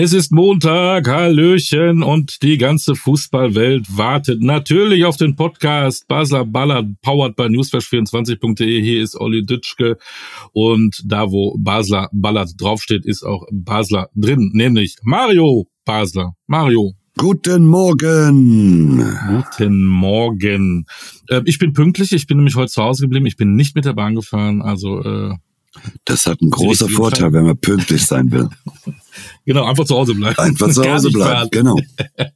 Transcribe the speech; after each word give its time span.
Es 0.00 0.12
ist 0.12 0.30
Montag, 0.30 1.08
Hallöchen 1.08 2.04
und 2.04 2.44
die 2.44 2.56
ganze 2.56 2.94
Fußballwelt 2.94 3.98
wartet 3.98 4.40
natürlich 4.40 5.04
auf 5.04 5.16
den 5.16 5.34
Podcast 5.34 6.06
Basler 6.06 6.44
Ballard, 6.44 6.86
powered 7.02 7.34
by 7.34 7.46
newsflash24.de. 7.46 8.80
Hier 8.80 9.02
ist 9.02 9.16
Olli 9.16 9.44
Dütschke 9.44 9.98
und 10.52 11.02
da, 11.04 11.32
wo 11.32 11.56
Basler 11.58 12.08
Ballard 12.12 12.50
draufsteht, 12.58 13.06
ist 13.06 13.24
auch 13.24 13.44
Basler 13.50 14.08
drin, 14.14 14.52
nämlich 14.54 14.94
Mario 15.02 15.66
Basler. 15.84 16.34
Mario. 16.46 16.92
Guten 17.16 17.66
Morgen. 17.66 19.04
Guten 19.26 19.84
Morgen. 19.84 20.86
Äh, 21.28 21.42
ich 21.44 21.58
bin 21.58 21.72
pünktlich, 21.72 22.12
ich 22.12 22.28
bin 22.28 22.36
nämlich 22.36 22.54
heute 22.54 22.70
zu 22.70 22.84
Hause 22.84 23.02
geblieben, 23.02 23.26
ich 23.26 23.36
bin 23.36 23.56
nicht 23.56 23.74
mit 23.74 23.84
der 23.84 23.94
Bahn 23.94 24.14
gefahren, 24.14 24.62
also 24.62 25.02
äh, 25.02 25.34
das 26.04 26.26
hat 26.26 26.40
einen 26.40 26.50
großen 26.50 26.88
Vorteil, 26.88 27.32
wenn 27.32 27.44
man 27.44 27.58
pünktlich 27.58 28.06
sein 28.06 28.30
will. 28.30 28.48
genau, 29.44 29.64
einfach 29.64 29.84
zu 29.84 29.96
Hause 29.96 30.14
bleiben. 30.14 30.38
Einfach 30.38 30.70
zu 30.70 30.82
Hause 30.90 31.10
bleiben, 31.10 31.48
genau. 31.50 31.76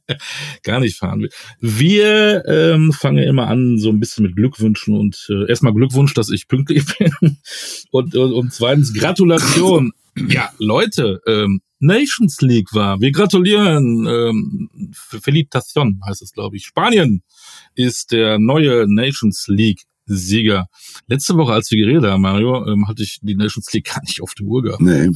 Gar 0.63 0.79
nicht 0.81 0.97
fahren. 0.97 1.27
Wir 1.59 2.43
ähm, 2.47 2.91
fangen 2.93 3.23
immer 3.23 3.47
an 3.47 3.77
so 3.77 3.89
ein 3.89 3.99
bisschen 3.99 4.23
mit 4.25 4.35
Glückwünschen 4.35 4.95
und 4.97 5.27
äh, 5.29 5.47
erstmal 5.49 5.73
Glückwunsch, 5.73 6.13
dass 6.13 6.29
ich 6.29 6.47
pünktlich 6.47 6.85
bin 6.97 7.37
und, 7.91 8.15
und, 8.15 8.33
und 8.33 8.53
zweitens 8.53 8.93
Gratulation. 8.93 9.91
ja, 10.27 10.49
Leute, 10.59 11.21
ähm, 11.27 11.61
Nations 11.79 12.39
League 12.41 12.73
war. 12.73 13.01
Wir 13.01 13.11
gratulieren. 13.11 14.07
Ähm, 14.07 14.69
Felicitation 14.93 15.99
heißt 16.05 16.21
es, 16.21 16.31
glaube 16.31 16.55
ich. 16.55 16.65
Spanien 16.65 17.23
ist 17.75 18.11
der 18.11 18.39
neue 18.39 18.85
Nations 18.87 19.45
League 19.47 19.81
Sieger. 20.05 20.67
Letzte 21.07 21.35
Woche, 21.35 21.53
als 21.53 21.71
wir 21.71 21.85
geredet 21.85 22.09
haben, 22.09 22.21
Mario, 22.21 22.67
ähm, 22.67 22.87
hatte 22.87 23.03
ich 23.03 23.19
die 23.21 23.35
Nations 23.35 23.71
League 23.73 23.91
gar 23.93 24.01
nicht 24.01 24.21
auf 24.21 24.33
der 24.33 24.45
Uhr 24.45 24.63
gehabt. 24.63 24.81
Nee. 24.81 25.09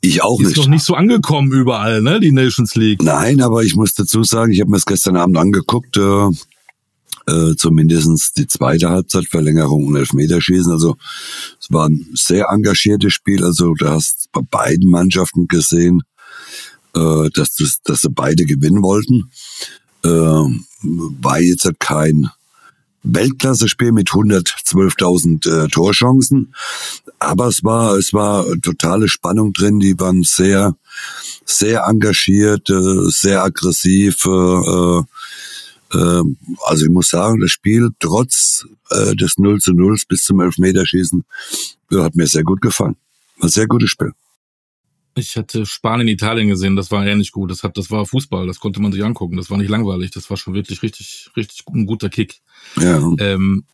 Ich 0.00 0.22
auch 0.22 0.40
ist 0.40 0.46
nicht. 0.46 0.56
Ist 0.56 0.64
noch 0.64 0.70
nicht 0.70 0.84
so 0.84 0.94
angekommen 0.94 1.52
überall, 1.52 2.02
ne, 2.02 2.20
die 2.20 2.32
Nations 2.32 2.74
League. 2.74 3.02
Nein, 3.02 3.40
aber 3.40 3.64
ich 3.64 3.74
muss 3.74 3.94
dazu 3.94 4.22
sagen, 4.22 4.52
ich 4.52 4.60
habe 4.60 4.70
mir 4.70 4.76
das 4.76 4.86
gestern 4.86 5.16
Abend 5.16 5.36
angeguckt, 5.38 5.96
äh, 5.96 6.28
äh, 7.26 7.56
zumindest 7.56 8.36
die 8.36 8.46
zweite 8.46 8.90
Halbzeitverlängerung 8.90 9.86
und 9.86 9.96
Elfmeterschießen. 9.96 10.70
Also 10.70 10.96
es 11.60 11.70
war 11.70 11.88
ein 11.88 12.06
sehr 12.14 12.46
engagiertes 12.50 13.12
Spiel. 13.12 13.44
Also 13.44 13.74
du 13.74 13.88
hast 13.88 14.28
bei 14.32 14.42
beiden 14.48 14.90
Mannschaften 14.90 15.48
gesehen, 15.48 16.02
äh, 16.94 17.28
dass, 17.34 17.56
dass 17.82 18.00
sie 18.00 18.10
beide 18.10 18.44
gewinnen 18.44 18.82
wollten. 18.82 19.30
Äh, 20.04 20.08
war 20.08 21.40
jetzt 21.40 21.64
halt 21.64 21.80
kein 21.80 22.30
Weltklasse-Spiel 23.06 23.92
mit 23.92 24.08
112.000 24.08 25.64
äh, 25.64 25.68
Torchancen. 25.68 26.54
Aber 27.18 27.46
es 27.46 27.64
war, 27.64 27.96
es 27.96 28.12
war 28.12 28.44
totale 28.60 29.08
Spannung 29.08 29.52
drin. 29.52 29.80
Die 29.80 29.98
waren 29.98 30.22
sehr, 30.22 30.76
sehr 31.44 31.84
engagiert, 31.84 32.68
äh, 32.70 33.08
sehr 33.08 33.42
aggressiv. 33.42 34.24
Äh, 34.26 34.98
äh, 35.92 36.22
also 36.64 36.84
ich 36.84 36.90
muss 36.90 37.10
sagen, 37.10 37.40
das 37.40 37.50
Spiel 37.50 37.90
trotz 38.00 38.66
äh, 38.90 39.14
des 39.14 39.38
0 39.38 39.60
zu 39.60 39.72
0 39.72 39.96
bis 40.08 40.24
zum 40.24 40.40
Elfmeterschießen 40.40 41.24
hat 41.92 42.16
mir 42.16 42.26
sehr 42.26 42.42
gut 42.42 42.60
gefallen. 42.60 42.96
War 43.38 43.44
ein 43.44 43.50
sehr 43.50 43.66
gutes 43.66 43.90
Spiel. 43.90 44.12
Ich 45.18 45.36
hatte 45.36 45.64
Spanien, 45.64 46.08
Italien 46.08 46.48
gesehen, 46.48 46.76
das 46.76 46.90
war 46.90 47.06
ähnlich 47.06 47.32
gut. 47.32 47.50
Das 47.50 47.62
hat, 47.62 47.78
das 47.78 47.90
war 47.90 48.04
Fußball, 48.04 48.46
das 48.46 48.60
konnte 48.60 48.80
man 48.82 48.92
sich 48.92 49.02
angucken. 49.02 49.36
Das 49.36 49.50
war 49.50 49.56
nicht 49.56 49.70
langweilig, 49.70 50.10
das 50.10 50.28
war 50.28 50.36
schon 50.36 50.52
wirklich 50.52 50.82
richtig, 50.82 51.30
richtig 51.36 51.62
ein 51.72 51.86
guter 51.86 52.10
Kick. 52.10 52.40
Ja. 52.78 53.00
Ähm, 53.18 53.64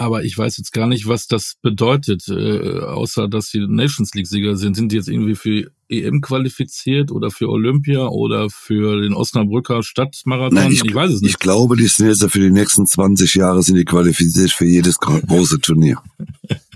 aber 0.00 0.24
ich 0.24 0.38
weiß 0.38 0.56
jetzt 0.56 0.72
gar 0.72 0.86
nicht, 0.86 1.08
was 1.08 1.26
das 1.26 1.56
bedeutet, 1.60 2.26
äh, 2.28 2.78
außer 2.78 3.28
dass 3.28 3.48
sie 3.48 3.66
Nations 3.66 4.14
League-Sieger 4.14 4.56
sind. 4.56 4.74
Sind 4.74 4.92
die 4.92 4.96
jetzt 4.96 5.08
irgendwie 5.08 5.34
für 5.34 5.70
EM 5.90 6.20
qualifiziert 6.20 7.10
oder 7.10 7.30
für 7.30 7.50
Olympia 7.50 8.06
oder 8.06 8.48
für 8.48 9.02
den 9.02 9.12
Osnabrücker 9.12 9.82
Stadtmarathon? 9.82 10.54
Nein, 10.54 10.72
ich, 10.72 10.84
ich 10.84 10.94
weiß 10.94 11.10
es 11.10 11.20
nicht. 11.20 11.32
Ich 11.32 11.38
glaube, 11.38 11.76
die 11.76 11.88
sind 11.88 12.06
jetzt 12.06 12.24
für 12.30 12.40
die 12.40 12.50
nächsten 12.50 12.86
20 12.86 13.34
Jahre 13.34 13.62
sind 13.62 13.76
die 13.76 13.84
qualifiziert 13.84 14.52
für 14.52 14.64
jedes 14.64 14.98
große 14.98 15.60
Turnier. 15.60 16.00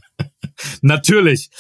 Natürlich. 0.83 1.51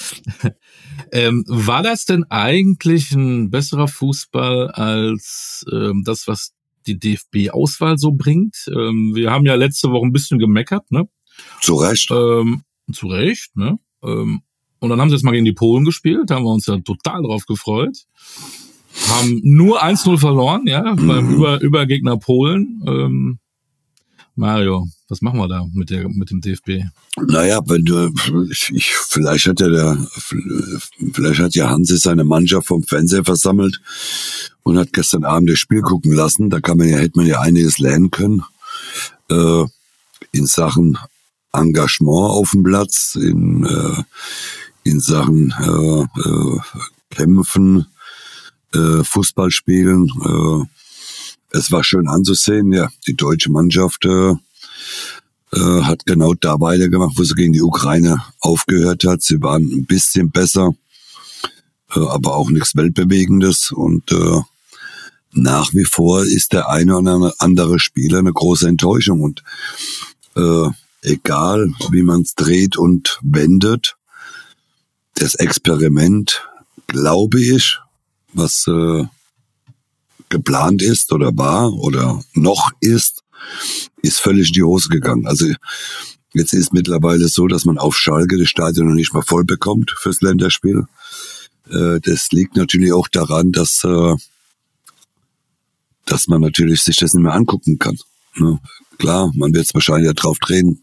Ähm, 1.13 1.45
war 1.47 1.83
das 1.83 2.05
denn 2.05 2.25
eigentlich 2.31 3.13
ein 3.13 3.51
besserer 3.51 3.89
Fußball 3.89 4.71
als 4.71 5.65
ähm, 5.73 6.03
das, 6.05 6.29
was 6.29 6.53
die 6.87 6.99
DFB-Auswahl 6.99 7.99
so 7.99 8.13
bringt? 8.13 8.57
Ähm, 8.69 9.15
wir 9.15 9.31
haben 9.31 9.47
ja 9.47 9.55
letzte 9.55 9.91
Woche 9.91 10.07
ein 10.07 10.13
bisschen 10.13 10.39
gemeckert, 10.39 10.91
ne? 10.91 11.09
Zu 11.61 11.77
Recht. 11.77 12.11
Ähm, 12.11 12.63
zu 12.93 13.09
Recht, 13.09 13.57
ne? 13.57 13.79
Ähm, 14.03 14.43
und 14.81 14.91
dann 14.91 15.01
haben 15.01 15.09
sie 15.09 15.17
jetzt 15.17 15.25
mal 15.25 15.33
gegen 15.33 15.47
die 15.47 15.53
Polen 15.53 15.85
gespielt, 15.85 16.29
da 16.31 16.37
haben 16.37 16.45
wir 16.45 16.53
uns 16.53 16.67
ja 16.67 16.79
total 16.79 17.23
drauf 17.23 17.47
gefreut. 17.47 17.97
Haben 19.09 19.41
nur 19.43 19.83
1-0 19.83 20.19
verloren, 20.19 20.67
ja, 20.67 20.95
mhm. 20.95 21.07
beim 21.09 21.35
Über 21.35 21.61
Übergegner 21.61 22.19
Polen. 22.19 22.83
Ähm, 22.87 23.39
Mario, 24.37 24.89
was 25.09 25.23
machen 25.23 25.39
wir 25.39 25.49
da 25.49 25.65
mit 25.73 25.91
der 25.91 26.09
mit 26.09 26.31
dem 26.31 26.41
DFB? 26.41 26.85
Naja, 27.29 27.61
wenn 27.67 27.85
du, 27.85 28.13
ich, 28.51 28.93
vielleicht 28.95 29.47
hat 29.47 29.61
ja 29.61 29.69
der, 29.69 30.07
vielleicht 31.13 31.41
hat 31.41 31.55
ja 31.55 31.71
Hansi 31.71 31.97
seine 31.97 32.25
Mannschaft 32.25 32.67
vom 32.67 32.83
Fernseher 32.83 33.25
versammelt 33.25 33.81
und 34.65 34.79
hat 34.79 34.93
gestern 34.93 35.25
Abend 35.25 35.51
das 35.51 35.59
Spiel 35.59 35.83
gucken 35.83 36.13
lassen. 36.13 36.51
Da 36.51 36.61
kann 36.61 36.79
man 36.79 36.89
ja, 36.89 36.99
hätte 36.99 37.19
man 37.19 37.27
ja 37.27 37.41
einiges 37.41 37.79
lernen 37.79 38.11
können 38.11 38.43
äh, 39.31 39.65
in 40.33 40.47
Sachen 40.47 40.99
Engagement 41.53 42.31
auf 42.31 42.51
dem 42.51 42.65
Platz, 42.65 43.15
in 43.15 43.65
äh, 43.65 44.03
in 44.85 45.01
Sachen 45.01 45.53
äh, 45.59 46.21
äh, 46.21 46.61
Kämpfen, 47.11 47.87
äh, 48.75 49.03
Fußballspielen. 49.03 50.09
Äh, 50.25 50.84
es 51.55 51.71
war 51.71 51.85
schön 51.85 52.09
anzusehen, 52.09 52.73
ja, 52.73 52.89
die 53.07 53.15
deutsche 53.15 53.51
Mannschaft 53.51 54.05
äh, 54.05 54.31
äh, 55.53 55.83
hat 55.83 56.05
genau 56.05 56.35
da 56.35 56.61
weitergemacht, 56.61 57.17
wo 57.17 57.23
sie 57.23 57.35
gegen 57.35 57.53
die 57.53 57.63
Ukraine 57.63 58.19
aufgehört 58.41 59.05
hat. 59.05 59.23
Sie 59.23 59.41
waren 59.41 59.63
ein 59.63 59.87
bisschen 59.87 60.31
besser, 60.31 60.71
äh, 61.95 62.01
aber 62.01 62.35
auch 62.35 62.51
nichts 62.51 62.75
Weltbewegendes. 62.75 63.71
Und 63.71 64.11
äh, 64.11 64.41
nach 65.33 65.73
wie 65.75 65.85
vor 65.85 66.25
ist 66.25 66.53
der 66.53 66.69
eine 66.71 66.97
oder 66.97 67.33
andere 67.39 67.79
Spieler 67.79 68.19
eine 68.19 68.33
große 68.33 68.67
Enttäuschung. 68.69 69.21
Und 69.21 69.45
äh, 70.37 70.69
egal 71.03 71.73
wie 71.91 72.03
man 72.03 72.23
es 72.23 72.35
dreht 72.35 72.77
und 72.77 73.21
wendet, 73.23 73.97
das 75.15 75.37
Experiment, 75.37 76.49
glaube 76.89 77.41
ich, 77.41 77.79
was 78.33 78.67
äh, 78.67 79.05
geplant 80.29 80.83
ist 80.83 81.13
oder 81.13 81.37
war 81.37 81.73
oder 81.73 82.23
noch 82.35 82.71
ist, 82.81 83.23
ist 84.03 84.21
völlig 84.21 84.49
in 84.49 84.55
die 84.55 84.63
Hose 84.63 84.89
gegangen. 84.89 85.27
Also 85.27 85.47
jetzt 86.33 86.53
ist 86.53 86.73
mittlerweile 86.73 87.29
so, 87.29 87.47
dass 87.47 87.65
man 87.65 87.79
auf 87.79 87.97
Schalke 87.97 88.39
das 88.39 88.49
Stadion 88.49 88.89
noch 88.89 88.95
nicht 88.95 89.15
mal 89.15 89.23
voll 89.23 89.45
bekommt 89.45 89.95
fürs 89.99 90.21
Länderspiel. 90.21 90.87
Äh, 91.71 92.01
das 92.01 92.31
liegt 92.33 92.57
natürlich 92.57 92.93
auch 92.93 93.09
daran, 93.09 93.53
dass, 93.53 93.85
äh, 93.85 94.15
dass 96.07 96.27
man 96.29 96.41
natürlich 96.41 96.83
sich 96.83 96.97
das 96.97 97.15
nicht 97.15 97.23
mehr 97.23 97.35
angucken 97.35 97.79
kann. 97.79 97.99
Ne? 98.37 98.59
Klar, 98.99 99.31
man 99.35 99.55
wird 99.55 99.67
es 99.67 99.75
wahrscheinlich 99.75 100.07
ja 100.07 100.13
drauf 100.13 100.39
drehen. 100.39 100.83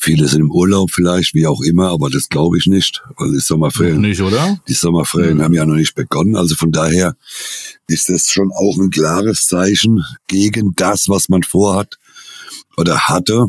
Viele 0.00 0.28
sind 0.28 0.40
im 0.40 0.50
Urlaub 0.50 0.90
vielleicht, 0.92 1.34
wie 1.34 1.46
auch 1.46 1.60
immer, 1.60 1.90
aber 1.90 2.08
das 2.08 2.28
glaube 2.28 2.56
ich 2.56 2.66
nicht, 2.66 3.02
weil 3.16 3.32
die 3.32 3.40
Sommerferien, 3.40 4.00
nicht, 4.00 4.20
oder? 4.20 4.60
Die 4.68 4.74
Sommerferien 4.74 5.38
mhm. 5.38 5.42
haben 5.42 5.54
ja 5.54 5.66
noch 5.66 5.74
nicht 5.74 5.94
begonnen. 5.94 6.36
Also 6.36 6.54
von 6.54 6.70
daher 6.70 7.16
ist 7.88 8.08
das 8.08 8.30
schon 8.30 8.52
auch 8.52 8.78
ein 8.78 8.90
klares 8.90 9.46
Zeichen 9.48 10.04
gegen 10.28 10.74
das, 10.76 11.08
was 11.08 11.28
man 11.28 11.42
vorhat 11.42 11.98
oder 12.76 13.08
hatte. 13.08 13.48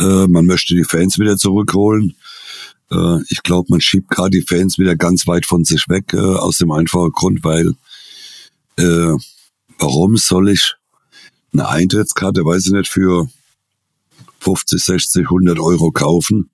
Äh, 0.00 0.26
man 0.26 0.46
möchte 0.46 0.74
die 0.74 0.84
Fans 0.84 1.18
wieder 1.18 1.36
zurückholen. 1.36 2.16
Äh, 2.90 3.18
ich 3.28 3.42
glaube, 3.44 3.68
man 3.70 3.80
schiebt 3.80 4.10
gerade 4.10 4.30
die 4.30 4.44
Fans 4.46 4.78
wieder 4.78 4.96
ganz 4.96 5.26
weit 5.28 5.46
von 5.46 5.64
sich 5.64 5.88
weg, 5.88 6.12
äh, 6.12 6.18
aus 6.18 6.58
dem 6.58 6.72
einfachen 6.72 7.12
Grund, 7.12 7.44
weil 7.44 7.74
äh, 8.78 9.16
warum 9.78 10.16
soll 10.16 10.50
ich 10.50 10.74
eine 11.52 11.68
Eintrittskarte, 11.68 12.44
weiß 12.44 12.66
ich 12.66 12.72
nicht, 12.72 12.88
für 12.88 13.28
50, 14.42 14.82
60, 14.82 15.22
100 15.24 15.58
Euro 15.58 15.92
kaufen, 15.92 16.50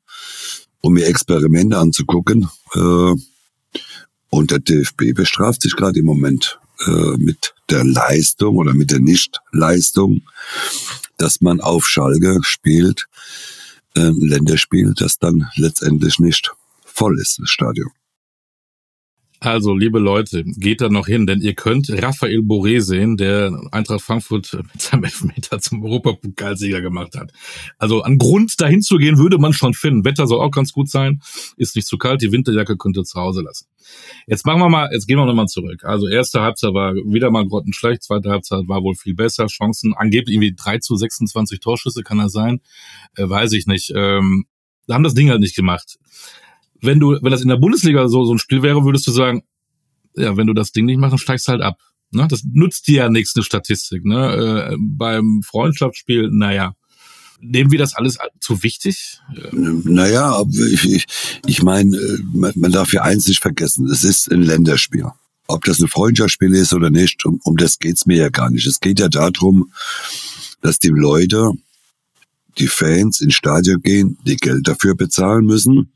um 0.81 0.94
mir 0.94 1.06
Experimente 1.06 1.79
anzugucken. 1.79 2.49
Äh, 2.75 3.14
und 4.31 4.50
der 4.50 4.58
DFB 4.58 5.14
bestraft 5.14 5.62
sich 5.62 5.75
gerade 5.75 5.99
im 5.99 6.05
Moment 6.05 6.58
äh, 6.87 7.17
mit 7.17 7.55
der 7.70 7.85
Leistung 7.85 8.56
oder 8.56 8.75
mit 8.75 8.90
der 8.90 9.00
Nichtleistung, 9.00 10.23
dass 11.17 11.40
man 11.40 11.61
auf 11.61 11.87
Schalke 11.87 12.40
spielt, 12.43 13.06
äh, 13.94 14.08
ein 14.08 14.20
Länderspiel, 14.20 14.94
das 14.96 15.19
dann 15.19 15.49
letztendlich 15.56 16.19
nicht 16.19 16.50
voll 16.85 17.19
ist, 17.20 17.38
das 17.40 17.50
Stadion. 17.50 17.90
Also, 19.40 19.76
liebe 19.76 20.00
Leute, 20.00 20.43
geht 20.44 20.81
da 20.81 20.88
noch 20.88 21.06
hin, 21.06 21.26
denn 21.26 21.40
ihr 21.40 21.55
könnt 21.55 21.88
Raphael 21.90 22.40
Boré 22.40 22.81
sehen, 22.81 23.17
der 23.17 23.56
Eintracht 23.70 24.00
Frankfurt 24.00 24.52
mit 24.73 24.82
seinem 24.82 25.05
Elfmeter 25.05 25.61
zum 25.61 25.85
Europapokalsieger 25.85 26.81
gemacht 26.81 27.14
hat. 27.17 27.32
Also, 27.79 28.02
an 28.02 28.19
Grund 28.19 28.61
dahin 28.61 28.82
zu 28.82 28.96
gehen, 28.96 29.17
würde 29.17 29.38
man 29.38 29.52
schon 29.52 29.75
finden. 29.75 30.05
Wetter 30.05 30.26
soll 30.26 30.40
auch 30.40 30.50
ganz 30.50 30.73
gut 30.73 30.90
sein, 30.90 31.20
ist 31.56 31.76
nicht 31.76 31.87
zu 31.87 31.99
kalt, 31.99 32.20
die 32.20 32.32
Winterjacke 32.32 32.76
könnt 32.76 32.96
ihr 32.96 33.05
zu 33.05 33.20
Hause 33.20 33.43
lassen. 33.43 33.67
Jetzt 34.26 34.44
machen 34.44 34.61
wir 34.61 34.69
mal, 34.69 34.90
jetzt 34.93 35.06
gehen 35.06 35.19
wir 35.19 35.26
nochmal 35.26 35.46
zurück. 35.46 35.85
Also, 35.85 36.08
erste 36.08 36.40
Halbzeit 36.40 36.75
war 36.75 36.94
wieder 36.94 37.31
mal 37.31 37.46
grottenschlecht, 37.46 38.02
zweite 38.02 38.31
Halbzeit 38.31 38.67
war 38.67 38.82
wohl 38.82 38.96
viel 38.96 39.14
besser, 39.14 39.46
Chancen, 39.46 39.94
angeblich 39.94 40.35
irgendwie 40.35 40.55
3 40.56 40.79
zu 40.79 40.96
26 40.96 41.61
Torschüsse, 41.61 42.02
kann 42.02 42.19
das 42.19 42.32
sein? 42.32 42.61
Äh, 43.14 43.29
weiß 43.29 43.52
ich 43.52 43.69
nicht. 43.69 43.93
Ähm, 43.94 44.46
haben 44.90 45.05
das 45.05 45.14
Ding 45.14 45.31
halt 45.31 45.40
nicht 45.40 45.55
gemacht 45.55 45.99
wenn 46.80 47.00
du, 47.00 47.19
wenn 47.22 47.30
das 47.30 47.42
in 47.42 47.48
der 47.48 47.56
Bundesliga 47.56 48.08
so, 48.08 48.25
so 48.25 48.32
ein 48.32 48.38
Spiel 48.38 48.62
wäre, 48.62 48.84
würdest 48.84 49.06
du 49.06 49.12
sagen, 49.12 49.42
ja, 50.14 50.36
wenn 50.36 50.46
du 50.46 50.54
das 50.54 50.72
Ding 50.72 50.86
nicht 50.86 50.98
machst, 50.98 51.12
dann 51.12 51.19
steigst 51.19 51.48
du 51.48 51.52
halt 51.52 51.62
ab. 51.62 51.78
Ne? 52.10 52.26
Das 52.28 52.42
nützt 52.44 52.88
dir 52.88 53.02
ja 53.02 53.08
nichts, 53.08 53.34
eine 53.36 53.44
Statistik. 53.44 54.04
Ne? 54.04 54.72
Äh, 54.72 54.76
beim 54.78 55.42
Freundschaftsspiel, 55.44 56.30
naja, 56.30 56.75
nehmen 57.40 57.70
wir 57.70 57.78
das 57.78 57.94
alles 57.94 58.19
zu 58.40 58.62
wichtig? 58.62 59.20
Naja, 59.52 60.42
ich, 60.72 60.90
ich, 60.90 61.06
ich 61.46 61.62
meine, 61.62 61.96
äh, 61.96 62.19
man, 62.32 62.72
darf 62.72 62.92
ja 62.92 63.02
eins 63.02 63.28
nicht 63.28 63.42
vergessen, 63.42 63.88
es 63.88 64.04
ist 64.04 64.30
ein 64.30 64.42
Länderspiel. 64.42 65.06
Ob 65.46 65.64
das 65.64 65.80
ein 65.80 65.88
Freundschaftsspiel 65.88 66.54
ist 66.54 66.75
oder 66.75 66.90
nicht, 66.90 67.25
um, 67.25 67.40
um 67.44 67.56
das 67.56 67.78
geht's 67.78 68.06
mir 68.06 68.16
ja 68.16 68.28
gar 68.28 68.50
nicht. 68.50 68.66
Es 68.66 68.80
geht 68.80 69.00
ja 69.00 69.08
darum, 69.08 69.72
dass 70.60 70.78
die 70.78 70.88
Leute, 70.88 71.52
die 72.58 72.66
Fans 72.66 73.20
ins 73.20 73.34
Stadion 73.34 73.80
gehen, 73.80 74.19
die 74.26 74.36
Geld 74.36 74.66
dafür 74.66 74.94
bezahlen 74.94 75.46
müssen 75.46 75.92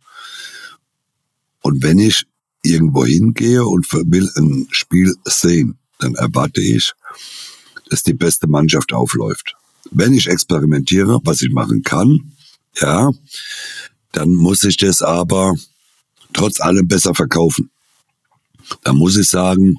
und 1.62 1.82
wenn 1.82 1.98
ich 1.98 2.24
irgendwo 2.62 3.04
hingehe 3.04 3.64
und 3.64 3.90
will 3.92 4.30
ein 4.36 4.68
Spiel 4.70 5.14
sehen, 5.24 5.78
dann 5.98 6.14
erwarte 6.14 6.60
ich, 6.60 6.92
dass 7.90 8.02
die 8.02 8.14
beste 8.14 8.46
Mannschaft 8.46 8.92
aufläuft. 8.92 9.54
Wenn 9.90 10.14
ich 10.14 10.28
experimentiere, 10.28 11.20
was 11.24 11.42
ich 11.42 11.50
machen 11.50 11.82
kann, 11.82 12.32
ja, 12.80 13.10
dann 14.12 14.34
muss 14.34 14.64
ich 14.64 14.76
das 14.76 15.02
aber 15.02 15.56
trotz 16.32 16.60
allem 16.60 16.86
besser 16.86 17.14
verkaufen. 17.14 17.70
Da 18.84 18.92
muss 18.92 19.16
ich 19.16 19.28
sagen, 19.28 19.78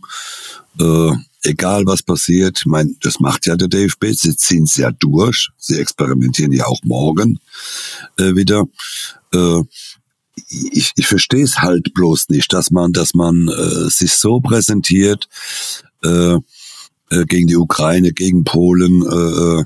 äh, 0.80 1.12
egal 1.44 1.86
was 1.86 2.04
passiert, 2.04 2.60
ich 2.60 2.66
meine, 2.66 2.94
das 3.02 3.20
macht 3.20 3.46
ja 3.46 3.56
der 3.56 3.68
DFB, 3.68 4.06
sie 4.12 4.36
ziehen 4.36 4.64
es 4.64 4.78
ja 4.78 4.92
durch, 4.92 5.50
sie 5.58 5.80
experimentieren 5.80 6.52
ja 6.52 6.66
auch 6.66 6.82
morgen 6.84 7.40
äh, 8.18 8.36
wieder. 8.36 8.66
Äh, 9.34 9.62
ich, 10.36 10.92
ich 10.96 11.08
verstehe 11.08 11.44
es 11.44 11.60
halt 11.60 11.94
bloß 11.94 12.30
nicht, 12.30 12.52
dass 12.54 12.72
man, 12.72 12.92
dass 12.92 13.14
man 13.14 13.48
äh, 13.48 13.90
sich 13.90 14.14
so 14.14 14.40
präsentiert 14.40 15.28
äh, 16.04 16.36
äh, 16.36 17.26
gegen 17.26 17.48
die 17.48 17.58
Ukraine, 17.58 18.12
gegen 18.12 18.44
Polen 18.44 19.04
äh, 19.04 19.62
äh 19.62 19.66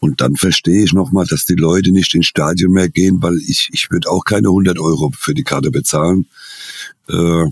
und 0.00 0.20
dann 0.20 0.36
verstehe 0.36 0.84
ich 0.84 0.92
nochmal, 0.92 1.26
dass 1.26 1.44
die 1.44 1.56
Leute 1.56 1.90
nicht 1.90 2.14
ins 2.14 2.26
Stadion 2.26 2.72
mehr 2.72 2.88
gehen, 2.88 3.20
weil 3.20 3.36
ich 3.46 3.68
ich 3.72 3.90
würde 3.90 4.08
auch 4.10 4.24
keine 4.24 4.48
100 4.48 4.78
Euro 4.78 5.10
für 5.16 5.34
die 5.34 5.42
Karte 5.42 5.70
bezahlen. 5.72 6.26
Äh, 7.08 7.46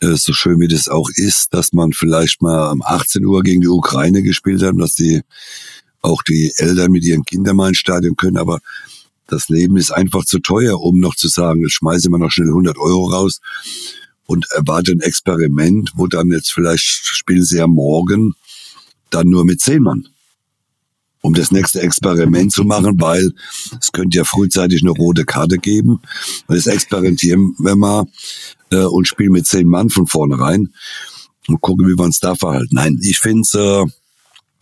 äh, 0.00 0.16
so 0.16 0.32
schön 0.32 0.60
wie 0.60 0.68
das 0.68 0.88
auch 0.88 1.08
ist, 1.14 1.54
dass 1.54 1.72
man 1.72 1.92
vielleicht 1.92 2.42
mal 2.42 2.70
um 2.72 2.82
18 2.82 3.24
Uhr 3.24 3.42
gegen 3.42 3.60
die 3.60 3.68
Ukraine 3.68 4.22
gespielt 4.22 4.62
hat, 4.62 4.74
dass 4.76 4.94
die 4.94 5.22
auch 6.02 6.22
die 6.22 6.52
Eltern 6.56 6.92
mit 6.92 7.04
ihren 7.04 7.24
Kindern 7.24 7.56
mal 7.56 7.68
ins 7.68 7.78
Stadion 7.78 8.16
können, 8.16 8.36
aber 8.36 8.60
das 9.28 9.48
Leben 9.48 9.76
ist 9.76 9.92
einfach 9.92 10.24
zu 10.24 10.40
teuer, 10.40 10.80
um 10.80 10.98
noch 10.98 11.14
zu 11.14 11.28
sagen, 11.28 11.60
jetzt 11.60 11.74
schmeiße 11.74 12.10
mal 12.10 12.18
noch 12.18 12.32
schnell 12.32 12.48
100 12.48 12.76
Euro 12.78 13.06
raus 13.06 13.40
und 14.26 14.46
erwarte 14.50 14.92
ein 14.92 15.00
Experiment, 15.00 15.92
wo 15.94 16.06
dann 16.06 16.30
jetzt 16.30 16.52
vielleicht 16.52 16.84
spielen 16.84 17.44
sie 17.44 17.58
ja 17.58 17.66
morgen 17.66 18.34
dann 19.10 19.28
nur 19.28 19.44
mit 19.44 19.60
zehn 19.60 19.82
Mann. 19.82 20.08
Um 21.20 21.34
das 21.34 21.50
nächste 21.50 21.80
Experiment 21.80 22.52
zu 22.52 22.64
machen, 22.64 23.00
weil 23.00 23.32
es 23.80 23.90
könnte 23.92 24.18
ja 24.18 24.24
frühzeitig 24.24 24.82
eine 24.82 24.92
rote 24.92 25.24
Karte 25.24 25.58
geben. 25.58 26.00
Und 26.46 26.56
das 26.56 26.66
experimentieren 26.66 27.54
wir 27.58 27.74
mal 27.74 28.06
äh, 28.70 28.84
und 28.84 29.08
spielen 29.08 29.32
mit 29.32 29.46
zehn 29.46 29.66
Mann 29.66 29.90
von 29.90 30.06
vornherein 30.06 30.72
und 31.48 31.60
gucken, 31.60 31.88
wie 31.88 31.98
wir 31.98 32.04
uns 32.04 32.20
da 32.20 32.34
verhalten. 32.34 32.74
Nein, 32.74 33.00
ich 33.02 33.18
finde 33.18 33.40
es 33.42 33.54
äh, 33.54 33.84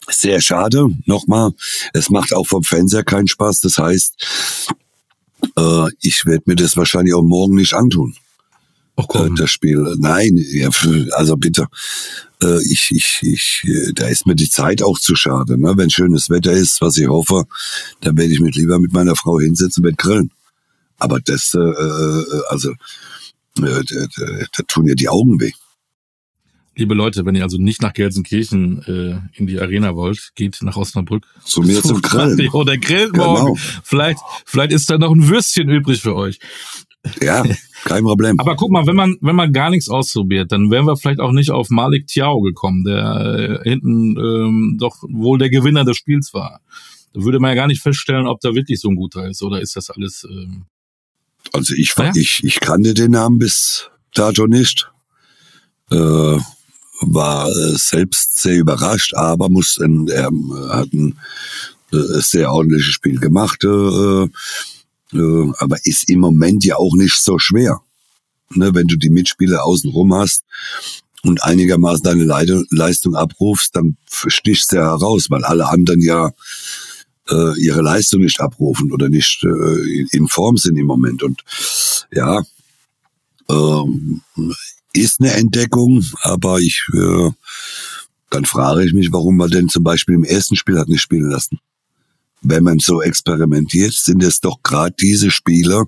sehr 0.08 0.40
schade, 0.40 0.88
nochmal. 1.04 1.52
Es 1.92 2.10
macht 2.10 2.32
auch 2.32 2.46
vom 2.46 2.62
Fernseher 2.62 3.04
keinen 3.04 3.28
Spaß. 3.28 3.60
Das 3.60 3.78
heißt, 3.78 4.14
äh, 5.56 5.88
ich 6.00 6.26
werde 6.26 6.44
mir 6.46 6.56
das 6.56 6.76
wahrscheinlich 6.76 7.14
auch 7.14 7.22
morgen 7.22 7.56
nicht 7.56 7.74
antun. 7.74 8.16
Ach 8.96 9.06
komm. 9.08 9.34
Äh, 9.34 9.38
das 9.38 9.50
Spiel. 9.50 9.94
Nein, 9.98 10.36
ja, 10.52 10.70
also 11.12 11.36
bitte. 11.36 11.66
Äh, 12.42 12.62
ich, 12.64 12.90
ich, 12.90 13.20
ich, 13.22 13.64
äh, 13.66 13.92
da 13.92 14.08
ist 14.08 14.26
mir 14.26 14.34
die 14.34 14.48
Zeit 14.48 14.82
auch 14.82 14.98
zu 14.98 15.14
schade. 15.14 15.60
Ne? 15.60 15.74
Wenn 15.76 15.90
schönes 15.90 16.30
Wetter 16.30 16.52
ist, 16.52 16.80
was 16.80 16.96
ich 16.96 17.08
hoffe, 17.08 17.44
dann 18.00 18.16
werde 18.16 18.32
ich 18.32 18.40
mich 18.40 18.54
lieber 18.56 18.78
mit 18.78 18.92
meiner 18.92 19.16
Frau 19.16 19.38
hinsetzen 19.38 19.84
und 19.84 19.98
grillen. 19.98 20.30
Aber 20.98 21.20
das, 21.20 21.52
äh, 21.54 21.58
äh 21.58 22.42
also, 22.48 22.72
da 23.56 24.62
tun 24.68 24.86
ja 24.86 24.94
die 24.94 25.08
Augen 25.08 25.40
weh. 25.40 25.52
Liebe 26.78 26.92
Leute, 26.92 27.24
wenn 27.24 27.34
ihr 27.34 27.42
also 27.42 27.56
nicht 27.56 27.80
nach 27.80 27.94
Gelsenkirchen 27.94 28.82
äh, 28.82 29.38
in 29.38 29.46
die 29.46 29.58
Arena 29.58 29.96
wollt, 29.96 30.32
geht 30.34 30.58
nach 30.60 30.76
Osnabrück. 30.76 31.26
Zu 31.42 31.62
mir 31.62 31.82
zum 31.82 32.02
Grillen. 32.02 32.50
Oder 32.50 32.76
genau. 32.76 33.44
morgen. 33.44 33.56
Vielleicht, 33.82 34.18
vielleicht 34.44 34.72
ist 34.72 34.90
da 34.90 34.98
noch 34.98 35.10
ein 35.10 35.26
Würstchen 35.26 35.70
übrig 35.70 36.02
für 36.02 36.14
euch. 36.14 36.38
Ja, 37.22 37.44
kein 37.84 38.02
Problem. 38.02 38.38
Aber 38.38 38.56
guck 38.56 38.70
mal, 38.70 38.86
wenn 38.86 38.96
man, 38.96 39.16
wenn 39.22 39.36
man 39.36 39.52
gar 39.52 39.70
nichts 39.70 39.88
ausprobiert, 39.88 40.52
dann 40.52 40.70
wären 40.70 40.86
wir 40.86 40.96
vielleicht 40.96 41.20
auch 41.20 41.32
nicht 41.32 41.50
auf 41.50 41.70
Malik 41.70 42.08
Tiao 42.08 42.42
gekommen, 42.42 42.84
der 42.84 43.62
äh, 43.64 43.68
hinten 43.70 44.18
ähm, 44.18 44.76
doch 44.78 45.02
wohl 45.08 45.38
der 45.38 45.48
Gewinner 45.48 45.84
des 45.84 45.96
Spiels 45.96 46.34
war. 46.34 46.60
Da 47.14 47.22
würde 47.22 47.40
man 47.40 47.50
ja 47.50 47.54
gar 47.54 47.68
nicht 47.68 47.80
feststellen, 47.80 48.26
ob 48.26 48.40
da 48.40 48.54
wirklich 48.54 48.80
so 48.80 48.90
ein 48.90 48.96
guter 48.96 49.26
ist 49.26 49.42
oder 49.42 49.62
ist 49.62 49.76
das 49.76 49.88
alles. 49.88 50.26
Ähm 50.28 50.66
also 51.52 51.74
ich, 51.74 51.94
ja? 51.96 52.12
ich, 52.14 52.44
ich 52.44 52.60
kannte 52.60 52.92
den 52.92 53.12
Namen 53.12 53.38
bis 53.38 53.88
dato 54.12 54.46
nicht. 54.46 54.90
Äh, 55.90 56.38
war 57.00 57.48
äh, 57.48 57.76
selbst 57.76 58.38
sehr 58.40 58.56
überrascht, 58.56 59.14
aber 59.14 59.48
muss 59.48 59.78
er 59.78 60.30
hat 60.70 60.92
ein 60.92 61.18
äh, 61.92 62.20
sehr 62.20 62.52
ordentliches 62.52 62.94
Spiel 62.94 63.18
gemacht, 63.18 63.64
äh, 63.64 64.24
äh, 65.12 65.52
aber 65.58 65.76
ist 65.84 66.08
im 66.08 66.20
Moment 66.20 66.64
ja 66.64 66.76
auch 66.76 66.94
nicht 66.94 67.20
so 67.22 67.38
schwer. 67.38 67.80
Ne, 68.50 68.72
wenn 68.74 68.86
du 68.86 68.96
die 68.96 69.10
Mitspieler 69.10 69.64
außenrum 69.64 70.14
hast 70.14 70.44
und 71.22 71.42
einigermaßen 71.42 72.04
deine 72.04 72.24
Leistung 72.70 73.16
abrufst, 73.16 73.74
dann 73.74 73.96
stichst 74.08 74.70
du 74.70 74.76
heraus, 74.76 75.26
weil 75.30 75.44
alle 75.44 75.68
anderen 75.68 76.00
ja 76.00 76.30
äh, 77.28 77.60
ihre 77.60 77.82
Leistung 77.82 78.20
nicht 78.20 78.40
abrufen 78.40 78.92
oder 78.92 79.08
nicht 79.08 79.42
äh, 79.44 80.06
in 80.12 80.28
Form 80.28 80.56
sind 80.56 80.76
im 80.76 80.86
Moment. 80.86 81.24
Und 81.24 81.42
ja, 82.12 82.42
ähm, 83.48 84.22
ist 84.96 85.20
eine 85.20 85.32
Entdeckung, 85.32 86.04
aber 86.22 86.58
ich, 86.58 86.86
äh, 86.92 87.30
dann 88.30 88.44
frage 88.44 88.84
ich 88.84 88.92
mich, 88.92 89.12
warum 89.12 89.36
man 89.36 89.50
denn 89.50 89.68
zum 89.68 89.84
Beispiel 89.84 90.14
im 90.14 90.24
ersten 90.24 90.56
Spiel 90.56 90.78
hat 90.78 90.88
nicht 90.88 91.00
spielen 91.00 91.30
lassen. 91.30 91.58
Wenn 92.42 92.64
man 92.64 92.78
so 92.78 93.02
experimentiert, 93.02 93.94
sind 93.94 94.22
es 94.22 94.40
doch 94.40 94.62
gerade 94.62 94.94
diese 95.00 95.30
Spieler, 95.30 95.84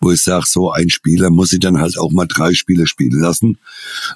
wo 0.00 0.10
ich 0.10 0.22
sage, 0.22 0.44
so 0.46 0.70
ein 0.72 0.90
Spieler 0.90 1.30
muss 1.30 1.52
ich 1.52 1.60
dann 1.60 1.78
halt 1.78 1.98
auch 1.98 2.10
mal 2.10 2.26
drei 2.26 2.52
Spiele 2.52 2.86
spielen 2.86 3.20
lassen 3.20 3.58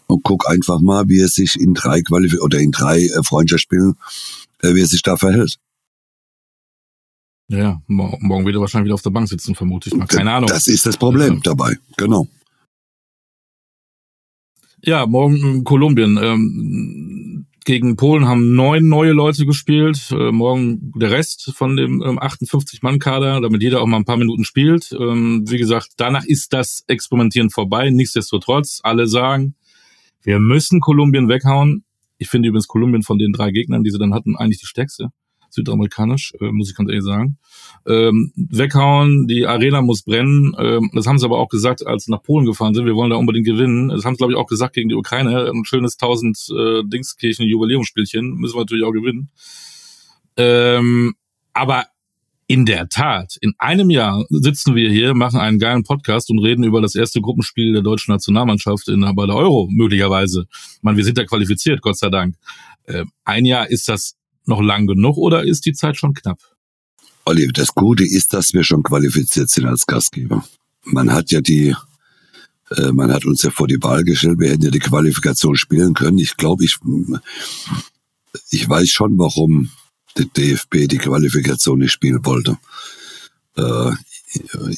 und 0.07 0.23
guck 0.23 0.51
einfach 0.51 0.81
mal, 0.81 1.09
wie 1.09 1.21
er 1.21 1.29
sich 1.29 1.59
in 1.59 1.73
drei 1.73 2.03
Qualif 2.03 2.35
oder 2.41 2.59
in 2.59 2.73
drei 2.73 3.01
äh, 3.03 3.23
Freundschaftsspielen, 3.23 3.97
äh, 4.63 4.75
wie 4.75 4.81
er 4.81 4.87
sich 4.87 5.03
da 5.03 5.17
verhält. 5.17 5.59
Ja, 7.49 7.83
morgen 7.87 8.47
wird 8.47 8.57
er 8.57 8.61
wahrscheinlich 8.61 8.87
wieder 8.87 8.95
auf 8.95 9.03
der 9.03 9.11
Bank 9.11 9.29
sitzen, 9.29 9.55
vermute 9.55 9.91
ich 9.91 9.95
mal. 9.95 10.07
Keine 10.07 10.33
Ahnung. 10.33 10.49
Das 10.49 10.67
ist 10.67 10.87
das 10.87 10.97
Problem 10.97 11.43
dabei, 11.43 11.77
genau. 11.97 12.27
Ja, 14.85 15.07
morgen 15.07 15.63
Kolumbien. 15.63 16.19
Ähm, 16.21 17.47
gegen 17.65 17.95
Polen 17.95 18.27
haben 18.27 18.57
neun 18.57 18.89
neue 18.89 19.13
Leute 19.13 19.47
gespielt. 19.47 20.11
Äh, 20.11 20.33
morgen 20.33 20.93
der 20.97 21.13
Rest 21.13 21.53
von 21.55 21.77
dem 21.77 22.03
ähm, 22.03 22.19
58-Mann-Kader, 22.19 23.41
damit 23.41 23.63
jeder 23.63 23.81
auch 23.81 23.87
mal 23.87 23.99
ein 23.99 24.05
paar 24.05 24.17
Minuten 24.17 24.45
spielt. 24.45 24.91
Ähm, 24.91 25.45
wie 25.47 25.59
gesagt, 25.59 25.91
danach 25.99 26.25
ist 26.25 26.53
das 26.53 26.83
Experimentieren 26.89 27.51
vorbei. 27.51 27.91
Nichtsdestotrotz, 27.91 28.81
alle 28.83 29.07
sagen, 29.07 29.55
wir 30.25 30.41
müssen 30.41 30.81
Kolumbien 30.81 31.29
weghauen. 31.29 31.85
Ich 32.19 32.29
finde 32.29 32.49
übrigens 32.49 32.67
Kolumbien 32.67 33.05
von 33.05 33.19
den 33.19 33.33
drei 33.33 33.53
Gegnern, 33.53 33.85
die 33.85 33.91
sie 33.91 34.01
dann 34.01 34.15
hatten, 34.15 34.37
eigentlich 34.37 34.59
die 34.59 34.67
stärkste 34.67 35.13
südamerikanisch, 35.53 36.33
äh, 36.41 36.51
muss 36.51 36.71
ich 36.71 36.77
ganz 36.77 36.89
ehrlich 36.91 37.05
sagen. 37.05 37.39
Ähm, 37.87 38.33
weghauen, 38.37 39.27
die 39.27 39.47
Arena 39.47 39.83
muss 39.83 40.03
brennen. 40.03 40.55
Ähm, 40.59 40.91
das 40.95 41.07
haben 41.07 41.19
sie 41.19 41.27
aber 41.27 41.39
auch 41.39 41.49
gesagt, 41.49 41.87
als 41.87 42.05
sie 42.05 42.11
nach 42.11 42.23
Polen 42.23 42.47
gefahren 42.47 42.75
sind. 42.75 42.87
Wir 42.87 42.95
wollen 42.95 43.11
da 43.11 43.17
unbedingt 43.17 43.47
gewinnen. 43.47 43.89
Das 43.89 44.05
haben 44.05 44.15
sie, 44.15 44.19
glaube 44.19 44.33
ich, 44.33 44.39
auch 44.39 44.47
gesagt 44.47 44.75
gegen 44.75 44.89
die 44.89 44.95
Ukraine. 44.95 45.51
Ein 45.51 45.65
schönes 45.65 45.95
1000 45.95 46.49
äh, 46.51 46.83
Dingskirchen 46.85 47.47
Jubiläumsspielchen 47.47 48.35
müssen 48.35 48.57
wir 48.57 48.61
natürlich 48.61 48.85
auch 48.85 48.93
gewinnen. 48.93 49.31
Ähm, 50.37 51.15
aber 51.53 51.87
in 52.47 52.67
der 52.67 52.89
Tat, 52.89 53.37
in 53.41 53.55
einem 53.59 53.89
Jahr 53.91 54.25
sitzen 54.29 54.75
wir 54.75 54.91
hier, 54.91 55.15
machen 55.15 55.41
einen 55.41 55.59
geilen 55.59 55.85
Podcast 55.85 56.31
und 56.31 56.39
reden 56.39 56.65
über 56.65 56.81
das 56.81 56.95
erste 56.95 57.21
Gruppenspiel 57.21 57.73
der 57.73 57.83
deutschen 57.83 58.13
Nationalmannschaft 58.13 58.89
in, 58.89 59.01
bei 59.15 59.27
der 59.27 59.37
Euro, 59.37 59.69
möglicherweise. 59.71 60.47
Ich 60.51 60.83
meine, 60.83 60.97
wir 60.97 61.05
sind 61.05 61.19
ja 61.19 61.25
qualifiziert, 61.25 61.81
Gott 61.81 61.99
sei 61.99 62.11
Dank. 62.11 62.37
Äh, 62.85 63.05
ein 63.25 63.45
Jahr, 63.45 63.71
ist 63.71 63.89
das 63.89 64.17
noch 64.47 64.61
lang 64.61 64.87
genug 64.87 65.17
oder 65.17 65.45
ist 65.45 65.67
die 65.67 65.73
Zeit 65.73 65.97
schon 65.97 66.15
knapp? 66.15 66.39
Olli, 67.25 67.49
das 67.53 67.75
Gute 67.75 68.05
ist, 68.05 68.35
dass 68.35 68.53
wir 68.53 68.65
schon 68.65 68.83
qualifiziert 68.83 69.49
sind 69.49 69.67
als 69.67 69.87
Gastgeber. 69.87 70.45
Man 70.85 71.13
hat 71.13 71.31
ja 71.31 71.41
die, 71.41 71.75
äh, 72.71 72.93
man 72.93 73.13
hat 73.13 73.25
uns 73.25 73.43
ja 73.43 73.51
vor 73.51 73.69
die 73.69 73.83
Wahl 73.83 74.03
gestellt, 74.03 74.41
wir 74.41 74.51
hätten 74.51 74.65
ja 74.65 74.71
die 74.71 74.81
Qualifikation 74.81 75.57
spielen 75.57 75.95
können. 75.95 76.19
Ich 76.19 76.37
glaube, 76.37 76.65
ich, 76.65 76.79
ich 78.51 78.69
weiß 78.69 78.89
schon, 78.89 79.19
warum 79.19 79.71
der 80.19 80.27
DFB 80.27 80.89
die 80.89 80.99
Qualifikation 80.99 81.79
nicht 81.79 81.93
spielen 81.93 82.25
wollte. 82.25 82.59
Äh, 83.57 83.93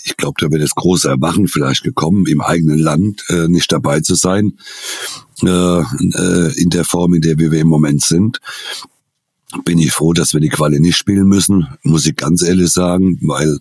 ich 0.04 0.16
glaube, 0.16 0.35
da 0.40 0.50
wäre 0.50 0.62
das 0.62 0.75
große 0.75 1.09
Erwachen 1.09 1.49
vielleicht 1.49 1.85
gekommen, 1.85 2.26
im 2.26 2.40
eigenen 2.40 2.78
Land 2.78 3.25
äh, 3.28 3.49
nicht 3.49 3.71
dabei 3.71 4.00
zu 4.00 4.16
sein, 4.16 4.59
äh, 5.42 5.49
äh, 5.49 6.61
in 6.61 6.71
der 6.71 6.85
Form, 6.85 7.14
in 7.14 7.21
der 7.23 7.38
wir 7.38 7.52
im 7.52 7.68
Moment 7.68 8.02
sind 8.02 8.40
bin 9.64 9.78
ich 9.78 9.92
froh, 9.92 10.12
dass 10.12 10.34
wir 10.34 10.40
die 10.40 10.49
Quali 10.49 10.80
nicht 10.80 10.96
spielen 10.96 11.28
müssen, 11.28 11.66
muss 11.82 12.06
ich 12.06 12.16
ganz 12.16 12.42
ehrlich 12.42 12.70
sagen, 12.70 13.18
weil 13.23 13.58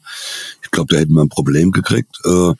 ich 0.63 0.71
glaube, 0.71 0.93
da 0.93 0.99
hätten 0.99 1.13
wir 1.13 1.21
ein 1.21 1.29
Problem 1.29 1.71
gekriegt. 1.71 2.17
Äh, 2.25 2.53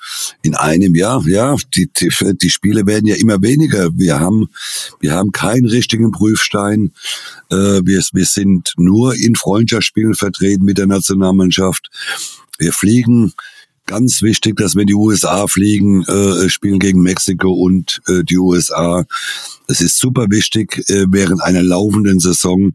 in 0.44 0.56
einem 0.56 0.96
Jahr, 0.96 1.24
ja, 1.28 1.56
die, 1.76 1.90
die, 1.92 2.12
die 2.42 2.50
Spiele 2.50 2.86
werden 2.86 3.08
ja 3.08 3.16
immer 3.16 3.42
weniger. 3.42 3.90
Wir 3.98 4.20
haben, 4.20 4.50
wir 5.00 5.14
haben 5.14 5.32
keinen 5.32 5.66
richtigen 5.66 6.12
Prüfstein. 6.12 6.92
Äh, 7.50 7.82
wir, 7.84 8.04
wir 8.14 8.26
sind 8.26 8.74
nur 8.78 9.16
in 9.16 9.36
Freundschaftsspielen 9.36 10.14
vertreten 10.14 10.66
mit 10.66 10.78
der 10.78 10.88
Nationalmannschaft. 10.88 11.90
Wir 12.60 12.72
fliegen 12.72 13.34
ganz 13.86 14.22
wichtig, 14.22 14.56
dass 14.58 14.76
wir 14.76 14.86
die 14.86 14.94
USA 14.94 15.48
fliegen, 15.48 16.04
äh, 16.04 16.50
spielen 16.50 16.80
gegen 16.80 17.02
Mexiko 17.02 17.52
und 17.52 18.02
äh, 18.08 18.24
die 18.24 18.38
USA. 18.38 19.06
Es 19.68 19.82
ist 19.82 20.00
super 20.00 20.28
wichtig, 20.30 20.78
äh, 20.90 21.06
während 21.10 21.42
einer 21.42 21.64
laufenden 21.64 22.20
Saison 22.20 22.74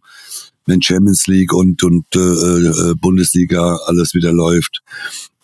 wenn 0.69 0.83
Champions 0.83 1.27
League 1.27 1.53
und, 1.53 1.83
und 1.83 2.05
äh, 2.15 2.19
äh, 2.19 2.95
Bundesliga 2.95 3.77
alles 3.87 4.15
wieder 4.15 4.33
läuft 4.33 4.83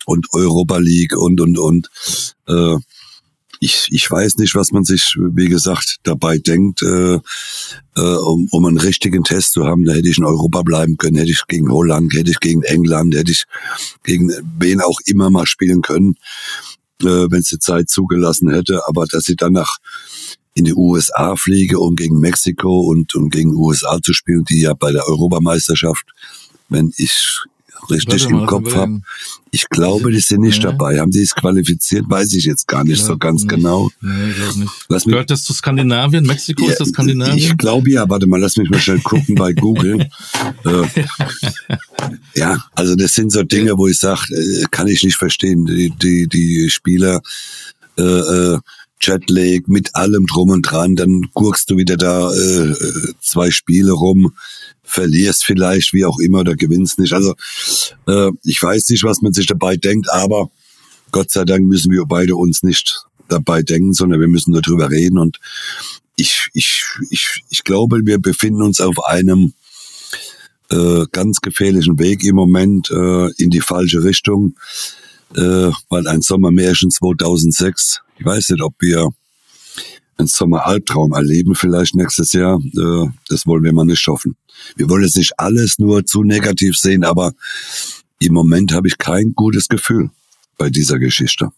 und 0.06 0.26
Europa 0.32 0.78
League 0.78 1.16
und, 1.16 1.40
und, 1.40 1.58
und. 1.58 1.90
Äh, 2.46 2.76
ich, 3.60 3.86
ich 3.90 4.10
weiß 4.10 4.36
nicht, 4.36 4.54
was 4.54 4.72
man 4.72 4.84
sich, 4.84 5.16
wie 5.16 5.48
gesagt, 5.48 5.96
dabei 6.02 6.36
denkt, 6.38 6.82
äh, 6.82 7.14
äh, 7.14 8.00
um, 8.00 8.46
um 8.50 8.66
einen 8.66 8.78
richtigen 8.78 9.24
Test 9.24 9.52
zu 9.52 9.66
haben. 9.66 9.84
Da 9.84 9.94
hätte 9.94 10.08
ich 10.08 10.18
in 10.18 10.24
Europa 10.24 10.62
bleiben 10.62 10.98
können, 10.98 11.16
hätte 11.16 11.30
ich 11.30 11.46
gegen 11.48 11.72
Holland, 11.72 12.12
hätte 12.12 12.30
ich 12.30 12.40
gegen 12.40 12.62
England, 12.62 13.14
hätte 13.14 13.32
ich 13.32 13.44
gegen 14.02 14.30
wen 14.58 14.80
auch 14.80 14.98
immer 15.06 15.30
mal 15.30 15.46
spielen 15.46 15.80
können, 15.80 16.16
äh, 17.02 17.06
wenn 17.06 17.40
es 17.40 17.48
die 17.48 17.58
Zeit 17.58 17.88
zugelassen 17.88 18.50
hätte. 18.50 18.86
Aber 18.86 19.06
dass 19.06 19.24
sie 19.24 19.36
dann 19.36 19.54
nach 19.54 19.78
in 20.54 20.64
die 20.64 20.74
USA 20.74 21.36
fliege, 21.36 21.78
um 21.80 21.96
gegen 21.96 22.20
Mexiko 22.20 22.80
und, 22.80 23.14
und 23.14 23.30
gegen 23.30 23.54
USA 23.54 24.00
zu 24.00 24.12
spielen, 24.12 24.44
die 24.44 24.62
ja 24.62 24.74
bei 24.74 24.92
der 24.92 25.06
Europameisterschaft, 25.06 26.06
wenn 26.68 26.92
ich 26.96 27.44
richtig 27.90 28.24
im 28.28 28.46
Kopf 28.46 28.74
habe. 28.74 29.00
Ich 29.50 29.68
glaube, 29.68 30.10
die 30.10 30.20
sind 30.20 30.40
nicht 30.40 30.62
ja. 30.62 30.70
dabei. 30.70 30.98
Haben 30.98 31.10
die 31.10 31.22
es 31.22 31.34
qualifiziert? 31.34 32.06
Weiß 32.08 32.32
ich 32.32 32.44
jetzt 32.44 32.66
gar 32.66 32.84
nicht 32.84 33.04
so 33.04 33.16
ganz 33.16 33.42
nicht. 33.42 33.50
genau. 33.50 33.90
Nee. 34.00 34.66
Lass 34.88 35.04
Gehört 35.04 35.30
das 35.30 35.44
zu 35.44 35.52
Skandinavien? 35.52 36.24
Mexiko 36.24 36.64
ja, 36.64 36.72
ist 36.72 36.80
das 36.80 36.88
Skandinavien? 36.88 37.36
Ich 37.36 37.56
glaube 37.56 37.90
ja. 37.90 38.08
Warte 38.08 38.26
mal, 38.26 38.40
lass 38.40 38.56
mich 38.56 38.70
mal 38.70 38.80
schnell 38.80 39.00
gucken 39.00 39.34
bei 39.36 39.52
Google. 39.52 40.08
äh, 40.64 41.04
ja, 42.34 42.64
also 42.74 42.96
das 42.96 43.14
sind 43.14 43.30
so 43.30 43.42
Dinge, 43.42 43.76
wo 43.78 43.86
ich 43.86 43.98
sage, 43.98 44.22
äh, 44.34 44.64
kann 44.70 44.88
ich 44.88 45.04
nicht 45.04 45.16
verstehen. 45.16 45.66
Die, 45.66 45.90
die, 45.90 46.26
die 46.26 46.70
Spieler 46.70 47.22
äh, 47.96 48.02
äh, 48.02 48.58
Jetlag, 49.06 49.66
mit 49.66 49.94
allem 49.94 50.26
drum 50.26 50.50
und 50.50 50.62
dran, 50.62 50.96
dann 50.96 51.28
gurkst 51.34 51.70
du 51.70 51.76
wieder 51.76 51.96
da 51.96 52.32
äh, 52.32 52.74
zwei 53.20 53.50
Spiele 53.50 53.92
rum, 53.92 54.32
verlierst 54.82 55.44
vielleicht, 55.44 55.92
wie 55.92 56.04
auch 56.04 56.18
immer, 56.18 56.40
oder 56.40 56.54
gewinnst 56.54 56.98
nicht. 56.98 57.12
Also 57.12 57.34
äh, 58.06 58.30
ich 58.44 58.62
weiß 58.62 58.88
nicht, 58.90 59.04
was 59.04 59.22
man 59.22 59.32
sich 59.32 59.46
dabei 59.46 59.76
denkt, 59.76 60.10
aber 60.10 60.50
Gott 61.10 61.30
sei 61.30 61.44
Dank 61.44 61.64
müssen 61.66 61.92
wir 61.92 62.04
beide 62.06 62.36
uns 62.36 62.62
nicht 62.62 63.04
dabei 63.28 63.62
denken, 63.62 63.92
sondern 63.92 64.20
wir 64.20 64.28
müssen 64.28 64.52
darüber 64.52 64.90
reden. 64.90 65.18
Und 65.18 65.38
ich, 66.16 66.48
ich, 66.52 66.82
ich, 67.10 67.42
ich 67.50 67.64
glaube, 67.64 68.00
wir 68.04 68.18
befinden 68.18 68.62
uns 68.62 68.80
auf 68.80 69.04
einem 69.06 69.54
äh, 70.70 71.04
ganz 71.12 71.40
gefährlichen 71.40 71.98
Weg 71.98 72.24
im 72.24 72.36
Moment 72.36 72.90
äh, 72.90 73.30
in 73.36 73.50
die 73.50 73.60
falsche 73.60 74.02
Richtung 74.02 74.56
äh, 75.36 75.70
weil 75.88 76.06
ein 76.06 76.22
Sommermärchen 76.22 76.90
2006, 76.90 78.00
ich 78.18 78.24
weiß 78.24 78.50
nicht, 78.50 78.62
ob 78.62 78.74
wir 78.80 79.10
einen 80.16 80.28
Sommeralbtraum 80.28 81.12
erleben 81.12 81.54
vielleicht 81.54 81.94
nächstes 81.94 82.32
Jahr, 82.32 82.58
äh, 82.58 83.06
das 83.28 83.46
wollen 83.46 83.64
wir 83.64 83.72
mal 83.72 83.84
nicht 83.84 84.06
hoffen. 84.06 84.36
Wir 84.76 84.88
wollen 84.88 85.02
jetzt 85.02 85.16
nicht 85.16 85.38
alles 85.38 85.78
nur 85.78 86.06
zu 86.06 86.22
negativ 86.22 86.76
sehen, 86.76 87.04
aber 87.04 87.32
im 88.20 88.32
Moment 88.32 88.72
habe 88.72 88.88
ich 88.88 88.98
kein 88.98 89.34
gutes 89.34 89.68
Gefühl 89.68 90.10
bei 90.56 90.70
dieser 90.70 90.98
Geschichte 90.98 91.50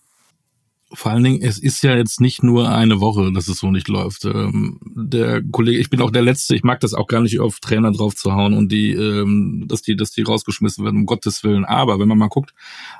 vor 0.96 1.12
allen 1.12 1.24
Dingen, 1.24 1.42
es 1.42 1.58
ist 1.58 1.82
ja 1.82 1.94
jetzt 1.94 2.20
nicht 2.20 2.42
nur 2.42 2.70
eine 2.70 3.00
Woche, 3.00 3.30
dass 3.32 3.48
es 3.48 3.58
so 3.58 3.70
nicht 3.70 3.88
läuft. 3.88 4.24
Ähm, 4.24 4.80
der 4.94 5.42
Kollege, 5.42 5.78
ich 5.78 5.90
bin 5.90 6.00
auch 6.00 6.10
der 6.10 6.22
Letzte, 6.22 6.54
ich 6.56 6.64
mag 6.64 6.80
das 6.80 6.94
auch 6.94 7.06
gar 7.06 7.20
nicht 7.20 7.38
auf 7.38 7.60
Trainer 7.60 7.92
drauf 7.92 8.14
zu 8.16 8.32
hauen 8.32 8.54
und 8.54 8.72
die, 8.72 8.92
ähm, 8.92 9.66
dass 9.68 9.82
die, 9.82 9.94
dass 9.94 10.10
die 10.10 10.22
rausgeschmissen 10.22 10.84
werden, 10.84 11.00
um 11.00 11.06
Gottes 11.06 11.44
Willen. 11.44 11.64
Aber 11.64 11.98
wenn 11.98 12.08
man 12.08 12.18
mal 12.18 12.28
guckt, 12.28 12.54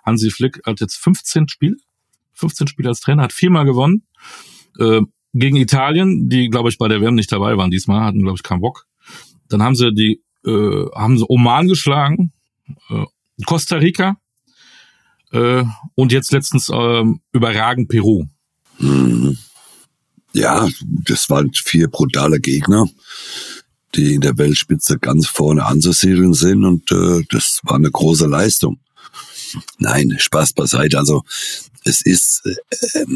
Hansi 0.05 0.31
Flick 0.31 0.61
hat 0.67 0.81
jetzt 0.81 0.97
15 0.97 1.49
Spiele, 1.49 1.76
15 2.35 2.67
Spiele 2.67 2.91
als 2.91 3.00
Trainer, 3.00 3.23
hat 3.23 3.33
viermal 3.33 3.65
gewonnen. 3.65 4.03
Äh, 4.79 5.00
gegen 5.33 5.57
Italien, 5.57 6.29
die, 6.29 6.49
glaube 6.49 6.69
ich, 6.69 6.79
bei 6.79 6.88
der 6.88 7.00
WM 7.00 7.15
nicht 7.15 7.33
dabei 7.33 7.57
waren 7.57 7.71
diesmal, 7.71 8.03
hatten, 8.05 8.23
glaube 8.23 8.37
ich, 8.37 8.43
keinen 8.43 8.61
Bock. 8.61 8.87
Dann 9.49 9.62
haben 9.62 9.75
sie 9.75 9.93
die, 9.93 10.23
äh, 10.45 10.87
haben 10.95 11.19
sie 11.19 11.25
Oman 11.29 11.69
geschlagen, 11.69 12.33
äh, 12.91 13.05
Costa 13.45 13.76
Rica, 13.76 14.17
äh, 15.33 15.64
und 15.95 16.12
jetzt 16.12 16.33
letztens 16.33 16.71
ähm, 16.73 17.21
überragend 17.33 17.88
Peru. 17.88 18.26
Mhm. 18.78 19.38
Ja, 20.33 20.68
das 21.04 21.30
waren 21.30 21.50
vier 21.54 21.88
brutale 21.88 22.40
Gegner, 22.40 22.87
die 23.95 24.14
in 24.14 24.21
der 24.21 24.37
Weltspitze 24.37 24.99
ganz 24.99 25.26
vorne 25.26 25.64
anzusiedeln 25.64 26.35
sind 26.35 26.64
und 26.64 26.92
äh, 26.92 27.25
das 27.30 27.61
war 27.62 27.76
eine 27.76 27.90
große 27.90 28.26
Leistung. 28.26 28.78
Nein, 29.78 30.14
Spaß 30.18 30.52
beiseite. 30.52 30.99
Also 30.99 31.23
es 31.85 32.02
ist 32.02 32.42
äh, 32.45 33.06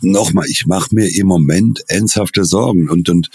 nochmal, 0.00 0.46
ich 0.48 0.66
mache 0.66 0.94
mir 0.94 1.08
im 1.14 1.26
Moment 1.26 1.84
ernsthafte 1.86 2.44
Sorgen 2.44 2.88
und 2.88 3.08
und 3.08 3.30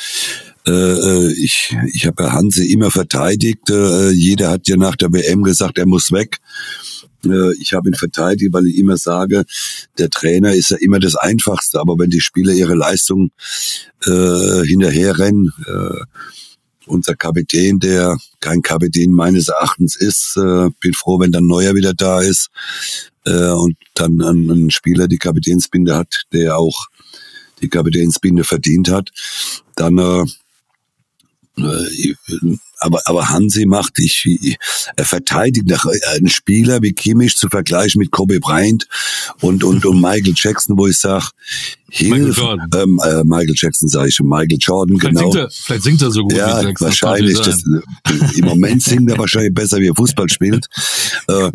äh, 0.67 0.71
äh, 0.71 1.33
ich 1.33 1.75
ich 1.93 2.05
habe 2.05 2.23
ja 2.23 2.31
Hansi 2.33 2.71
immer 2.71 2.91
verteidigt. 2.91 3.69
Äh, 3.69 4.11
jeder 4.11 4.49
hat 4.51 4.67
ja 4.67 4.77
nach 4.77 4.95
der 4.95 5.11
WM 5.11 5.43
gesagt, 5.43 5.77
er 5.77 5.87
muss 5.87 6.11
weg. 6.11 6.39
Äh, 7.25 7.53
ich 7.59 7.73
habe 7.73 7.89
ihn 7.89 7.95
verteidigt, 7.95 8.53
weil 8.53 8.67
ich 8.67 8.77
immer 8.77 8.97
sage, 8.97 9.45
der 9.97 10.09
Trainer 10.09 10.53
ist 10.53 10.69
ja 10.69 10.77
immer 10.77 10.99
das 10.99 11.15
Einfachste, 11.15 11.79
aber 11.79 11.97
wenn 11.97 12.09
die 12.09 12.21
Spieler 12.21 12.53
ihre 12.53 12.75
Leistung 12.75 13.31
äh, 14.05 14.63
hinterherrennen, 14.65 15.51
äh, 15.67 16.05
unser 16.87 17.15
Kapitän, 17.15 17.79
der 17.79 18.17
kein 18.39 18.61
Kapitän 18.61 19.11
meines 19.11 19.47
Erachtens 19.47 19.95
ist, 19.95 20.35
äh, 20.37 20.69
bin 20.79 20.93
froh, 20.93 21.19
wenn 21.19 21.31
dann 21.31 21.47
Neuer 21.47 21.75
wieder 21.75 21.93
da 21.93 22.21
ist 22.21 22.49
äh, 23.25 23.49
und 23.49 23.77
dann 23.93 24.21
ein, 24.21 24.49
ein 24.49 24.71
Spieler 24.71 25.07
die 25.07 25.17
Kapitänsbinde 25.17 25.95
hat, 25.95 26.23
der 26.33 26.57
auch 26.57 26.87
die 27.61 27.69
Kapitänsbinde 27.69 28.43
verdient 28.43 28.89
hat, 28.89 29.11
dann 29.75 29.97
äh, 29.97 30.21
äh 30.21 30.25
aber, 32.81 33.01
aber 33.05 33.29
Hansi 33.29 33.65
macht, 33.65 33.99
ich, 33.99 34.57
er 34.95 35.05
verteidigt 35.05 35.67
nach, 35.67 35.85
äh, 35.85 35.99
einen 36.15 36.29
Spieler 36.29 36.81
wie 36.81 36.93
Kimmich 36.93 37.37
zu 37.37 37.47
vergleichen 37.47 37.99
mit 37.99 38.11
Kobe 38.11 38.39
Bryant 38.39 38.87
und, 39.41 39.63
und, 39.63 39.85
und 39.85 40.01
Michael 40.01 40.33
Jackson, 40.35 40.77
wo 40.77 40.87
ich 40.87 40.97
sage, 40.97 41.25
Hilf, 41.93 42.39
ähm, 42.39 43.01
äh, 43.03 43.23
Michael 43.25 43.53
Jackson 43.53 43.89
sage 43.89 44.07
ich 44.07 44.15
schon, 44.15 44.29
Michael 44.29 44.57
Jordan, 44.61 44.97
vielleicht 44.97 45.17
genau. 45.17 45.31
Singt 45.31 45.43
er, 45.43 45.49
vielleicht 45.51 45.83
singt 45.83 46.01
er 46.01 46.11
so 46.11 46.21
gut 46.21 46.33
ja, 46.33 46.61
wie 46.61 46.67
Jackson. 46.67 46.87
wahrscheinlich. 46.87 47.37
Das, 47.39 47.57
äh, 47.57 48.39
Im 48.39 48.45
Moment 48.45 48.81
singt 48.81 49.09
er 49.09 49.17
wahrscheinlich 49.17 49.53
besser, 49.53 49.79
wie 49.79 49.89
er 49.89 49.95
Fußball 49.95 50.29
spielt. 50.29 50.67
Äh, 51.27 51.51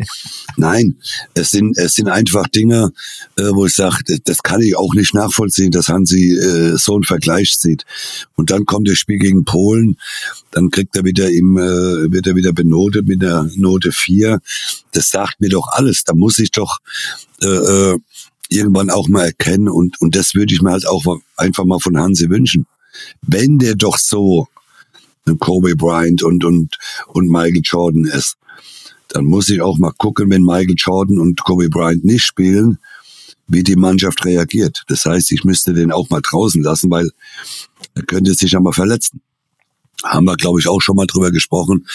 nein, 0.57 0.97
es 1.33 1.49
sind, 1.49 1.75
es 1.79 1.95
sind 1.95 2.07
einfach 2.07 2.47
Dinge, 2.49 2.91
äh, 3.37 3.49
wo 3.51 3.65
ich 3.65 3.73
sage, 3.73 3.97
das, 4.05 4.19
das 4.25 4.43
kann 4.43 4.61
ich 4.61 4.77
auch 4.77 4.93
nicht 4.93 5.15
nachvollziehen, 5.15 5.71
dass 5.71 5.87
Hansi 5.87 6.33
äh, 6.33 6.77
so 6.77 6.93
einen 6.93 7.03
Vergleich 7.03 7.57
sieht. 7.57 7.85
Und 8.35 8.51
dann 8.51 8.65
kommt 8.65 8.87
das 8.87 8.99
Spiel 8.99 9.17
gegen 9.17 9.43
Polen, 9.43 9.97
dann 10.51 10.69
kriegt 10.69 10.95
er 10.95 11.03
wieder 11.03 11.31
im, 11.31 11.57
äh, 11.57 12.11
wird 12.11 12.27
er 12.27 12.35
wieder 12.35 12.53
benotet 12.53 13.07
mit 13.07 13.23
der 13.23 13.49
Note 13.55 13.91
4. 13.91 14.39
Das 14.91 15.09
sagt 15.09 15.41
mir 15.41 15.49
doch 15.49 15.67
alles. 15.71 16.03
Da 16.03 16.13
muss 16.13 16.37
ich 16.37 16.51
doch 16.51 16.77
äh, 17.41 17.47
äh 17.47 17.97
irgendwann 18.49 18.89
auch 18.89 19.09
mal 19.09 19.25
erkennen 19.25 19.67
und, 19.67 19.99
und 19.99 20.15
das 20.15 20.33
würde 20.33 20.53
ich 20.53 20.61
mir 20.61 20.71
halt 20.71 20.87
auch 20.87 21.03
einfach 21.35 21.65
mal 21.65 21.79
von 21.79 21.97
Hansi 21.97 22.29
wünschen. 22.29 22.65
Wenn 23.21 23.59
der 23.59 23.75
doch 23.75 23.97
so 23.97 24.47
ein 25.25 25.37
Kobe 25.37 25.75
Bryant 25.75 26.23
und, 26.23 26.45
und, 26.45 26.77
und 27.07 27.29
Michael 27.29 27.61
Jordan 27.63 28.05
ist, 28.05 28.37
dann 29.09 29.25
muss 29.25 29.49
ich 29.49 29.61
auch 29.61 29.77
mal 29.77 29.91
gucken, 29.97 30.29
wenn 30.29 30.43
Michael 30.43 30.75
Jordan 30.77 31.19
und 31.19 31.43
Kobe 31.43 31.69
Bryant 31.69 32.03
nicht 32.05 32.23
spielen, 32.23 32.79
wie 33.47 33.63
die 33.63 33.75
Mannschaft 33.75 34.25
reagiert. 34.25 34.83
Das 34.87 35.05
heißt, 35.05 35.31
ich 35.31 35.43
müsste 35.43 35.73
den 35.73 35.91
auch 35.91 36.09
mal 36.09 36.21
draußen 36.21 36.61
lassen, 36.61 36.89
weil 36.91 37.09
er 37.95 38.03
könnte 38.03 38.33
sich 38.33 38.51
ja 38.51 38.59
mal 38.59 38.73
verletzen. 38.73 39.21
Haben 40.03 40.25
wir, 40.25 40.35
glaube 40.35 40.59
ich, 40.59 40.67
auch 40.67 40.81
schon 40.81 40.95
mal 40.95 41.07
drüber 41.07 41.31
gesprochen. 41.31 41.87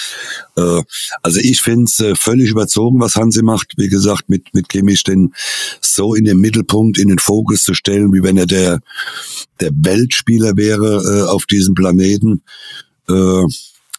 Äh, 0.56 0.82
also 1.22 1.40
ich 1.40 1.60
finde 1.60 1.84
es 1.84 2.00
äh, 2.00 2.14
völlig 2.16 2.50
überzogen, 2.50 3.00
was 3.00 3.14
Hansi 3.14 3.42
macht. 3.42 3.74
Wie 3.76 3.88
gesagt, 3.88 4.28
mit, 4.28 4.54
mit 4.54 4.68
Kimmich 4.68 5.04
den 5.04 5.34
so 5.80 6.14
in 6.14 6.24
den 6.24 6.38
Mittelpunkt, 6.38 6.98
in 6.98 7.08
den 7.08 7.18
Fokus 7.18 7.62
zu 7.62 7.74
stellen, 7.74 8.12
wie 8.12 8.22
wenn 8.22 8.36
er 8.36 8.46
der, 8.46 8.80
der 9.60 9.70
Weltspieler 9.72 10.56
wäre 10.56 11.20
äh, 11.26 11.28
auf 11.28 11.46
diesem 11.46 11.74
Planeten. 11.74 12.42
Äh, 13.08 13.44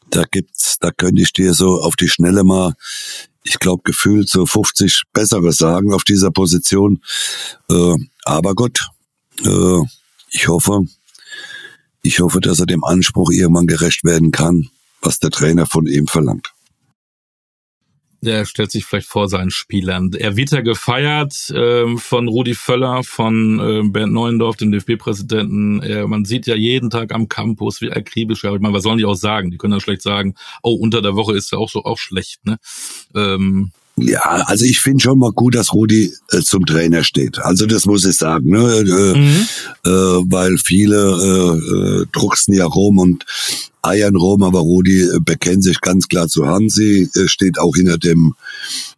da 0.10 0.24
gibt's, 0.30 0.78
da 0.80 0.92
könnte 0.92 1.22
ich 1.22 1.34
dir 1.34 1.54
so 1.54 1.82
auf 1.82 1.96
die 1.96 2.10
Schnelle 2.10 2.44
mal, 2.44 2.74
ich 3.44 3.60
glaube, 3.60 3.82
gefühlt 3.84 4.30
so 4.30 4.46
50 4.46 5.04
bessere 5.14 5.52
sagen 5.52 5.94
auf 5.94 6.04
dieser 6.04 6.32
Position. 6.32 7.02
Äh, 7.70 7.96
aber 8.26 8.54
äh, 9.46 9.82
ich 10.30 10.48
hoffe, 10.48 10.82
ich 12.04 12.20
hoffe, 12.20 12.42
dass 12.42 12.60
er 12.60 12.66
dem 12.66 12.84
Anspruch 12.84 13.32
irgendwann 13.32 13.68
gerecht 13.68 14.04
werden 14.04 14.32
kann, 14.32 14.70
was 15.02 15.20
der 15.20 15.32
Trainer 15.32 15.66
von 15.66 15.88
ihm 15.88 16.08
verlangt. 16.08 16.54
Der 18.22 18.46
stellt 18.46 18.72
sich 18.72 18.86
vielleicht 18.86 19.08
vor 19.08 19.28
seinen 19.28 19.52
Spielern. 19.52 20.14
Er 20.14 20.38
wird 20.38 20.52
ja 20.52 20.62
gefeiert 20.62 21.50
äh, 21.50 21.98
von 21.98 22.30
Rudi 22.30 22.54
Völler, 22.54 23.04
von 23.04 23.60
äh, 23.60 23.90
Bernd 23.90 24.14
Neuendorf, 24.14 24.56
dem 24.56 24.72
DFB-Präsidenten. 24.72 26.08
man 26.08 26.24
sieht 26.24 26.48
ja 26.48 26.56
jeden 26.56 26.90
Tag 26.90 27.14
am 27.14 27.28
Campus, 27.28 27.82
wie 27.82 27.92
akribisch 27.92 28.46
er. 28.46 28.54
Ich 28.54 28.62
meine, 28.62 28.74
was 28.74 28.84
sollen 28.84 28.98
die 28.98 29.06
auch 29.06 29.16
sagen? 29.16 29.52
Die 29.52 29.58
können 29.58 29.72
dann 29.72 29.82
schlecht 29.82 30.04
sagen, 30.04 30.36
oh, 30.62 30.74
unter 30.74 31.02
der 31.02 31.16
Woche 31.16 31.36
ist 31.36 31.52
ja 31.52 31.58
auch 31.58 31.70
so 31.70 31.84
auch 31.84 31.98
schlecht. 31.98 32.46
Ne? 32.46 32.60
Ähm, 33.14 33.72
ja, 33.96 34.22
also 34.22 34.66
ich 34.66 34.80
finde 34.80 35.04
schon 35.04 35.20
mal 35.20 35.32
gut, 35.32 35.54
dass 35.54 35.72
Rudi 35.74 36.12
äh, 36.32 36.42
zum 36.42 36.66
Trainer 36.66 37.04
steht. 37.04 37.38
Also 37.40 37.68
das 37.68 37.86
muss 37.86 38.06
ich 38.06 38.18
sagen, 38.18 38.50
ne? 38.50 38.80
Äh, 38.80 39.18
mhm. 39.18 39.48
äh, 39.86 39.90
weil 40.32 40.58
viele 40.58 40.98
äh, 40.98 42.02
äh, 42.02 42.06
drucksen 42.12 42.56
ja 42.56 42.66
rum 42.66 42.98
und 42.98 43.24
eiern 43.84 44.16
rum, 44.16 44.42
aber 44.42 44.62
Rudi 44.62 45.04
äh, 45.04 45.20
bekennt 45.24 45.64
sich 45.64 45.80
ganz 45.80 46.08
klar 46.08 46.28
zu 46.28 46.48
Hansi, 46.48 47.08
äh, 47.14 47.28
steht 47.28 47.60
auch 47.60 47.76
hinter 47.76 48.00
dem 48.00 48.34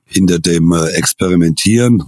hinter 0.08 0.40
dem 0.40 0.72
Experimentieren, 0.72 2.04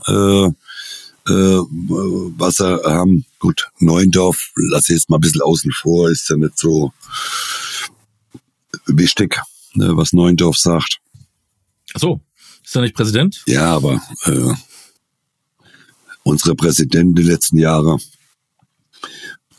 was 1.25 2.60
er 2.60 2.82
haben. 2.86 3.25
Gut, 3.39 3.67
Neuendorf, 3.79 4.51
lass 4.56 4.88
ich 4.88 4.96
jetzt 4.96 5.10
mal 5.10 5.17
ein 5.17 5.22
bisschen 5.22 5.41
außen 5.41 5.72
vor, 5.74 6.10
ist 6.10 6.29
ja 6.29 6.38
nicht 6.38 6.58
so 6.58 6.94
wichtig, 8.86 9.41
ne, 9.74 9.98
was 9.98 10.13
Neuendorf 10.13 10.58
sagt. 10.58 11.00
Ach 11.96 12.00
so, 12.00 12.22
ist 12.67 12.75
er 12.75 12.81
nicht 12.81 12.95
Präsident? 12.95 13.43
Ja, 13.47 13.74
aber 13.74 14.01
äh, 14.25 14.53
unsere 16.24 16.53
Präsidenten 16.53 17.15
die 17.15 17.24
letzten 17.24 17.57
Jahre, 17.57 17.97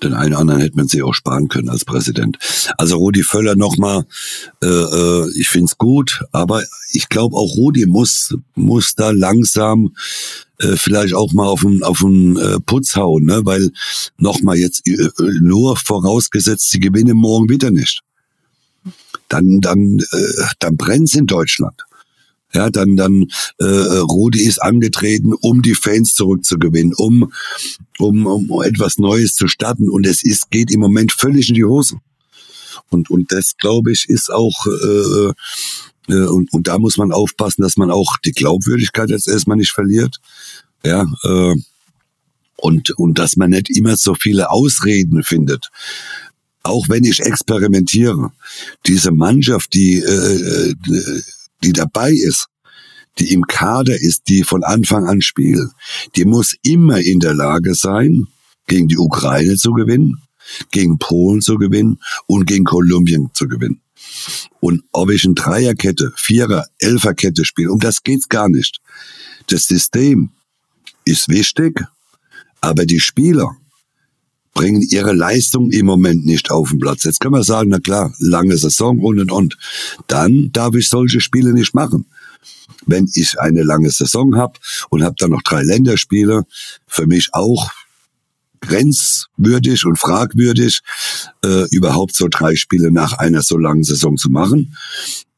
den 0.02 0.12
einen 0.12 0.34
anderen 0.34 0.60
hätte 0.60 0.76
man 0.76 0.88
sich 0.88 1.02
auch 1.02 1.14
sparen 1.14 1.48
können 1.48 1.70
als 1.70 1.86
Präsident. 1.86 2.36
Also 2.76 2.98
Rudi 2.98 3.22
Völler 3.22 3.56
nochmal, 3.56 4.04
äh, 4.62 4.66
äh, 4.66 5.30
ich 5.40 5.48
find's 5.48 5.78
gut, 5.78 6.22
aber 6.32 6.62
ich 6.92 7.08
glaube 7.08 7.34
auch 7.34 7.56
Rudi 7.56 7.86
muss, 7.86 8.36
muss 8.54 8.94
da 8.94 9.10
langsam 9.10 9.96
äh, 10.58 10.76
vielleicht 10.76 11.14
auch 11.14 11.32
mal 11.32 11.46
auf 11.46 11.62
den, 11.62 11.82
auf 11.82 12.02
äh, 12.02 12.60
Putz 12.60 12.94
hauen, 12.94 13.24
ne? 13.24 13.40
weil 13.44 13.70
nochmal 14.18 14.58
jetzt 14.58 14.86
äh, 14.86 15.08
nur 15.40 15.78
vorausgesetzt, 15.78 16.70
sie 16.70 16.78
gewinnen 16.78 17.16
morgen 17.16 17.48
wieder 17.48 17.70
nicht. 17.70 18.02
Dann, 19.30 19.60
dann, 19.62 19.98
äh, 19.98 20.44
dann 20.58 20.76
brennt's 20.76 21.14
in 21.14 21.26
Deutschland. 21.26 21.88
Ja, 22.55 22.71
dann, 22.71 22.97
dann 22.97 23.26
äh, 23.59 23.64
Rudi 23.64 24.43
ist 24.43 24.62
angetreten, 24.62 25.35
um 25.35 25.61
die 25.61 25.75
Fans 25.75 26.14
zurückzugewinnen, 26.14 26.95
um, 26.97 27.33
um, 27.99 28.26
um 28.26 28.62
etwas 28.62 28.99
Neues 28.99 29.35
zu 29.35 29.49
starten. 29.49 29.90
Und 29.90 30.07
es 30.07 30.25
ist, 30.25 30.50
geht 30.50 30.71
im 30.71 30.81
Moment 30.81 31.12
völlig 31.12 31.50
in 31.50 31.57
die 31.57 31.64
Hose. 31.64 31.97
Und, 32.88 33.11
und 33.11 33.33
das, 33.33 33.57
glaube 33.59 33.93
ich, 33.93 34.09
ist 34.09 34.33
auch, 34.33 34.67
äh, 34.67 35.33
äh, 36.12 36.26
und, 36.26 36.52
und 36.52 36.69
da 36.69 36.78
muss 36.78 36.97
man 36.97 37.12
aufpassen, 37.12 37.61
dass 37.62 37.76
man 37.76 37.90
auch 37.90 38.17
die 38.25 38.33
Glaubwürdigkeit 38.33 39.11
jetzt 39.11 39.28
erstmal 39.28 39.59
nicht 39.59 39.73
verliert. 39.73 40.17
Ja, 40.82 41.06
äh, 41.25 41.54
und, 42.56 42.91
und 42.93 43.19
dass 43.19 43.37
man 43.37 43.50
nicht 43.50 43.69
immer 43.71 43.97
so 43.97 44.15
viele 44.15 44.50
Ausreden 44.50 45.23
findet 45.23 45.69
auch 46.65 46.89
wenn 46.89 47.04
ich 47.04 47.21
experimentiere, 47.21 48.30
diese 48.87 49.11
Mannschaft, 49.11 49.73
die, 49.75 50.00
äh, 50.00 50.75
äh 50.75 51.23
die 51.62 51.73
dabei 51.73 52.10
ist, 52.10 52.49
die 53.18 53.32
im 53.32 53.47
Kader 53.47 54.00
ist, 54.00 54.28
die 54.28 54.44
von 54.44 54.62
Anfang 54.62 55.06
an 55.06 55.21
spielt, 55.23 55.71
die 56.16 56.25
muss 56.25 56.54
immer 56.62 57.00
in 57.00 57.21
der 57.21 57.34
Lage 57.34 57.75
sein, 57.75 58.26
gegen 58.66 58.88
die 58.88 58.99
Ukraine 58.99 59.56
zu 59.56 59.73
gewinnen, 59.73 60.23
gegen 60.71 60.99
Polen 60.99 61.40
zu 61.40 61.56
gewinnen 61.56 61.99
und 62.26 62.47
gegen 62.47 62.64
Kolumbien 62.64 63.30
zu 63.34 63.49
gewinnen. 63.49 63.80
Und 64.60 64.84
ob 64.92 65.10
ich 65.10 65.25
eine 65.25 65.34
Dreierkette, 65.34 66.12
Vierer, 66.16 66.66
Elferkette 66.78 67.44
spiele, 67.44 67.73
um 67.73 67.80
das 67.80 68.02
geht's 68.02 68.28
gar 68.28 68.49
nicht. 68.49 68.80
Das 69.49 69.64
System 69.64 70.30
ist 71.04 71.28
wichtig, 71.28 71.84
aber 72.60 72.86
die 72.86 73.00
Spieler 73.00 73.56
bringen 74.58 74.82
ihre 74.82 75.12
Leistung 75.12 75.71
im 75.71 75.86
Moment 75.86 76.26
nicht 76.26 76.50
auf 76.50 76.71
den 76.71 76.80
Platz. 76.80 77.04
Jetzt 77.04 77.21
können 77.21 77.34
wir 77.34 77.44
sagen, 77.44 77.68
na 77.71 77.78
klar, 77.78 78.12
lange 78.18 78.56
Saison 78.56 78.99
und 78.99 79.21
und 79.21 79.30
und. 79.30 79.56
Dann 80.08 80.50
darf 80.50 80.75
ich 80.75 80.88
solche 80.88 81.21
Spiele 81.21 81.52
nicht 81.52 81.75
machen. 81.75 82.06
Wenn 82.84 83.08
ich 83.14 83.38
eine 83.38 83.62
lange 83.62 83.90
Saison 83.92 84.34
habe 84.34 84.54
und 84.90 85.04
habe 85.04 85.14
dann 85.16 85.30
noch 85.30 85.42
drei 85.42 85.62
Länderspiele, 85.62 86.42
für 86.88 87.06
mich 87.06 87.28
auch 87.34 87.71
grenzwürdig 88.60 89.84
und 89.84 89.97
fragwürdig, 89.97 90.80
äh, 91.44 91.68
überhaupt 91.71 92.16
so 92.16 92.26
drei 92.28 92.56
Spiele 92.56 92.90
nach 92.90 93.12
einer 93.12 93.42
so 93.42 93.58
langen 93.58 93.84
Saison 93.84 94.16
zu 94.16 94.28
machen. 94.28 94.76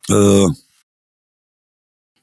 Äh, 0.08 0.46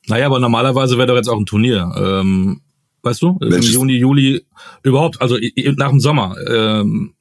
naja, 0.08 0.26
aber 0.26 0.40
normalerweise 0.40 0.98
wäre 0.98 1.06
doch 1.06 1.16
jetzt 1.16 1.30
auch 1.30 1.38
ein 1.38 1.46
Turnier. 1.46 1.94
Ähm, 1.96 2.62
weißt 3.08 3.22
du? 3.22 3.38
Im 3.42 3.62
Juni, 3.62 3.98
Juli 3.98 4.46
überhaupt, 4.84 5.22
also 5.22 5.38
nach 5.78 5.90
dem 5.90 6.00
Sommer. 6.00 6.36
Ähm, 6.48 7.14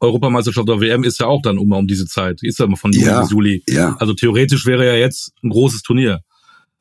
Europameisterschaft 0.00 0.68
oder 0.68 0.80
WM 0.80 1.04
ist 1.04 1.20
ja 1.20 1.26
auch 1.26 1.40
dann 1.42 1.58
immer 1.58 1.78
um 1.78 1.86
diese 1.86 2.06
Zeit. 2.06 2.42
Ist 2.42 2.58
ja 2.58 2.66
immer 2.66 2.76
von 2.76 2.92
Juni 2.92 3.06
ja, 3.06 3.20
bis 3.20 3.30
Juli. 3.30 3.62
Ja. 3.68 3.96
Also 3.98 4.12
theoretisch 4.12 4.66
wäre 4.66 4.86
ja 4.86 4.94
jetzt 4.94 5.32
ein 5.42 5.50
großes 5.50 5.82
Turnier. 5.82 6.20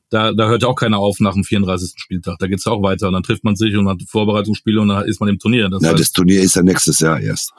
Da, 0.10 0.34
da 0.34 0.48
hört 0.48 0.62
ja 0.62 0.68
auch 0.68 0.76
keiner 0.76 1.00
auf 1.00 1.20
nach 1.20 1.34
dem 1.34 1.44
34. 1.44 1.94
Spieltag. 1.96 2.38
Da 2.40 2.48
geht's 2.48 2.66
ja 2.66 2.72
auch 2.72 2.84
weiter. 2.84 3.08
Und 3.08 3.14
dann 3.14 3.24
trifft 3.24 3.44
man 3.44 3.56
sich 3.56 3.76
und 3.76 3.88
hat 3.88 4.02
Vorbereitungsspiele 4.08 4.82
und 4.82 4.90
dann 4.90 5.06
ist 5.06 5.20
man 5.20 5.30
im 5.30 5.40
Turnier. 5.40 5.70
Das 5.70 5.82
ja, 5.82 5.90
heißt, 5.90 6.00
das 6.00 6.12
Turnier 6.12 6.42
ist 6.42 6.56
ja 6.56 6.62
nächstes 6.62 7.00
Jahr 7.00 7.20
erst. 7.20 7.54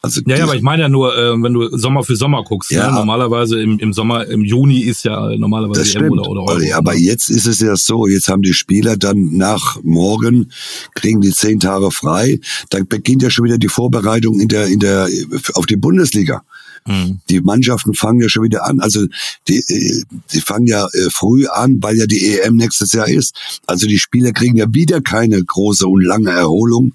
Also 0.00 0.20
ja, 0.26 0.36
ja, 0.36 0.44
aber 0.44 0.54
ich 0.54 0.62
meine 0.62 0.82
ja 0.82 0.88
nur, 0.88 1.16
äh, 1.16 1.32
wenn 1.42 1.52
du 1.52 1.76
Sommer 1.76 2.04
für 2.04 2.14
Sommer 2.14 2.44
guckst. 2.44 2.70
Ja, 2.70 2.88
ne? 2.88 2.94
Normalerweise 2.94 3.60
im, 3.60 3.80
im 3.80 3.92
Sommer, 3.92 4.26
im 4.28 4.44
Juni 4.44 4.78
ist 4.78 5.04
ja 5.04 5.36
normalerweise 5.36 5.80
das 5.80 5.90
stimmt. 5.90 6.12
oder, 6.12 6.28
oder 6.28 6.42
Euro. 6.42 6.74
Aber 6.74 6.94
jetzt 6.94 7.30
ist 7.30 7.46
es 7.46 7.58
ja 7.60 7.74
so, 7.74 8.06
jetzt 8.06 8.28
haben 8.28 8.42
die 8.42 8.54
Spieler 8.54 8.96
dann 8.96 9.36
nach 9.36 9.80
morgen, 9.82 10.52
kriegen 10.94 11.20
die 11.20 11.32
zehn 11.32 11.58
Tage 11.58 11.90
frei, 11.90 12.38
dann 12.70 12.86
beginnt 12.86 13.22
ja 13.22 13.30
schon 13.30 13.46
wieder 13.46 13.58
die 13.58 13.68
Vorbereitung 13.68 14.38
in 14.38 14.46
der, 14.46 14.68
in 14.68 14.78
der, 14.78 15.08
auf 15.54 15.66
die 15.66 15.76
Bundesliga. 15.76 16.42
Mhm. 16.86 17.20
Die 17.28 17.40
Mannschaften 17.40 17.94
fangen 17.94 18.20
ja 18.20 18.28
schon 18.28 18.44
wieder 18.44 18.66
an. 18.66 18.80
Also 18.80 19.06
die, 19.48 19.58
äh, 19.58 20.02
die 20.32 20.40
fangen 20.40 20.66
ja 20.66 20.86
äh, 20.86 21.10
früh 21.10 21.46
an, 21.46 21.78
weil 21.82 21.96
ja 21.96 22.06
die 22.06 22.38
EM 22.38 22.56
nächstes 22.56 22.92
Jahr 22.92 23.08
ist. 23.08 23.36
Also 23.66 23.86
die 23.86 23.98
Spieler 23.98 24.32
kriegen 24.32 24.56
ja 24.56 24.66
wieder 24.72 25.00
keine 25.00 25.42
große 25.42 25.86
und 25.86 26.02
lange 26.02 26.30
Erholung 26.30 26.94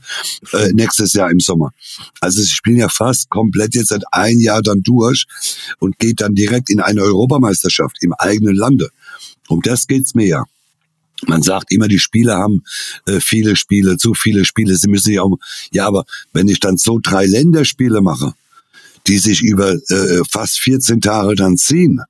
äh, 0.53 0.71
nächstes 0.73 1.13
Jahr 1.13 1.31
im 1.31 1.39
Sommer. 1.39 1.73
Also 2.21 2.41
sie 2.41 2.49
spielen 2.49 2.77
ja 2.77 2.89
fast 2.89 3.29
komplett 3.29 3.75
jetzt 3.75 3.89
seit 3.89 4.03
ein 4.11 4.39
Jahr 4.39 4.61
dann 4.61 4.83
durch 4.83 5.25
und 5.79 5.99
geht 5.99 6.21
dann 6.21 6.35
direkt 6.35 6.69
in 6.69 6.79
eine 6.79 7.01
Europameisterschaft 7.01 7.97
im 8.01 8.13
eigenen 8.13 8.55
Lande. 8.55 8.89
Um 9.47 9.61
das 9.61 9.87
geht's 9.87 10.15
mir 10.15 10.27
ja. 10.27 10.45
Man 11.27 11.41
sagt 11.41 11.71
immer, 11.71 11.87
die 11.87 11.99
Spieler 11.99 12.37
haben 12.37 12.63
äh, 13.05 13.19
viele 13.19 13.55
Spiele, 13.55 13.97
zu 13.97 14.13
viele 14.13 14.45
Spiele. 14.45 14.75
Sie 14.75 14.89
müssen 14.89 15.13
ja 15.13 15.21
auch, 15.21 15.37
ja, 15.71 15.87
aber 15.87 16.05
wenn 16.33 16.47
ich 16.47 16.59
dann 16.59 16.77
so 16.77 16.99
drei 17.01 17.25
Länderspiele 17.25 18.01
mache, 18.01 18.33
die 19.07 19.17
sich 19.17 19.41
über 19.41 19.73
äh, 19.73 20.21
fast 20.29 20.59
14 20.59 21.01
Tage 21.01 21.35
dann 21.35 21.57
ziehen 21.57 22.01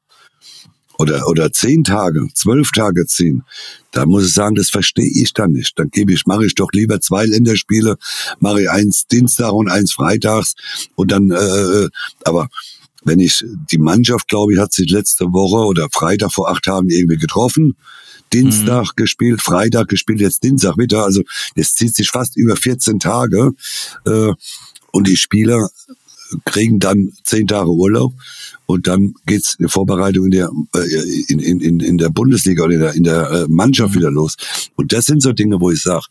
oder 0.98 1.28
oder 1.28 1.52
zehn 1.52 1.84
Tage, 1.84 2.28
zwölf 2.34 2.72
Tage 2.72 3.06
ziehen, 3.08 3.44
da 3.92 4.06
muss 4.06 4.28
ich 4.28 4.34
sagen, 4.34 4.56
das 4.56 4.70
verstehe 4.70 5.10
ich 5.10 5.34
dann 5.34 5.52
nicht. 5.52 5.78
Dann 5.78 5.90
gebe 5.90 6.14
ich, 6.14 6.26
mache 6.26 6.46
ich 6.46 6.56
doch 6.56 6.72
lieber 6.72 7.02
zwei 7.02 7.26
Länderspiele, 7.26 7.98
mache 8.40 8.64
ich 8.64 8.70
eins 8.70 9.08
Dienstag 9.08 9.52
und 9.54 9.70
eins 9.70 9.94
Freitags 9.94 10.56
und 10.96 11.12
dann, 11.12 11.32
äh, 11.32 11.36
äh, 11.36 11.90
aber 12.26 12.50
wenn 13.06 13.20
ich 13.20 13.44
die 13.72 13.78
Mannschaft, 13.78 14.28
glaube 14.28 14.54
ich, 14.54 14.60
hat 14.60 14.74
sich 14.74 14.90
letzte 14.90 15.26
Woche 15.26 15.66
oder 15.66 15.90
Freitag 15.92 16.32
vor 16.32 16.50
acht 16.50 16.64
Tagen 16.64 16.90
irgendwie 16.90 17.18
getroffen. 17.18 17.76
Dienstag 18.32 18.86
mhm. 18.86 18.96
gespielt, 18.96 19.42
Freitag 19.42 19.90
gespielt, 19.90 20.22
jetzt 20.22 20.44
Dienstag 20.44 20.78
wieder. 20.78 21.04
Also 21.04 21.22
es 21.56 21.76
zieht 21.76 21.96
sich 21.96 22.10
fast 22.10 22.38
über 22.38 22.56
14 22.56 23.00
Tage. 23.00 23.52
Äh, 24.06 24.32
und 24.92 25.08
die 25.08 25.18
Spieler 25.18 25.70
kriegen 26.46 26.80
dann 26.80 27.12
zehn 27.24 27.48
Tage 27.48 27.70
Urlaub 27.70 28.14
und 28.66 28.88
dann 28.88 29.16
geht's 29.26 29.58
die 29.58 29.68
Vorbereitung 29.68 30.26
in 30.26 30.32
der 30.32 30.50
äh, 30.76 31.24
in, 31.28 31.40
in, 31.40 31.80
in 31.80 31.98
der 31.98 32.10
Bundesliga 32.10 32.64
oder 32.64 32.74
in 32.74 32.80
der, 32.80 32.94
in 32.94 33.04
der 33.04 33.32
äh, 33.32 33.46
Mannschaft 33.48 33.96
wieder 33.96 34.12
los. 34.12 34.36
Und 34.76 34.94
das 34.94 35.06
sind 35.06 35.22
so 35.22 35.34
Dinge, 35.34 35.60
wo 35.60 35.72
ich 35.72 35.82
sage, 35.82 36.06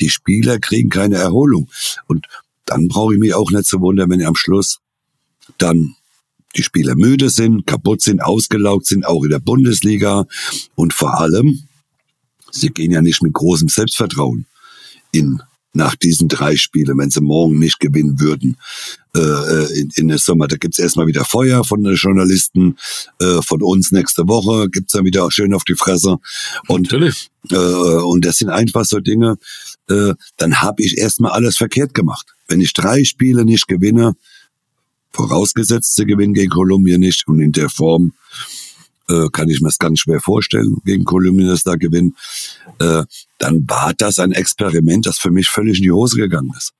die 0.00 0.08
Spieler 0.08 0.58
kriegen 0.58 0.88
keine 0.88 1.16
Erholung. 1.16 1.68
Und 2.06 2.26
dann 2.64 2.88
brauche 2.88 3.14
ich 3.14 3.20
mich 3.20 3.34
auch 3.34 3.50
nicht 3.50 3.66
zu 3.66 3.80
wundern, 3.80 4.10
wenn 4.10 4.22
am 4.22 4.36
Schluss 4.36 4.78
dann 5.58 5.94
die 6.56 6.62
Spieler 6.62 6.96
müde 6.96 7.30
sind, 7.30 7.66
kaputt 7.66 8.02
sind, 8.02 8.22
ausgelaugt 8.22 8.86
sind, 8.86 9.06
auch 9.06 9.22
in 9.22 9.30
der 9.30 9.38
Bundesliga. 9.38 10.26
Und 10.74 10.92
vor 10.92 11.20
allem, 11.20 11.64
sie 12.50 12.70
gehen 12.70 12.90
ja 12.90 13.02
nicht 13.02 13.22
mit 13.22 13.32
großem 13.32 13.68
Selbstvertrauen 13.68 14.46
in 15.12 15.40
nach 15.72 15.94
diesen 15.94 16.28
drei 16.28 16.56
Spielen, 16.56 16.98
wenn 16.98 17.10
sie 17.10 17.20
morgen 17.20 17.58
nicht 17.58 17.78
gewinnen 17.80 18.20
würden 18.20 18.56
äh, 19.14 19.20
äh 19.20 19.80
in, 19.80 19.90
in 19.94 20.08
der 20.08 20.18
Sommer. 20.18 20.48
Da 20.48 20.56
gibt's 20.56 20.78
erstmal 20.78 21.06
wieder 21.06 21.24
Feuer 21.24 21.64
von 21.64 21.82
den 21.84 21.94
Journalisten, 21.94 22.76
äh, 23.20 23.40
von 23.42 23.62
uns 23.62 23.92
nächste 23.92 24.26
Woche 24.26 24.68
gibt's 24.68 24.92
dann 24.92 25.04
wieder 25.04 25.30
schön 25.30 25.54
auf 25.54 25.64
die 25.64 25.76
Fresse. 25.76 26.18
Und, 26.66 26.90
Natürlich. 26.90 27.30
Äh, 27.50 27.56
und 27.56 28.24
das 28.24 28.38
sind 28.38 28.50
einfach 28.50 28.84
so 28.84 29.00
Dinge, 29.00 29.36
äh, 29.88 30.14
dann 30.36 30.60
habe 30.60 30.82
ich 30.82 30.98
erstmal 30.98 31.32
alles 31.32 31.56
verkehrt 31.56 31.94
gemacht. 31.94 32.26
Wenn 32.48 32.60
ich 32.60 32.72
drei 32.72 33.04
Spiele 33.04 33.44
nicht 33.44 33.68
gewinne, 33.68 34.14
vorausgesetzt 35.12 35.94
sie 35.96 36.04
gewinnen 36.04 36.34
gegen 36.34 36.50
Kolumbien 36.50 37.00
nicht 37.00 37.26
und 37.28 37.40
in 37.40 37.52
der 37.52 37.68
Form 37.68 38.12
äh, 39.10 39.28
kann 39.32 39.48
ich 39.48 39.60
mir 39.60 39.68
es 39.68 39.78
ganz 39.78 40.00
schwer 40.00 40.20
vorstellen, 40.20 40.76
gegen 40.84 41.04
Kolumbien 41.04 41.48
das 41.48 41.62
da 41.62 41.74
gewinnen, 41.74 42.14
äh, 42.78 43.04
dann 43.38 43.64
war 43.68 43.92
das 43.96 44.18
ein 44.18 44.32
Experiment, 44.32 45.06
das 45.06 45.18
für 45.18 45.30
mich 45.30 45.48
völlig 45.48 45.78
in 45.78 45.84
die 45.84 45.92
Hose 45.92 46.16
gegangen 46.16 46.52
ist. 46.56 46.72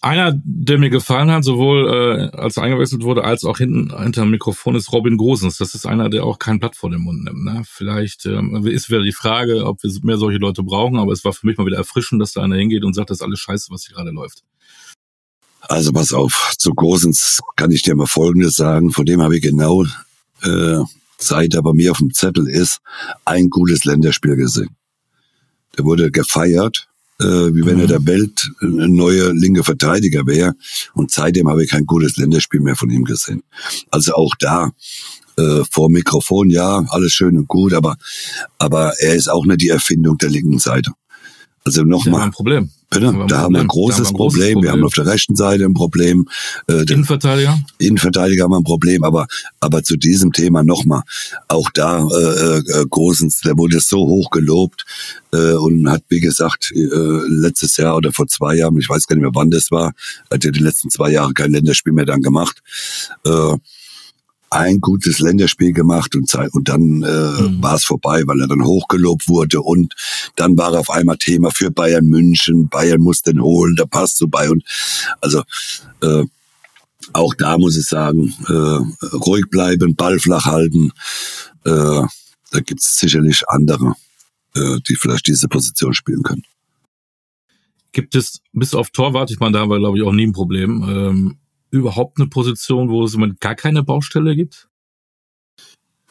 Einer, 0.00 0.38
der 0.44 0.78
mir 0.78 0.90
gefallen 0.90 1.30
hat, 1.30 1.44
sowohl 1.44 1.88
äh, 1.88 2.36
als 2.36 2.58
er 2.58 2.64
eingewechselt 2.64 3.04
wurde, 3.04 3.24
als 3.24 3.42
auch 3.44 3.56
hinten 3.56 3.90
hinter 3.98 4.20
dem 4.20 4.32
Mikrofon, 4.32 4.74
ist 4.74 4.92
Robin 4.92 5.16
Gosens. 5.16 5.56
Das 5.56 5.74
ist 5.74 5.86
einer, 5.86 6.10
der 6.10 6.24
auch 6.24 6.38
kein 6.38 6.60
Blatt 6.60 6.76
vor 6.76 6.90
den 6.90 7.00
Mund 7.00 7.24
nimmt. 7.24 7.42
Ne? 7.42 7.62
Vielleicht 7.64 8.26
ähm, 8.26 8.66
ist 8.66 8.90
wieder 8.90 9.02
die 9.02 9.14
Frage, 9.14 9.64
ob 9.64 9.82
wir 9.82 9.90
mehr 10.02 10.18
solche 10.18 10.38
Leute 10.38 10.62
brauchen, 10.62 10.98
aber 10.98 11.12
es 11.12 11.24
war 11.24 11.32
für 11.32 11.46
mich 11.46 11.56
mal 11.56 11.64
wieder 11.64 11.78
erfrischend, 11.78 12.20
dass 12.20 12.34
da 12.34 12.42
einer 12.42 12.56
hingeht 12.56 12.84
und 12.84 12.92
sagt, 12.92 13.08
das 13.08 13.20
ist 13.20 13.22
alles 13.22 13.40
scheiße, 13.40 13.70
was 13.70 13.86
hier 13.86 13.94
gerade 13.94 14.10
läuft. 14.10 14.42
Also 15.62 15.90
pass 15.92 16.12
auf, 16.12 16.52
zu 16.58 16.74
Gosens 16.74 17.40
kann 17.56 17.70
ich 17.70 17.80
dir 17.80 17.96
mal 17.96 18.06
Folgendes 18.06 18.56
sagen. 18.56 18.90
Von 18.90 19.06
dem 19.06 19.22
habe 19.22 19.36
ich 19.36 19.42
genau, 19.42 19.86
äh, 20.42 20.78
seit 21.18 21.54
er 21.54 21.62
bei 21.62 21.72
mir 21.72 21.92
auf 21.92 21.98
dem 21.98 22.12
Zettel 22.12 22.48
ist, 22.48 22.80
ein 23.24 23.50
gutes 23.50 23.84
Länderspiel 23.84 24.36
gesehen. 24.36 24.76
Der 25.76 25.84
wurde 25.84 26.10
gefeiert, 26.10 26.88
äh, 27.20 27.24
wie 27.24 27.64
wenn 27.64 27.76
mhm. 27.76 27.82
er 27.82 27.86
der 27.86 28.06
Welt 28.06 28.50
ein 28.60 28.94
neuer 28.94 29.32
linke 29.32 29.64
Verteidiger 29.64 30.26
wäre. 30.26 30.54
Und 30.94 31.10
seitdem 31.10 31.48
habe 31.48 31.64
ich 31.64 31.70
kein 31.70 31.86
gutes 31.86 32.16
Länderspiel 32.16 32.60
mehr 32.60 32.76
von 32.76 32.90
ihm 32.90 33.04
gesehen. 33.04 33.42
Also 33.90 34.14
auch 34.14 34.34
da 34.38 34.72
äh, 35.36 35.62
vor 35.70 35.90
Mikrofon, 35.90 36.50
ja, 36.50 36.84
alles 36.88 37.12
schön 37.12 37.36
und 37.36 37.48
gut, 37.48 37.72
aber, 37.72 37.96
aber 38.58 38.92
er 39.00 39.14
ist 39.14 39.28
auch 39.28 39.44
nicht 39.46 39.62
die 39.62 39.68
Erfindung 39.68 40.18
der 40.18 40.30
linken 40.30 40.58
Seite. 40.58 40.92
Also 41.66 41.82
nochmal. 41.82 42.20
ein 42.20 42.30
Problem. 42.30 42.70
Bitte? 42.90 43.06
Haben 43.06 43.26
da 43.26 43.38
haben 43.38 43.54
wir 43.54 43.62
ein 43.62 43.68
großes, 43.68 44.00
haben 44.00 44.06
ein 44.08 44.16
großes 44.16 44.38
Problem. 44.38 44.62
Wir 44.62 44.70
haben 44.70 44.84
auf 44.84 44.92
der 44.92 45.06
rechten 45.06 45.34
Seite 45.34 45.64
ein 45.64 45.72
Problem. 45.72 46.28
Äh, 46.68 46.82
Innenverteidiger? 46.82 47.58
Innenverteidiger 47.78 48.44
haben 48.44 48.50
wir 48.50 48.58
ein 48.58 48.64
Problem, 48.64 49.02
aber 49.02 49.26
aber 49.60 49.82
zu 49.82 49.96
diesem 49.96 50.32
Thema 50.32 50.62
nochmal. 50.62 51.02
Auch 51.48 51.70
da 51.72 52.06
äh, 52.06 52.58
äh, 52.58 52.86
Großens, 52.88 53.40
der 53.40 53.56
wurde 53.56 53.80
so 53.80 54.06
hoch 54.06 54.30
gelobt 54.30 54.84
äh, 55.32 55.54
und 55.54 55.88
hat, 55.88 56.02
wie 56.10 56.20
gesagt, 56.20 56.70
äh, 56.74 56.78
letztes 57.28 57.78
Jahr 57.78 57.96
oder 57.96 58.12
vor 58.12 58.26
zwei 58.26 58.56
Jahren, 58.56 58.76
ich 58.78 58.88
weiß 58.90 59.06
gar 59.06 59.16
nicht 59.16 59.22
mehr 59.22 59.34
wann 59.34 59.50
das 59.50 59.70
war, 59.70 59.94
hat 60.30 60.44
er 60.44 60.52
die 60.52 60.60
letzten 60.60 60.90
zwei 60.90 61.10
Jahre 61.10 61.32
kein 61.32 61.50
Länderspiel 61.50 61.94
mehr 61.94 62.04
dann 62.04 62.20
gemacht. 62.20 62.62
Äh, 63.24 63.56
ein 64.54 64.80
gutes 64.80 65.18
Länderspiel 65.18 65.72
gemacht 65.72 66.14
und, 66.14 66.32
und 66.52 66.68
dann 66.68 67.02
äh, 67.02 67.42
mhm. 67.42 67.62
war 67.62 67.74
es 67.74 67.84
vorbei, 67.84 68.22
weil 68.26 68.40
er 68.40 68.46
dann 68.46 68.64
hochgelobt 68.64 69.28
wurde 69.28 69.60
und 69.60 69.94
dann 70.36 70.56
war 70.56 70.72
er 70.72 70.80
auf 70.80 70.90
einmal 70.90 71.16
Thema 71.16 71.50
für 71.50 71.70
Bayern 71.70 72.06
München. 72.06 72.68
Bayern 72.68 73.00
muss 73.00 73.22
den 73.22 73.42
holen, 73.42 73.74
der 73.76 73.86
passt 73.86 74.18
so 74.18 74.28
bei 74.28 74.48
und 74.48 74.62
also 75.20 75.42
äh, 76.02 76.24
auch 77.12 77.34
da 77.34 77.58
muss 77.58 77.76
ich 77.76 77.86
sagen, 77.86 78.32
äh, 78.48 79.16
ruhig 79.16 79.46
bleiben, 79.50 79.96
Ball 79.96 80.18
flach 80.18 80.46
halten. 80.46 80.92
Äh, 81.64 82.02
da 82.50 82.60
gibt 82.64 82.80
es 82.80 82.96
sicherlich 82.96 83.42
andere, 83.48 83.94
äh, 84.54 84.78
die 84.88 84.94
vielleicht 84.94 85.26
diese 85.26 85.48
Position 85.48 85.92
spielen 85.94 86.22
können. 86.22 86.44
Gibt 87.92 88.14
es 88.14 88.40
bis 88.52 88.74
auf 88.74 88.90
Torwart, 88.90 89.30
ich 89.30 89.40
meine, 89.40 89.52
da 89.52 89.60
haben 89.60 89.70
wir 89.70 89.78
glaube 89.78 89.98
ich 89.98 90.04
auch 90.04 90.12
nie 90.12 90.26
ein 90.26 90.32
Problem, 90.32 90.82
ähm, 90.88 91.38
überhaupt 91.74 92.18
eine 92.18 92.28
Position, 92.28 92.88
wo 92.88 93.04
es 93.04 93.14
immer 93.14 93.28
gar 93.40 93.54
keine 93.54 93.82
Baustelle 93.82 94.36
gibt? 94.36 94.68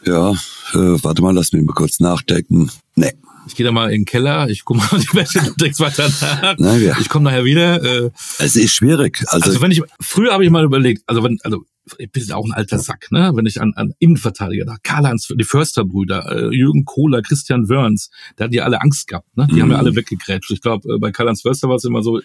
Ja, 0.05 0.31
äh, 0.31 1.03
warte 1.03 1.21
mal, 1.21 1.33
lass 1.33 1.53
mich 1.53 1.63
mal 1.63 1.73
kurz 1.73 1.99
nachdenken. 1.99 2.69
Nee. 2.95 3.13
Ich 3.45 3.55
gehe 3.55 3.65
da 3.65 3.71
mal 3.71 3.91
in 3.91 4.01
den 4.01 4.05
Keller, 4.05 4.49
ich 4.49 4.63
gucke 4.63 4.79
mal 4.79 4.89
die 4.99 5.13
Wäsche 5.13 5.39
und 5.39 5.59
denkst 5.59 5.79
weiter 5.79 6.09
nach. 6.21 6.55
Nein, 6.57 6.81
ja. 6.81 6.97
Ich 6.99 7.09
komme 7.09 7.25
nachher 7.25 7.45
wieder. 7.45 7.81
Äh, 7.83 8.11
es 8.39 8.55
ist 8.55 8.73
schwierig. 8.73 9.23
Also, 9.27 9.47
also 9.47 9.61
wenn 9.61 9.71
ich 9.71 9.81
früher 9.99 10.33
habe 10.33 10.45
ich 10.45 10.51
mal 10.51 10.63
überlegt, 10.63 11.03
also 11.07 11.23
wenn, 11.23 11.39
also 11.43 11.65
ich 11.97 12.11
bin 12.11 12.31
auch 12.31 12.45
ein 12.45 12.53
alter 12.53 12.79
Sack, 12.79 13.11
ne? 13.11 13.31
Wenn 13.35 13.45
ich 13.45 13.59
an, 13.59 13.73
an 13.75 13.93
Innenverteidiger 13.99 14.65
da, 14.65 14.77
Karl-Heinz, 14.83 15.27
die 15.27 15.43
Försterbrüder, 15.43 16.31
äh, 16.31 16.55
Jürgen 16.55 16.85
Kohler, 16.85 17.21
Christian 17.21 17.67
Wörns, 17.69 18.09
da 18.35 18.45
hatten 18.45 18.53
die 18.53 18.61
alle 18.61 18.81
Angst 18.81 19.07
gehabt, 19.07 19.35
ne? 19.35 19.47
Die 19.49 19.55
mhm. 19.55 19.61
haben 19.61 19.71
ja 19.71 19.77
alle 19.77 19.95
weggegrätscht. 19.95 20.51
Ich 20.51 20.61
glaube, 20.61 20.93
äh, 20.93 20.97
bei 20.97 21.11
Karl-Heinz 21.11 21.41
Förster 21.41 21.67
war 21.67 21.75
es 21.75 21.83
immer 21.83 22.01
so, 22.01 22.21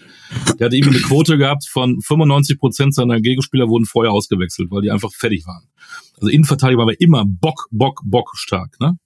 der 0.58 0.66
hatte 0.66 0.76
eben 0.76 0.90
eine 0.90 1.00
Quote 1.00 1.38
gehabt 1.38 1.66
von 1.68 2.00
95 2.00 2.58
Prozent 2.58 2.94
seiner 2.94 3.20
Gegenspieler 3.20 3.68
wurden 3.68 3.84
vorher 3.84 4.12
ausgewechselt, 4.12 4.70
weil 4.70 4.82
die 4.82 4.90
einfach 4.90 5.12
fertig 5.12 5.46
waren. 5.46 5.64
Also 6.16 6.28
Innenverteidiger 6.28 6.84
war 6.84 6.92
immer 6.98 7.24
Bock, 7.26 7.68
Bock, 7.70 8.02
Bock 8.04 8.32
stark, 8.34 8.78
ne? 8.80 8.98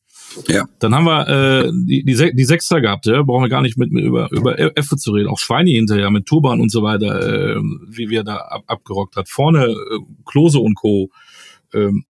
Ja. 0.49 0.67
Dann 0.79 0.95
haben 0.95 1.05
wir 1.05 1.29
äh, 1.29 1.73
die, 1.73 2.05
die, 2.05 2.35
die 2.35 2.45
Sechster 2.45 2.81
gehabt, 2.81 3.07
ja? 3.07 3.23
brauchen 3.23 3.43
wir 3.43 3.49
gar 3.49 3.63
nicht 3.63 3.77
mit, 3.77 3.93
mit 3.93 4.05
über, 4.05 4.31
über 4.31 4.59
F 4.59 4.89
zu 4.97 5.13
reden. 5.13 5.29
Auch 5.29 5.39
Schweini 5.39 5.73
hinterher 5.73 6.11
mit 6.11 6.27
Turban 6.27 6.61
und 6.61 6.71
so 6.71 6.83
weiter, 6.83 7.57
äh, 7.57 7.61
wie 7.89 8.11
wir 8.11 8.25
da 8.25 8.37
ab, 8.37 8.65
abgerockt 8.67 9.17
hat. 9.17 9.29
Vorne 9.29 9.67
äh, 9.67 9.99
Klose 10.25 10.59
und 10.59 10.75
Co. 10.75 11.11
Ähm, 11.73 12.05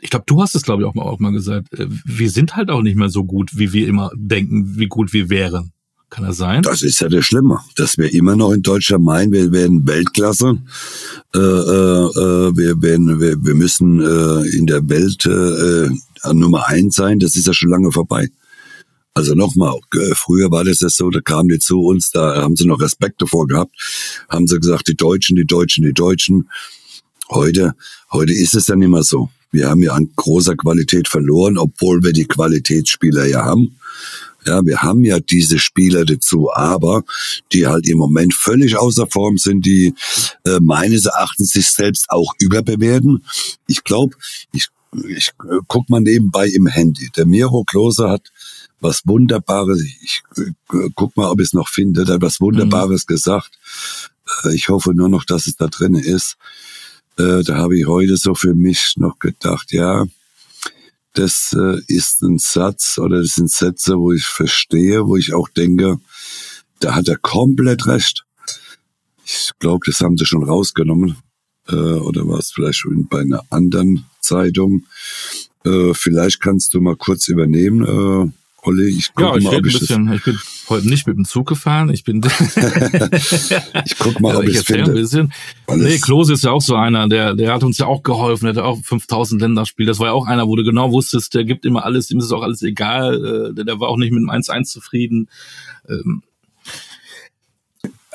ich 0.00 0.10
glaube, 0.10 0.24
du 0.26 0.42
hast 0.42 0.54
es, 0.54 0.62
glaube 0.62 0.82
ich, 0.82 0.88
auch 0.88 0.94
mal, 0.94 1.02
auch 1.02 1.18
mal 1.18 1.32
gesagt. 1.32 1.72
Äh, 1.72 1.86
wir 1.88 2.30
sind 2.30 2.56
halt 2.56 2.70
auch 2.70 2.82
nicht 2.82 2.96
mehr 2.96 3.08
so 3.08 3.24
gut, 3.24 3.56
wie 3.58 3.72
wir 3.72 3.88
immer 3.88 4.10
denken, 4.14 4.78
wie 4.78 4.88
gut 4.88 5.12
wir 5.12 5.30
wären. 5.30 5.72
Kann 6.08 6.24
das 6.24 6.36
sein? 6.36 6.62
Das 6.62 6.82
ist 6.82 7.00
ja 7.00 7.08
der 7.08 7.22
Schlimme, 7.22 7.60
dass 7.76 7.98
wir 7.98 8.12
immer 8.14 8.36
noch 8.36 8.52
in 8.52 8.62
Deutschland 8.62 9.04
meinen, 9.04 9.32
wir 9.32 9.50
werden 9.50 9.86
Weltklasse. 9.86 10.58
Äh, 11.34 11.38
äh, 11.38 11.40
äh 11.40 12.56
wir, 12.56 12.80
werden, 12.80 13.20
wir, 13.20 13.44
wir 13.44 13.54
müssen 13.54 14.00
äh, 14.00 14.56
in 14.56 14.66
der 14.66 14.88
Welt 14.88 15.26
äh, 15.26 15.90
Nummer 16.32 16.68
eins 16.68 16.94
sein. 16.94 17.18
Das 17.18 17.34
ist 17.34 17.46
ja 17.46 17.52
schon 17.52 17.70
lange 17.70 17.90
vorbei. 17.90 18.28
Also 19.14 19.34
nochmal, 19.34 19.78
äh, 19.94 20.14
früher 20.14 20.50
war 20.50 20.62
das 20.62 20.80
ja 20.80 20.90
so, 20.90 21.10
da 21.10 21.20
kamen 21.20 21.48
die 21.48 21.58
zu 21.58 21.80
uns, 21.80 22.10
da 22.10 22.42
haben 22.42 22.54
sie 22.54 22.66
noch 22.66 22.80
Respekt 22.80 23.22
davor 23.22 23.46
gehabt, 23.46 23.74
haben 24.28 24.46
sie 24.46 24.60
gesagt, 24.60 24.88
die 24.88 24.94
Deutschen, 24.94 25.36
die 25.36 25.46
Deutschen, 25.46 25.84
die 25.84 25.94
Deutschen. 25.94 26.50
Heute, 27.30 27.74
heute 28.12 28.34
ist 28.34 28.54
es 28.54 28.68
nicht 28.68 28.88
mehr 28.88 29.02
so. 29.02 29.30
Wir 29.50 29.70
haben 29.70 29.82
ja 29.82 29.94
an 29.94 30.10
großer 30.14 30.54
Qualität 30.54 31.08
verloren, 31.08 31.56
obwohl 31.56 32.04
wir 32.04 32.12
die 32.12 32.26
Qualitätsspieler 32.26 33.24
ja 33.24 33.42
haben. 33.42 33.78
Ja, 34.46 34.64
wir 34.64 34.82
haben 34.82 35.04
ja 35.04 35.18
diese 35.18 35.58
Spieler 35.58 36.04
dazu, 36.04 36.50
aber 36.52 37.02
die 37.52 37.66
halt 37.66 37.88
im 37.88 37.98
Moment 37.98 38.32
völlig 38.32 38.76
außer 38.76 39.06
Form 39.06 39.38
sind, 39.38 39.66
die 39.66 39.94
äh, 40.44 40.60
meines 40.60 41.06
Erachtens 41.06 41.50
sich 41.50 41.68
selbst 41.68 42.10
auch 42.10 42.32
überbewerten. 42.38 43.24
Ich 43.66 43.82
glaube, 43.82 44.16
ich, 44.52 44.68
ich 45.08 45.32
äh, 45.42 45.58
guck 45.66 45.90
mal 45.90 46.00
nebenbei 46.00 46.46
im 46.46 46.66
Handy. 46.66 47.10
Der 47.16 47.26
Miro 47.26 47.64
Klose 47.64 48.08
hat 48.08 48.32
was 48.80 49.02
Wunderbares, 49.04 49.82
ich 49.82 50.22
äh, 50.36 50.90
guck 50.94 51.16
mal, 51.16 51.28
ob 51.30 51.40
ich 51.40 51.48
es 51.48 51.52
noch 51.52 51.68
finde, 51.68 52.06
hat 52.06 52.22
was 52.22 52.40
Wunderbares 52.40 53.04
mhm. 53.08 53.14
gesagt. 53.14 53.58
Äh, 54.44 54.54
ich 54.54 54.68
hoffe 54.68 54.94
nur 54.94 55.08
noch, 55.08 55.24
dass 55.24 55.46
es 55.46 55.56
da 55.56 55.66
drin 55.66 55.94
ist. 55.94 56.36
Da 57.18 57.42
habe 57.48 57.78
ich 57.78 57.86
heute 57.86 58.18
so 58.18 58.34
für 58.34 58.52
mich 58.52 58.92
noch 58.98 59.18
gedacht, 59.18 59.72
ja, 59.72 60.04
das 61.18 61.56
äh, 61.58 61.80
ist 61.88 62.22
ein 62.22 62.38
Satz 62.38 62.98
oder 62.98 63.20
das 63.20 63.34
sind 63.34 63.50
Sätze, 63.50 63.98
wo 63.98 64.12
ich 64.12 64.24
verstehe, 64.24 65.06
wo 65.06 65.16
ich 65.16 65.34
auch 65.34 65.48
denke, 65.48 65.98
da 66.80 66.94
hat 66.94 67.08
er 67.08 67.16
komplett 67.16 67.86
recht. 67.86 68.24
Ich 69.24 69.50
glaube, 69.58 69.86
das 69.86 70.00
haben 70.00 70.16
sie 70.16 70.26
schon 70.26 70.44
rausgenommen. 70.44 71.16
Äh, 71.68 71.74
oder 71.74 72.26
war 72.28 72.38
es 72.38 72.52
vielleicht 72.52 72.78
schon 72.78 73.08
bei 73.08 73.20
einer 73.20 73.42
anderen 73.50 74.04
Zeitung? 74.20 74.84
Äh, 75.64 75.94
vielleicht 75.94 76.40
kannst 76.40 76.74
du 76.74 76.80
mal 76.80 76.96
kurz 76.96 77.28
übernehmen. 77.28 78.34
Olli, 78.66 78.88
ich 78.88 79.14
guck 79.14 79.26
ja, 79.28 79.36
ich 79.36 79.44
mal, 79.44 79.56
ob 79.58 79.66
ich 79.66 79.78
bisschen, 79.78 80.12
ich 80.12 80.24
bin 80.24 80.36
heute 80.68 80.88
nicht 80.88 81.06
mit 81.06 81.16
dem 81.16 81.24
Zug 81.24 81.46
gefahren. 81.46 81.88
Ich 81.88 82.02
bin. 82.02 82.20
ich 83.84 83.98
guck 84.00 84.18
mal, 84.18 84.34
ob 84.34 84.42
ich 84.42 84.56
es 84.56 84.64
finde. 84.64 84.90
Ein 84.90 84.94
bisschen. 84.94 85.32
nee, 85.72 85.98
Klose 85.98 86.32
ist 86.32 86.42
ja 86.42 86.50
auch 86.50 86.60
so 86.60 86.74
einer, 86.74 87.08
der, 87.08 87.34
der 87.34 87.54
hat 87.54 87.62
uns 87.62 87.78
ja 87.78 87.86
auch 87.86 88.02
geholfen. 88.02 88.46
Der 88.46 88.56
hat 88.56 88.64
auch 88.64 88.82
5000 88.82 89.40
Länderspiel. 89.40 89.86
Das 89.86 90.00
war 90.00 90.08
ja 90.08 90.12
auch 90.12 90.26
einer, 90.26 90.48
wo 90.48 90.56
du 90.56 90.64
genau 90.64 90.90
wusstest, 90.90 91.34
der 91.34 91.44
gibt 91.44 91.64
immer 91.64 91.84
alles, 91.84 92.10
ihm 92.10 92.18
ist 92.18 92.32
auch 92.32 92.42
alles 92.42 92.60
egal. 92.62 93.14
Äh, 93.14 93.54
der, 93.54 93.64
der 93.64 93.78
war 93.78 93.88
auch 93.88 93.98
nicht 93.98 94.10
mit 94.10 94.20
dem 94.20 94.30
1-1 94.30 94.64
zufrieden. 94.64 95.28
Ähm, 95.88 96.24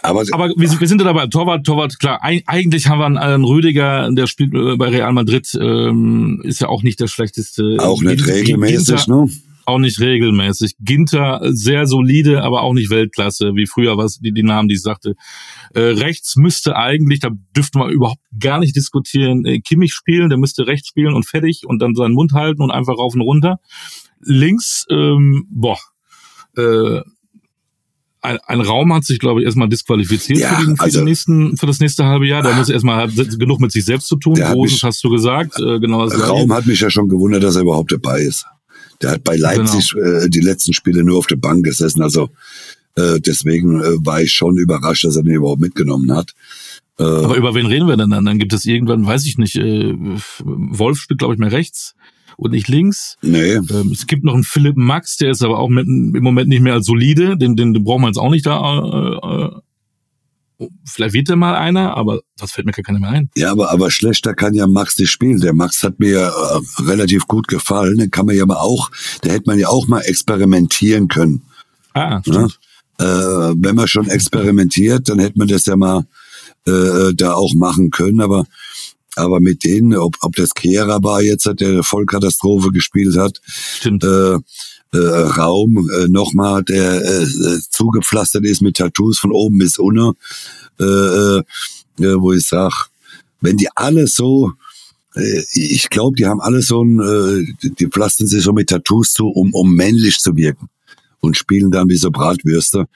Aber, 0.04 0.26
aber 0.34 0.50
wir, 0.50 0.80
wir 0.82 0.88
sind 0.88 1.00
ja 1.00 1.06
dabei. 1.06 1.28
Torwart, 1.28 1.66
Torwart, 1.66 1.98
klar. 1.98 2.20
Eigentlich 2.24 2.90
haben 2.90 3.00
wir 3.00 3.06
einen, 3.06 3.18
einen 3.18 3.46
Rüdiger, 3.46 4.12
der 4.12 4.28
spielt 4.28 4.54
äh, 4.54 4.76
bei 4.76 4.90
Real 4.90 5.14
Madrid, 5.14 5.48
ähm, 5.58 6.42
ist 6.44 6.60
ja 6.60 6.68
auch 6.68 6.84
nicht 6.84 7.00
der 7.00 7.08
schlechteste. 7.08 7.78
Auch 7.80 8.02
nicht 8.02 8.28
regelmäßig, 8.28 9.08
ne? 9.08 9.30
Auch 9.66 9.78
nicht 9.78 10.00
regelmäßig. 10.00 10.74
Ginter 10.80 11.40
sehr 11.44 11.86
solide, 11.86 12.44
aber 12.44 12.62
auch 12.62 12.74
nicht 12.74 12.90
Weltklasse, 12.90 13.54
wie 13.56 13.68
früher 13.68 13.98
was 13.98 14.20
die, 14.20 14.32
die 14.32 14.44
Namen, 14.44 14.68
die 14.68 14.76
ich 14.76 14.82
sagte. 14.82 15.16
Äh, 15.74 15.82
rechts 15.82 16.36
müsste 16.36 16.76
eigentlich, 16.76 17.20
da 17.20 17.30
dürften 17.56 17.80
wir 17.80 17.90
überhaupt 17.90 18.22
gar 18.40 18.60
nicht 18.60 18.76
diskutieren, 18.76 19.46
äh, 19.46 19.60
Kimmich 19.60 19.94
spielen, 19.94 20.30
der 20.30 20.38
müsste 20.38 20.68
rechts 20.68 20.88
spielen 20.88 21.14
und 21.14 21.28
fertig 21.28 21.64
und 21.66 21.80
dann 21.80 21.96
seinen 21.96 22.14
Mund 22.14 22.34
halten 22.34 22.62
und 22.62 22.72
einfach 22.72 22.98
rauf 22.98 23.14
und 23.14 23.22
runter. 23.22 23.60
Links, 24.20 24.86
ähm, 24.90 25.46
boah, 25.50 25.78
äh, 26.58 27.02
ein, 28.24 28.38
ein 28.46 28.62
Raum 28.62 28.94
hat 28.94 29.04
sich, 29.04 29.20
glaube 29.20 29.42
ich, 29.42 29.46
erstmal 29.46 29.68
disqualifiziert 29.68 30.40
ja, 30.40 30.56
für, 30.56 30.66
den, 30.66 30.78
für, 30.78 30.84
also, 30.84 31.00
den 31.00 31.06
nächsten, 31.06 31.58
für 31.58 31.66
das 31.66 31.80
nächste 31.80 32.06
halbe 32.06 32.28
Jahr. 32.28 32.44
Der 32.44 32.54
muss 32.54 32.70
erstmal 32.70 32.98
hat 32.98 33.40
genug 33.40 33.60
mit 33.60 33.72
sich 33.72 33.84
selbst 33.84 34.08
zu 34.08 34.16
tun. 34.16 34.36
Großes 34.36 34.84
hast 34.84 35.04
du 35.04 35.10
gesagt. 35.10 35.60
Äh, 35.60 35.80
genau 35.80 36.06
das 36.08 36.30
Raum 36.30 36.54
hat 36.54 36.68
mich 36.68 36.80
ja 36.80 36.90
schon 36.90 37.08
gewundert, 37.08 37.44
dass 37.44 37.56
er 37.56 37.64
überhaupt 37.64 37.92
dabei 37.92 38.22
ist. 38.22 38.46
Der 39.02 39.12
hat 39.12 39.24
bei 39.24 39.36
Leipzig 39.36 39.92
genau. 39.92 40.06
äh, 40.06 40.30
die 40.30 40.40
letzten 40.40 40.74
Spiele 40.74 41.04
nur 41.04 41.18
auf 41.18 41.28
der 41.28 41.36
Bank 41.38 41.64
gesessen. 41.64 42.02
Also 42.02 42.30
äh, 42.96 43.20
deswegen 43.20 43.82
äh, 43.82 44.06
war 44.06 44.22
ich 44.22 44.34
schon 44.34 44.58
überrascht, 44.58 45.06
dass 45.06 45.16
er 45.16 45.24
den 45.24 45.36
überhaupt 45.36 45.62
mitgenommen 45.62 46.12
hat. 46.14 46.34
Äh, 47.00 47.04
Aber 47.04 47.36
über 47.36 47.56
wen 47.56 47.66
reden 47.66 47.88
wir 47.88 47.98
denn 47.98 48.10
dann? 48.10 48.26
Dann 48.26 48.40
gibt 48.40 48.54
es 48.54 48.66
irgendwann, 48.66 49.06
weiß 49.06 49.26
ich 49.26 49.38
nicht, 49.38 49.56
äh, 49.56 49.94
Wolf 50.44 51.00
spielt, 51.00 51.20
glaube 51.20 51.34
ich, 51.34 51.40
mehr 51.40 51.52
rechts 51.52 51.96
und 52.38 52.52
nicht 52.52 52.68
links. 52.68 53.18
Nee. 53.22 53.54
Ähm, 53.54 53.92
es 53.92 54.08
gibt 54.08 54.24
noch 54.24 54.34
einen 54.34 54.44
Philipp 54.44 54.78
Max, 54.78 55.18
der 55.18 55.32
ist 55.32 55.44
aber 55.44 55.60
auch 55.60 55.70
mit, 55.70 55.88
im 55.88 56.24
Moment 56.24 56.50
nicht 56.50 56.62
mehr 56.62 56.74
als 56.74 56.86
solide. 56.86 57.38
Den, 57.38 57.56
den, 57.56 57.74
den 57.74 57.84
brauchen 57.84 58.02
wir 58.02 58.08
jetzt 58.08 58.18
auch 58.18 58.32
nicht 58.32 58.46
da. 58.46 58.80
Äh, 58.80 59.46
äh, 59.46 59.62
vielleicht 60.86 61.14
wird 61.14 61.30
er 61.30 61.36
mal 61.36 61.56
einer, 61.56 61.96
aber 61.96 62.22
das 62.38 62.52
fällt 62.52 62.66
mir 62.66 62.74
gar 62.74 62.84
keiner 62.84 63.00
mehr 63.00 63.10
ein. 63.10 63.30
Ja, 63.36 63.52
aber, 63.52 63.72
aber 63.72 63.92
schlechter 63.92 64.34
kann 64.34 64.54
ja 64.54 64.68
Max 64.68 64.98
nicht 64.98 65.12
spielen. 65.12 65.40
Der 65.40 65.54
Max 65.54 65.84
hat 65.84 66.00
mir 66.00 66.20
äh, 66.20 66.82
relativ 66.84 67.28
gut 67.28 67.48
gefallen. 67.48 67.98
Den 67.98 68.12
kann 68.12 68.26
man 68.26 68.36
ja 68.36 68.46
mal 68.46 68.58
auch, 68.58 68.92
da 69.22 69.32
hätte 69.32 69.46
man 69.48 69.60
ja 69.60 69.68
auch 69.68 69.88
mal 69.88 70.02
experimentieren 70.02 71.08
können. 71.08 71.44
Ah, 71.94 72.22
stimmt. 72.22 72.60
Ja? 73.00 73.50
Äh, 73.52 73.56
wenn 73.58 73.76
man 73.76 73.88
schon 73.88 74.08
experimentiert, 74.08 75.10
dann 75.10 75.20
hätte 75.20 75.38
man 75.38 75.48
das 75.48 75.66
ja 75.66 75.76
mal 75.76 76.06
äh, 76.66 77.14
da 77.16 77.34
auch 77.34 77.54
machen 77.54 77.92
können. 77.92 78.22
Aber 78.22 78.46
aber 79.18 79.42
mit 79.42 79.66
denen, 79.66 79.96
ob, 79.98 80.16
ob 80.22 80.36
das 80.36 80.54
Kehrer 80.54 81.04
war 81.04 81.22
jetzt, 81.22 81.46
der 81.46 81.68
eine 81.68 81.84
Vollkatastrophe 81.84 82.72
gespielt 82.72 83.18
hat, 83.18 83.42
Stimmt. 83.46 84.04
Äh, 84.06 84.38
äh, 84.94 84.98
Raum 84.98 85.90
äh, 85.90 86.08
nochmal, 86.08 86.64
der 86.64 87.02
äh, 87.02 87.60
zugepflastert 87.70 88.46
ist 88.46 88.62
mit 88.62 88.78
Tattoos 88.78 89.20
von 89.20 89.32
oben 89.32 89.58
bis 89.58 89.78
unten, 89.78 90.14
äh, 90.80 90.84
äh, 90.84 91.44
wo 91.98 92.34
ich 92.34 92.48
sag, 92.48 92.90
wenn 93.40 93.58
die 93.58 93.70
alle 93.76 94.08
so, 94.08 94.52
äh, 95.16 95.44
ich 95.54 95.90
glaube, 95.90 96.16
die 96.16 96.26
haben 96.26 96.42
alle 96.42 96.62
so 96.62 96.84
ein, 96.84 97.00
äh, 97.00 97.70
die 97.80 97.88
pflastern 97.88 98.28
sich 98.28 98.44
so 98.44 98.54
mit 98.54 98.70
Tattoos 98.70 99.14
zu, 99.14 99.28
um, 99.28 99.54
um 99.54 99.74
männlich 99.74 100.20
zu 100.20 100.36
wirken 100.36 100.70
und 101.22 101.38
spielen 101.38 101.72
dann 101.72 101.90
wie 101.90 101.98
so 101.98 102.12
Bratwürste. 102.12 102.88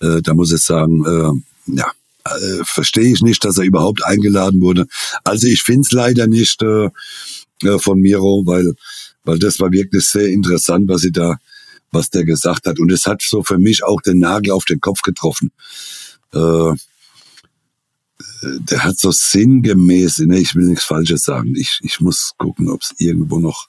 Äh, 0.00 0.22
da 0.22 0.34
muss 0.34 0.52
ich 0.52 0.62
sagen, 0.62 1.04
äh, 1.04 1.74
ja, 1.76 1.90
äh, 2.24 2.64
verstehe 2.64 3.12
ich 3.12 3.22
nicht, 3.22 3.44
dass 3.44 3.58
er 3.58 3.64
überhaupt 3.64 4.04
eingeladen 4.04 4.60
wurde. 4.60 4.86
Also 5.24 5.46
ich 5.46 5.62
finde 5.62 5.82
es 5.82 5.92
leider 5.92 6.26
nicht 6.26 6.62
äh, 6.62 6.88
äh, 7.62 7.78
von 7.78 8.00
Miro, 8.00 8.42
weil, 8.46 8.74
weil 9.24 9.38
das 9.38 9.60
war 9.60 9.72
wirklich 9.72 10.04
sehr 10.04 10.28
interessant, 10.28 10.88
was 10.88 11.02
sie 11.02 11.12
da, 11.12 11.36
was 11.90 12.10
der 12.10 12.24
gesagt 12.24 12.66
hat. 12.66 12.78
Und 12.78 12.90
es 12.90 13.06
hat 13.06 13.22
so 13.22 13.42
für 13.42 13.58
mich 13.58 13.84
auch 13.84 14.00
den 14.00 14.18
Nagel 14.18 14.52
auf 14.52 14.64
den 14.64 14.80
Kopf 14.80 15.02
getroffen. 15.02 15.52
Äh, 16.32 16.72
der 18.42 18.84
hat 18.84 18.98
so 18.98 19.10
sinngemäß, 19.10 20.18
ne, 20.20 20.38
ich 20.38 20.54
will 20.54 20.66
nichts 20.66 20.84
Falsches 20.84 21.24
sagen. 21.24 21.54
Ich, 21.56 21.78
ich 21.82 22.00
muss 22.00 22.32
gucken, 22.38 22.68
ob 22.68 22.82
es 22.82 22.94
irgendwo 22.98 23.38
noch 23.38 23.68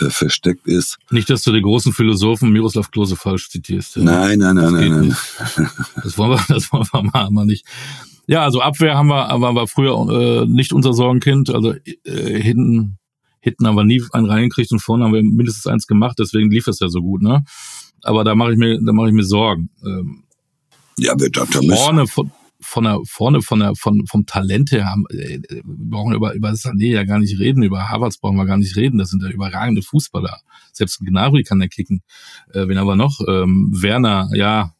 äh, 0.00 0.10
versteckt 0.10 0.66
ist. 0.66 0.98
Nicht, 1.10 1.28
dass 1.30 1.42
du 1.42 1.52
den 1.52 1.62
großen 1.62 1.92
Philosophen 1.92 2.50
Miroslav 2.50 2.90
Klose 2.90 3.16
falsch 3.16 3.50
zitierst. 3.50 3.96
Ja. 3.96 4.02
Nein, 4.02 4.38
nein, 4.38 4.54
nein, 4.54 4.72
nein, 4.72 4.90
nein. 4.90 5.16
Das 6.02 6.16
wollen 6.18 6.30
wir, 6.30 6.44
das 6.48 6.72
wollen 6.72 6.86
wir 6.92 7.02
mal, 7.02 7.30
mal 7.30 7.46
nicht. 7.46 7.64
Ja, 8.26 8.44
also 8.44 8.60
Abwehr 8.60 8.94
haben 8.94 9.08
wir, 9.08 9.28
aber 9.28 9.54
war 9.54 9.66
früher 9.66 10.42
äh, 10.42 10.46
nicht 10.46 10.72
unser 10.72 10.92
Sorgenkind. 10.92 11.50
Also 11.50 11.74
äh, 12.04 12.40
hinten, 12.40 12.98
hinten 13.48 13.66
haben 13.66 13.76
wir 13.76 13.84
nie 13.84 14.02
einen 14.12 14.26
reingekriegt 14.26 14.72
und 14.72 14.80
vorne 14.80 15.04
haben 15.04 15.12
wir 15.12 15.22
mindestens 15.22 15.66
eins 15.66 15.86
gemacht. 15.86 16.18
Deswegen 16.18 16.50
lief 16.50 16.66
es 16.66 16.80
ja 16.80 16.88
so 16.88 17.00
gut, 17.00 17.22
ne? 17.22 17.44
Aber 18.02 18.24
da 18.24 18.34
mache 18.34 18.52
ich 18.52 18.58
mir, 18.58 18.78
da 18.80 18.92
mache 18.92 19.08
ich 19.08 19.14
mir 19.14 19.24
Sorgen. 19.24 19.70
Ähm, 19.84 20.24
ja, 20.98 21.14
wir 21.18 21.30
da 21.30 21.46
vorne, 21.46 22.06
von, 22.06 22.32
von 22.60 22.84
der 22.84 23.00
vorne 23.04 23.40
von 23.42 23.60
der 23.60 23.74
von 23.76 24.06
vom 24.06 24.26
Talent 24.26 24.72
her 24.72 24.86
haben 24.86 25.04
äh, 25.10 25.38
wir 25.48 25.62
brauchen 25.64 26.14
über 26.14 26.34
über 26.34 26.50
Sané 26.50 26.88
ja 26.88 27.04
gar 27.04 27.18
nicht 27.18 27.38
reden 27.38 27.62
über 27.62 27.88
Havertz 27.88 28.18
brauchen 28.18 28.36
wir 28.36 28.46
gar 28.46 28.56
nicht 28.56 28.76
reden 28.76 28.98
das 28.98 29.10
sind 29.10 29.22
ja 29.22 29.28
überragende 29.28 29.82
Fußballer 29.82 30.40
selbst 30.72 30.98
Gnabry 31.00 31.44
kann 31.44 31.60
der 31.60 31.68
kicken 31.68 32.02
äh, 32.52 32.66
wen 32.66 32.78
aber 32.78 32.96
noch 32.96 33.20
ähm, 33.28 33.70
Werner 33.72 34.28
ja 34.34 34.74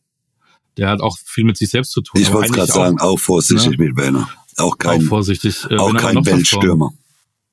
der 0.76 0.88
hat 0.88 1.00
auch 1.00 1.16
viel 1.24 1.44
mit 1.44 1.56
sich 1.56 1.70
selbst 1.70 1.92
zu 1.92 2.00
tun 2.00 2.20
ich 2.20 2.32
wollte 2.32 2.52
gerade 2.52 2.72
sagen 2.72 2.98
auch 3.00 3.18
vorsichtig 3.18 3.78
ne? 3.78 3.86
mit 3.86 3.96
Werner 3.96 4.28
auch 4.56 4.76
kein 4.76 5.02
auch 5.02 5.08
vorsichtig 5.08 5.64
äh, 5.70 5.76
auch 5.76 5.94
kein 5.94 6.26
Weltstürmer 6.26 6.92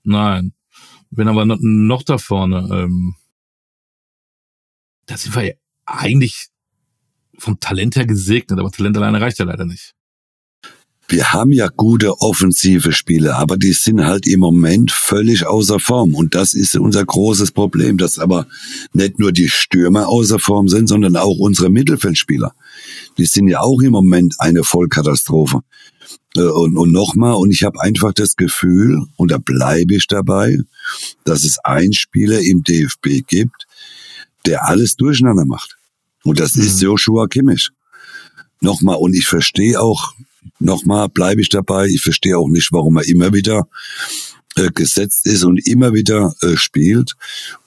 nein 0.04 0.54
wenn 1.11 1.27
aber 1.27 1.45
noch 1.45 2.03
da 2.03 2.17
vorne 2.17 2.67
ähm, 2.71 3.15
da 5.05 5.17
sind 5.17 5.35
wir 5.35 5.43
ja 5.43 5.53
eigentlich 5.85 6.47
vom 7.37 7.59
Talent 7.59 7.95
her 7.95 8.05
gesegnet, 8.05 8.59
aber 8.59 8.71
Talent 8.71 8.97
alleine 8.97 9.21
reicht 9.21 9.39
ja 9.39 9.45
leider 9.45 9.65
nicht 9.65 9.95
wir 11.07 11.33
haben 11.33 11.51
ja 11.51 11.67
gute 11.67 12.19
offensive 12.21 12.91
Spiele, 12.91 13.35
aber 13.35 13.57
die 13.57 13.73
sind 13.73 14.03
halt 14.03 14.25
im 14.25 14.39
Moment 14.39 14.91
völlig 14.91 15.45
außer 15.45 15.79
Form. 15.79 16.15
Und 16.15 16.33
das 16.33 16.53
ist 16.53 16.75
unser 16.75 17.05
großes 17.05 17.51
Problem, 17.51 17.97
dass 17.97 18.17
aber 18.17 18.47
nicht 18.93 19.19
nur 19.19 19.31
die 19.31 19.49
Stürmer 19.49 20.07
außer 20.07 20.39
Form 20.39 20.67
sind, 20.67 20.87
sondern 20.87 21.15
auch 21.15 21.37
unsere 21.37 21.69
Mittelfeldspieler. 21.69 22.53
Die 23.17 23.25
sind 23.25 23.47
ja 23.47 23.59
auch 23.59 23.81
im 23.81 23.91
Moment 23.91 24.35
eine 24.39 24.63
Vollkatastrophe. 24.63 25.61
Äh, 26.35 26.41
und, 26.41 26.77
und 26.77 26.91
nochmal, 26.91 27.35
und 27.35 27.51
ich 27.51 27.63
habe 27.63 27.81
einfach 27.81 28.13
das 28.13 28.35
Gefühl, 28.35 29.05
und 29.15 29.31
da 29.31 29.37
bleibe 29.37 29.95
ich 29.95 30.07
dabei, 30.07 30.59
dass 31.24 31.43
es 31.43 31.58
einen 31.60 31.93
Spieler 31.93 32.39
im 32.39 32.63
DFB 32.63 33.26
gibt, 33.28 33.67
der 34.45 34.67
alles 34.67 34.95
durcheinander 34.95 35.45
macht. 35.45 35.78
Und 36.24 36.39
das 36.39 36.56
mhm. 36.56 36.63
ist 36.63 36.82
Joshua 36.82 37.28
Kimmich. 37.28 37.69
Nochmal, 38.62 38.98
und 38.98 39.13
ich 39.13 39.28
verstehe 39.28 39.80
auch 39.80 40.13
nochmal 40.60 41.10
bleibe 41.10 41.41
ich 41.41 41.50
dabei. 41.50 41.88
Ich 41.88 42.02
verstehe 42.02 42.38
auch 42.38 42.48
nicht, 42.48 42.71
warum 42.71 42.98
er 42.98 43.08
immer 43.08 43.34
wieder 43.34 43.67
äh, 44.56 44.69
gesetzt 44.71 45.26
ist 45.26 45.43
und 45.43 45.65
immer 45.67 45.93
wieder 45.93 46.34
äh, 46.41 46.56
spielt 46.56 47.15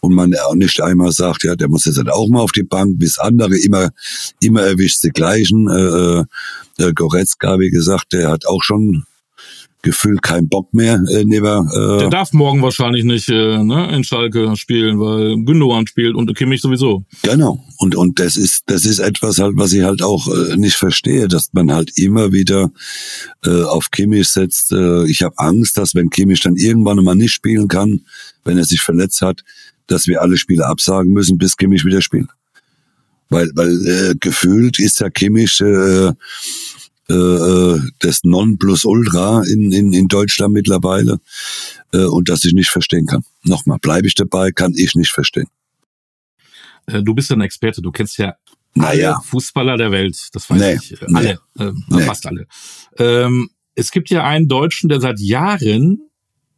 und 0.01 0.15
man 0.15 0.35
auch 0.35 0.55
nicht 0.55 0.81
einmal 0.81 1.13
sagt, 1.13 1.45
ja, 1.45 1.55
der 1.55 1.69
muss 1.69 1.85
jetzt 1.85 1.99
halt 1.99 2.11
auch 2.11 2.29
mal 2.29 2.41
auf 2.41 2.53
die 2.53 2.63
Bank, 2.63 2.99
bis 2.99 3.19
andere 3.19 3.59
immer 3.59 3.91
immer 4.41 4.63
erwischt 4.63 5.05
die 5.05 5.11
gleichen. 5.11 5.69
Äh, 5.69 6.25
äh, 6.83 6.93
Goretzka, 6.95 7.59
wie 7.59 7.71
gesagt, 7.71 8.13
der 8.13 8.31
hat 8.31 8.47
auch 8.47 8.63
schon 8.63 9.05
gefühlt 9.83 10.23
keinen 10.23 10.49
Bock 10.49 10.73
mehr. 10.75 10.95
Äh, 11.11 11.25
neben, 11.25 11.69
äh, 11.69 11.99
der 11.99 12.11
darf 12.11 12.33
morgen 12.33 12.63
wahrscheinlich 12.63 13.05
nicht 13.05 13.29
äh, 13.29 13.63
ne, 13.63 13.95
in 13.95 14.05
Schalke 14.05 14.57
spielen, 14.57 14.99
weil 14.99 15.37
Gündogan 15.45 15.87
spielt 15.87 16.15
und 16.15 16.35
Kimmich 16.37 16.61
sowieso. 16.61 17.05
Genau. 17.23 17.65
Und 17.79 17.95
und 17.95 18.19
das 18.19 18.37
ist 18.37 18.65
das 18.67 18.85
ist 18.85 18.99
etwas 18.99 19.39
halt, 19.39 19.57
was 19.57 19.73
ich 19.73 19.83
halt 19.85 20.03
auch 20.03 20.29
äh, 20.29 20.57
nicht 20.57 20.77
verstehe, 20.77 21.29
dass 21.29 21.53
man 21.53 21.73
halt 21.73 21.97
immer 21.97 22.33
wieder 22.33 22.71
äh, 23.45 23.63
auf 23.63 23.91
Kimmich 23.91 24.29
setzt. 24.29 24.73
Äh, 24.73 25.07
ich 25.07 25.23
habe 25.23 25.39
Angst, 25.39 25.79
dass 25.79 25.95
wenn 25.95 26.11
Kimmich 26.11 26.41
dann 26.41 26.57
irgendwann 26.57 27.03
mal 27.05 27.15
nicht 27.15 27.33
spielen 27.33 27.69
kann, 27.69 28.01
wenn 28.45 28.59
er 28.59 28.65
sich 28.65 28.81
verletzt 28.81 29.23
hat, 29.23 29.45
dass 29.87 30.07
wir 30.07 30.23
alle 30.23 30.37
Spiele 30.37 30.67
absagen 30.67 31.13
müssen, 31.13 31.39
bis 31.39 31.57
Kimmich 31.57 31.85
wieder 31.85 32.03
spielt. 32.03 32.29
Weil 33.31 33.51
weil 33.55 33.87
äh, 33.87 34.15
gefühlt 34.19 34.81
ist 34.81 35.01
ja 35.01 35.11
Kimmich 35.11 35.61
äh, 35.61 36.13
äh, 37.11 37.15
äh, 37.15 37.81
das 38.01 38.23
Nonplusultra 38.25 39.43
in, 39.45 39.73
in, 39.73 39.93
in 39.93 40.09
Deutschland 40.09 40.53
mittlerweile 40.53 41.21
äh, 41.93 42.05
und 42.05 42.29
das 42.29 42.45
ich 42.45 42.53
nicht 42.53 42.71
verstehen 42.71 43.07
kann. 43.07 43.25
Nochmal, 43.45 43.79
bleibe 43.81 44.07
ich 44.07 44.15
dabei, 44.15 44.51
kann 44.51 44.75
ich 44.77 44.95
nicht 44.95 45.13
verstehen. 45.13 45.49
Äh, 46.87 47.03
du 47.03 47.15
bist 47.15 47.31
ja 47.31 47.37
ein 47.37 47.41
Experte, 47.41 47.81
du 47.81 47.91
kennst 47.93 48.19
ja 48.19 48.35
naja. 48.75 49.15
alle 49.15 49.23
Fußballer 49.25 49.77
der 49.77 49.91
Welt, 49.91 50.29
das 50.33 50.51
weiß 50.51 50.61
nee, 50.61 50.75
ich. 50.75 51.03
Alle, 51.15 51.41
nee, 51.57 51.65
äh, 51.65 51.73
nee. 51.89 52.03
fast 52.03 52.27
alle. 52.27 52.47
Ähm, 52.99 53.51
es 53.75 53.91
gibt 53.91 54.11
ja 54.11 54.25
einen 54.25 54.49
Deutschen, 54.49 54.89
der 54.89 55.01
seit 55.01 55.21
Jahren 55.21 56.09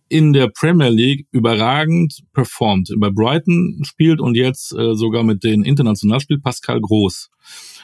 in 0.08 0.32
der 0.32 0.48
Premier 0.48 0.88
League 0.88 1.28
überragend 1.30 2.22
performt. 2.32 2.90
Bei 2.98 3.10
Brighton 3.10 3.82
spielt 3.84 4.20
und 4.20 4.34
jetzt 4.34 4.72
äh, 4.72 4.94
sogar 4.94 5.22
mit 5.22 5.44
den 5.44 5.62
international 5.62 6.20
spielt 6.20 6.42
Pascal 6.42 6.80
Groß. 6.80 7.30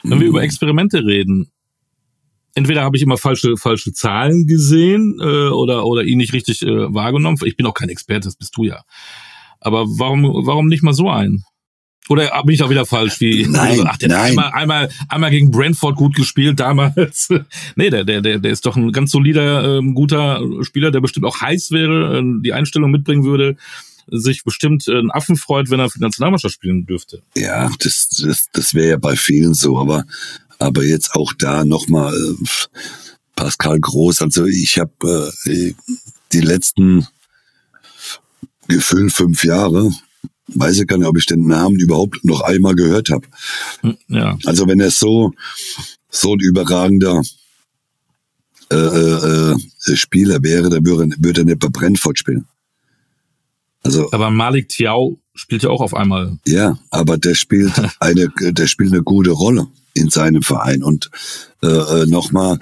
Wenn 0.02 0.18
mhm. 0.18 0.20
wir 0.20 0.28
über 0.28 0.42
Experimente 0.42 1.04
reden, 1.04 1.52
entweder 2.56 2.82
habe 2.82 2.96
ich 2.96 3.02
immer 3.02 3.18
falsche 3.18 3.56
falsche 3.56 3.92
Zahlen 3.92 4.46
gesehen 4.46 5.18
äh, 5.20 5.48
oder 5.48 5.86
oder 5.86 6.02
ihn 6.02 6.18
nicht 6.18 6.32
richtig 6.32 6.62
äh, 6.62 6.92
wahrgenommen. 6.92 7.38
Ich 7.44 7.56
bin 7.56 7.66
auch 7.66 7.74
kein 7.74 7.90
Experte, 7.90 8.26
das 8.26 8.36
bist 8.36 8.56
du 8.56 8.64
ja. 8.64 8.82
Aber 9.60 9.84
warum 9.86 10.24
warum 10.46 10.66
nicht 10.66 10.82
mal 10.82 10.94
so 10.94 11.08
ein? 11.08 11.44
Oder 12.08 12.30
bin 12.44 12.54
ich 12.54 12.62
auch 12.62 12.70
wieder 12.70 12.86
falsch? 12.86 13.20
Wie, 13.20 13.46
Nein, 13.48 13.80
ach, 13.84 13.96
der 13.96 14.10
nein. 14.10 14.30
Einmal, 14.30 14.50
einmal, 14.52 14.88
einmal 15.08 15.30
gegen 15.30 15.50
Brentford 15.50 15.96
gut 15.96 16.14
gespielt 16.14 16.60
damals. 16.60 17.28
nee, 17.76 17.90
der, 17.90 18.04
der, 18.04 18.20
der, 18.20 18.50
ist 18.52 18.64
doch 18.64 18.76
ein 18.76 18.92
ganz 18.92 19.10
solider, 19.10 19.78
ähm, 19.78 19.94
guter 19.94 20.40
Spieler, 20.62 20.92
der 20.92 21.00
bestimmt 21.00 21.26
auch 21.26 21.40
heiß 21.40 21.72
wäre, 21.72 22.18
äh, 22.18 22.22
die 22.42 22.52
Einstellung 22.52 22.92
mitbringen 22.92 23.24
würde, 23.24 23.56
sich 24.06 24.44
bestimmt 24.44 24.86
äh, 24.86 24.92
einen 24.92 25.10
Affen 25.10 25.36
freut, 25.36 25.68
wenn 25.70 25.80
er 25.80 25.90
für 25.90 25.98
die 25.98 26.04
Nationalmannschaft 26.04 26.54
spielen 26.54 26.86
dürfte. 26.86 27.22
Ja, 27.34 27.70
das, 27.80 28.08
das, 28.22 28.46
das 28.52 28.74
wäre 28.74 28.90
ja 28.90 28.96
bei 28.98 29.16
vielen 29.16 29.54
so, 29.54 29.78
aber, 29.78 30.04
aber 30.58 30.84
jetzt 30.84 31.14
auch 31.14 31.32
da 31.38 31.64
nochmal 31.64 32.14
äh, 32.14 32.46
Pascal 33.34 33.78
Groß. 33.80 34.22
Also 34.22 34.46
ich 34.46 34.78
habe 34.78 35.32
äh, 35.46 35.72
die 36.32 36.40
letzten 36.40 37.06
gefühlt 38.68 39.12
fünf 39.12 39.44
Jahre, 39.44 39.92
weiß 40.48 40.78
ich 40.80 40.86
gar 40.86 40.98
nicht, 40.98 41.06
ob 41.06 41.16
ich 41.18 41.26
den 41.26 41.46
Namen 41.46 41.76
überhaupt 41.78 42.24
noch 42.24 42.40
einmal 42.40 42.74
gehört 42.74 43.10
habe. 43.10 43.26
Hm, 43.82 43.96
Ja. 44.08 44.38
Also 44.44 44.66
wenn 44.66 44.80
er 44.80 44.90
so 44.90 45.32
so 46.10 46.32
ein 46.32 46.40
überragender 46.40 47.20
äh, 48.72 48.76
äh, 48.76 49.52
äh, 49.52 49.96
Spieler 49.96 50.42
wäre, 50.42 50.70
dann 50.70 50.84
würde, 50.84 51.14
würde 51.18 51.42
er 51.42 51.44
nicht 51.44 51.58
bei 51.58 51.68
Brentford 51.68 52.18
spielen. 52.18 52.46
Also 53.82 54.10
Aber 54.12 54.30
Malik 54.30 54.68
Tiao 54.68 55.20
spielt 55.34 55.62
ja 55.62 55.70
auch 55.70 55.80
auf 55.80 55.94
einmal. 55.94 56.38
ja, 56.46 56.78
aber 56.90 57.18
der 57.18 57.34
spielt 57.34 57.72
eine, 58.00 58.28
der 58.40 58.66
spielt 58.66 58.92
eine 58.92 59.02
gute 59.02 59.30
Rolle 59.30 59.68
in 59.96 60.10
seinem 60.10 60.42
Verein. 60.42 60.82
Und 60.82 61.10
äh, 61.62 61.66
äh, 61.66 62.06
nochmal, 62.06 62.58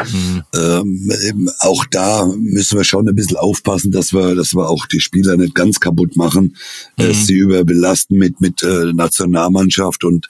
ähm, 0.55 1.13
eben 1.27 1.49
auch 1.61 1.85
da 1.91 2.27
müssen 2.27 2.79
wir 2.79 2.85
schon 2.85 3.09
ein 3.09 3.15
bisschen 3.15 3.37
aufpassen, 3.37 3.91
dass 3.91 4.13
wir, 4.13 4.35
dass 4.35 4.55
wir 4.55 4.69
auch 4.69 4.87
die 4.87 5.01
Spieler 5.01 5.37
nicht 5.37 5.55
ganz 5.55 5.81
kaputt 5.81 6.17
machen, 6.17 6.57
äh, 6.97 7.13
sie 7.13 7.35
überbelasten 7.35 8.17
mit 8.19 8.41
mit 8.41 8.63
äh, 8.63 8.93
Nationalmannschaft 8.93 10.05
und 10.05 10.29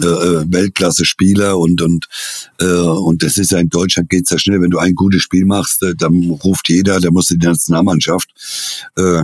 äh, 0.00 0.04
äh, 0.04 0.44
Weltklasse-Spieler. 0.46 1.58
Und 1.58 1.80
und 1.80 2.06
äh, 2.60 2.66
und 2.66 3.22
das 3.22 3.38
ist 3.38 3.52
ja 3.52 3.58
in 3.58 3.70
Deutschland 3.70 4.10
geht's 4.10 4.30
ja 4.30 4.38
schnell, 4.38 4.60
wenn 4.60 4.70
du 4.70 4.78
ein 4.78 4.94
gutes 4.94 5.22
Spiel 5.22 5.46
machst, 5.46 5.82
äh, 5.82 5.94
dann 5.96 6.30
ruft 6.44 6.68
jeder, 6.68 7.00
der 7.00 7.12
muss 7.12 7.30
in 7.30 7.38
die 7.38 7.46
Nationalmannschaft. 7.46 8.28
Äh, 8.96 9.22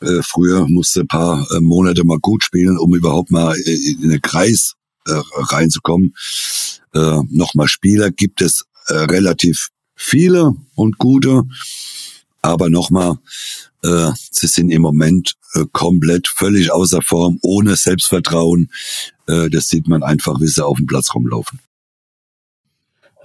äh, 0.00 0.22
früher 0.22 0.66
musste 0.68 1.00
ein 1.00 1.08
paar 1.08 1.46
äh, 1.52 1.60
Monate 1.60 2.04
mal 2.04 2.18
gut 2.18 2.42
spielen, 2.42 2.76
um 2.78 2.94
überhaupt 2.94 3.30
mal 3.30 3.56
äh, 3.56 3.92
in 3.92 4.10
den 4.10 4.20
Kreis 4.20 4.74
äh, 5.06 5.20
reinzukommen. 5.52 6.14
Äh, 6.94 7.20
Nochmal 7.30 7.68
Spieler 7.68 8.10
gibt 8.10 8.40
es 8.42 8.64
äh, 8.88 8.94
relativ 8.94 9.68
viele 9.94 10.54
und 10.74 10.98
gute, 10.98 11.44
aber 12.42 12.70
nochmal, 12.70 13.18
äh, 13.82 14.10
sie 14.30 14.46
sind 14.46 14.70
im 14.70 14.82
Moment 14.82 15.34
äh, 15.54 15.64
komplett 15.72 16.28
völlig 16.28 16.70
außer 16.70 17.02
Form, 17.02 17.38
ohne 17.42 17.76
Selbstvertrauen. 17.76 18.70
Äh, 19.26 19.50
das 19.50 19.68
sieht 19.68 19.88
man 19.88 20.02
einfach, 20.02 20.40
wie 20.40 20.46
sie 20.46 20.64
auf 20.64 20.76
dem 20.76 20.86
Platz 20.86 21.14
rumlaufen. 21.14 21.58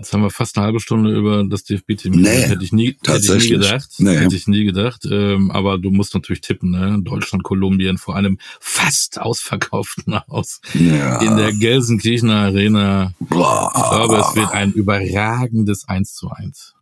Jetzt 0.02 0.14
haben 0.14 0.24
wir 0.24 0.32
fast 0.32 0.58
eine 0.58 0.66
halbe 0.66 0.80
Stunde 0.80 1.16
über 1.16 1.44
das 1.44 1.64
DFB-Team. 1.64 2.14
Nee, 2.14 2.28
hätte 2.28 2.64
ich 2.64 2.72
nie, 2.72 2.88
hätte 2.88 2.96
ich 2.96 2.98
nie 2.98 2.98
tatsächlich. 3.04 3.52
gedacht. 3.52 3.90
Nee. 4.00 4.18
Hätte 4.18 4.36
ich 4.36 4.48
nie 4.48 4.64
gedacht. 4.64 5.06
Ähm, 5.08 5.52
aber 5.52 5.78
du 5.78 5.92
musst 5.92 6.16
natürlich 6.16 6.42
tippen, 6.42 6.72
ne? 6.72 6.98
Deutschland, 7.04 7.44
Kolumbien 7.44 8.00
vor 8.00 8.16
einem 8.16 8.40
fast 8.60 9.22
ausverkauften 9.22 10.16
Haus 10.28 10.60
Ja. 10.74 11.20
in 11.22 11.38
der 11.38 11.54
Gelsenkirchener 11.54 12.34
Arena. 12.38 13.14
Boah. 13.20 13.72
Ich 13.76 13.90
glaube, 13.92 14.18
es 14.28 14.36
wird 14.36 14.52
ein 14.54 14.74
überragendes 14.74 15.88
1 15.88 16.16
zu 16.16 16.32
1. 16.32 16.74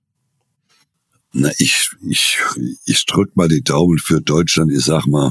Na, 1.33 1.51
ich, 1.57 1.89
ich, 2.07 2.37
ich 2.85 3.05
drück 3.05 3.35
mal 3.35 3.49
die 3.49 3.61
Daumen 3.63 3.97
für 3.99 4.21
Deutschland. 4.21 4.71
Ich 4.71 4.85
sag 4.85 5.07
mal, 5.07 5.29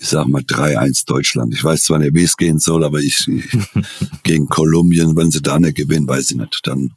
ich 0.00 0.08
sag 0.08 0.28
mal 0.28 0.42
3-1 0.42 1.06
Deutschland. 1.06 1.54
Ich 1.54 1.64
weiß 1.64 1.84
zwar 1.84 1.98
nicht, 1.98 2.14
wie 2.14 2.22
es 2.22 2.36
gehen 2.36 2.58
soll, 2.58 2.84
aber 2.84 3.00
ich, 3.00 3.26
ich 3.28 3.48
gegen 4.22 4.46
Kolumbien, 4.46 5.16
wenn 5.16 5.30
sie 5.30 5.42
da 5.42 5.58
nicht 5.58 5.76
gewinnen, 5.76 6.08
weiß 6.08 6.30
ich 6.30 6.36
nicht. 6.36 6.60
Dann 6.64 6.92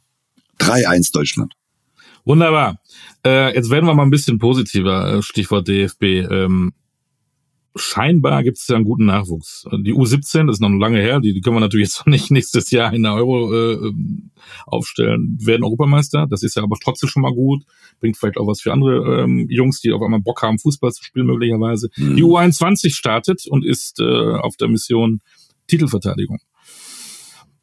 3-1 0.60 1.12
Deutschland. 1.12 1.54
Wunderbar. 2.24 2.78
Äh, 3.26 3.54
jetzt 3.54 3.70
werden 3.70 3.86
wir 3.86 3.94
mal 3.94 4.04
ein 4.04 4.10
bisschen 4.10 4.38
positiver. 4.38 5.14
äh, 5.14 5.22
Stichwort 5.22 5.66
DFB. 5.66 6.02
Ähm, 6.02 6.72
scheinbar 7.74 8.42
gibt 8.42 8.58
es 8.58 8.68
ja 8.68 8.76
einen 8.76 8.84
guten 8.84 9.06
Nachwuchs. 9.06 9.64
Die 9.72 9.94
U17, 9.94 10.46
das 10.46 10.56
ist 10.56 10.60
noch 10.60 10.68
lange 10.68 10.98
her, 11.00 11.20
die, 11.20 11.32
die 11.32 11.40
können 11.40 11.56
wir 11.56 11.60
natürlich 11.60 11.88
jetzt 11.88 12.00
noch 12.00 12.06
nicht 12.06 12.30
nächstes 12.30 12.70
Jahr 12.70 12.92
in 12.92 13.02
der 13.02 13.14
Euro 13.14 13.52
äh, 13.52 13.72
ähm, 13.88 14.30
aufstellen, 14.66 15.38
werden 15.40 15.64
Europameister. 15.64 16.26
Das 16.28 16.42
ist 16.42 16.56
ja 16.56 16.62
aber 16.62 16.76
trotzdem 16.82 17.08
schon 17.08 17.22
mal 17.22 17.32
gut. 17.32 17.62
Bringt 18.00 18.16
vielleicht 18.16 18.38
auch 18.38 18.46
was 18.46 18.60
für 18.60 18.72
andere 18.72 19.22
ähm, 19.22 19.46
Jungs, 19.48 19.80
die 19.80 19.92
auf 19.92 20.02
einmal 20.02 20.20
Bock 20.20 20.42
haben, 20.42 20.58
Fußball 20.58 20.92
zu 20.92 21.02
spielen, 21.04 21.26
möglicherweise. 21.26 21.88
Mhm. 21.96 22.16
Die 22.16 22.24
U21 22.24 22.90
startet 22.94 23.46
und 23.48 23.64
ist 23.64 24.00
äh, 24.00 24.04
auf 24.04 24.56
der 24.56 24.68
Mission 24.68 25.20
Titelverteidigung. 25.68 26.38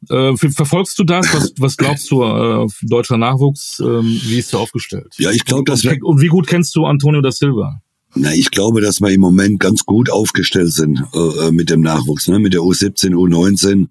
Äh, 0.08 0.34
ver- 0.36 0.50
verfolgst 0.50 0.98
du 0.98 1.04
das? 1.04 1.32
Was, 1.34 1.52
was 1.58 1.76
glaubst 1.76 2.10
du, 2.10 2.22
äh, 2.24 2.66
deutscher 2.82 3.18
Nachwuchs, 3.18 3.80
ähm, 3.80 4.18
wie 4.24 4.38
ist 4.38 4.52
der 4.52 4.60
aufgestellt? 4.60 5.14
Ja, 5.18 5.30
ich 5.30 5.44
glaube, 5.44 5.64
dass 5.64 5.84
und, 5.84 6.02
und 6.02 6.20
wie 6.22 6.28
gut 6.28 6.46
kennst 6.46 6.74
du 6.74 6.86
Antonio 6.86 7.20
da 7.20 7.30
Silva? 7.30 7.82
Na, 8.14 8.34
ich 8.34 8.50
glaube, 8.50 8.80
dass 8.80 9.00
wir 9.00 9.10
im 9.10 9.20
Moment 9.20 9.60
ganz 9.60 9.84
gut 9.84 10.10
aufgestellt 10.10 10.72
sind 10.72 11.02
äh, 11.14 11.46
äh, 11.46 11.52
mit 11.52 11.70
dem 11.70 11.80
Nachwuchs, 11.80 12.26
ne? 12.26 12.40
mit 12.40 12.52
der 12.52 12.60
U17, 12.60 13.14
U19 13.14 13.86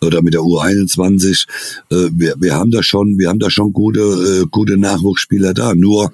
oder 0.00 0.20
mit 0.20 0.34
der 0.34 0.40
U21. 0.40 1.46
Äh, 1.90 2.08
wir, 2.12 2.34
wir 2.38 2.54
haben 2.54 2.72
da 2.72 2.82
schon, 2.82 3.18
wir 3.18 3.28
haben 3.28 3.38
da 3.38 3.50
schon 3.50 3.72
gute, 3.72 4.00
äh, 4.00 4.46
gute 4.50 4.76
Nachwuchsspieler 4.76 5.54
da. 5.54 5.74
Nur 5.76 6.12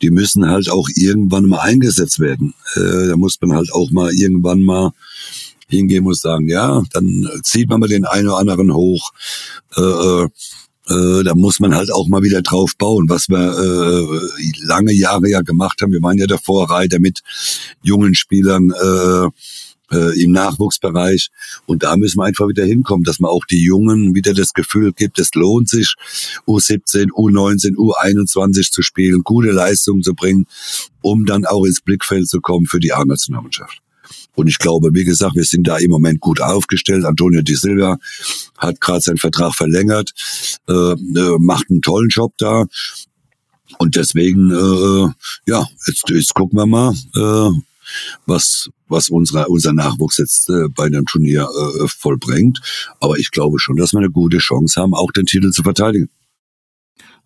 die 0.00 0.10
müssen 0.10 0.48
halt 0.48 0.70
auch 0.70 0.88
irgendwann 0.94 1.46
mal 1.46 1.58
eingesetzt 1.58 2.20
werden. 2.20 2.54
Äh, 2.76 3.08
da 3.08 3.16
muss 3.16 3.38
man 3.40 3.56
halt 3.56 3.72
auch 3.72 3.90
mal 3.90 4.12
irgendwann 4.12 4.62
mal 4.62 4.92
hingehen 5.68 6.04
muss 6.04 6.20
sagen, 6.20 6.48
ja, 6.48 6.82
dann 6.92 7.28
zieht 7.42 7.68
man 7.68 7.80
mal 7.80 7.88
den 7.88 8.04
einen 8.04 8.28
oder 8.28 8.38
anderen 8.38 8.74
hoch. 8.74 9.12
Äh, 10.90 11.22
da 11.24 11.34
muss 11.34 11.60
man 11.60 11.74
halt 11.74 11.92
auch 11.92 12.08
mal 12.08 12.22
wieder 12.22 12.42
drauf 12.42 12.76
bauen, 12.76 13.08
was 13.08 13.28
wir 13.28 13.38
äh, 13.38 14.64
lange 14.66 14.92
Jahre 14.92 15.28
ja 15.28 15.40
gemacht 15.42 15.80
haben. 15.80 15.92
Wir 15.92 16.02
waren 16.02 16.18
ja 16.18 16.26
der 16.26 16.38
Vorreiter 16.38 16.98
mit 16.98 17.20
jungen 17.82 18.14
Spielern 18.14 18.70
äh, 18.70 19.28
äh, 19.92 20.22
im 20.22 20.32
Nachwuchsbereich. 20.32 21.30
Und 21.66 21.82
da 21.82 21.96
müssen 21.96 22.18
wir 22.18 22.24
einfach 22.24 22.48
wieder 22.48 22.64
hinkommen, 22.64 23.04
dass 23.04 23.20
man 23.20 23.30
auch 23.30 23.44
die 23.44 23.62
Jungen 23.62 24.14
wieder 24.14 24.34
das 24.34 24.52
Gefühl 24.52 24.92
gibt, 24.92 25.18
es 25.18 25.34
lohnt 25.34 25.68
sich, 25.68 25.94
U17, 26.46 27.10
U19, 27.10 27.76
U21 27.76 28.70
zu 28.70 28.82
spielen, 28.82 29.22
gute 29.22 29.50
Leistungen 29.50 30.02
zu 30.02 30.14
bringen, 30.14 30.46
um 31.02 31.26
dann 31.26 31.44
auch 31.44 31.64
ins 31.64 31.80
Blickfeld 31.80 32.28
zu 32.28 32.40
kommen 32.40 32.66
für 32.66 32.80
die 32.80 32.92
A-Nationalmannschaft. 32.92 33.80
Und 34.40 34.48
ich 34.48 34.58
glaube, 34.58 34.90
wie 34.94 35.04
gesagt, 35.04 35.36
wir 35.36 35.44
sind 35.44 35.68
da 35.68 35.76
im 35.76 35.90
Moment 35.90 36.20
gut 36.20 36.40
aufgestellt. 36.40 37.04
Antonio 37.04 37.42
Di 37.42 37.54
Silva 37.54 37.98
hat 38.56 38.80
gerade 38.80 39.02
seinen 39.02 39.18
Vertrag 39.18 39.54
verlängert, 39.54 40.12
äh, 40.66 40.72
äh, 40.72 41.38
macht 41.38 41.68
einen 41.68 41.82
tollen 41.82 42.08
Job 42.08 42.32
da. 42.38 42.64
Und 43.78 43.96
deswegen, 43.96 44.50
äh, 44.50 45.08
ja, 45.46 45.66
jetzt, 45.86 46.08
jetzt 46.08 46.34
gucken 46.34 46.58
wir 46.58 46.66
mal, 46.66 46.94
äh, 47.14 47.60
was, 48.24 48.70
was 48.88 49.10
unsere, 49.10 49.46
unser 49.48 49.74
Nachwuchs 49.74 50.16
jetzt 50.16 50.48
äh, 50.48 50.68
bei 50.74 50.88
dem 50.88 51.04
Turnier 51.04 51.42
äh, 51.42 51.86
vollbringt. 51.86 52.60
Aber 52.98 53.18
ich 53.18 53.30
glaube 53.30 53.58
schon, 53.58 53.76
dass 53.76 53.92
wir 53.92 53.98
eine 53.98 54.10
gute 54.10 54.38
Chance 54.38 54.80
haben, 54.80 54.94
auch 54.94 55.12
den 55.12 55.26
Titel 55.26 55.50
zu 55.50 55.62
verteidigen. 55.62 56.08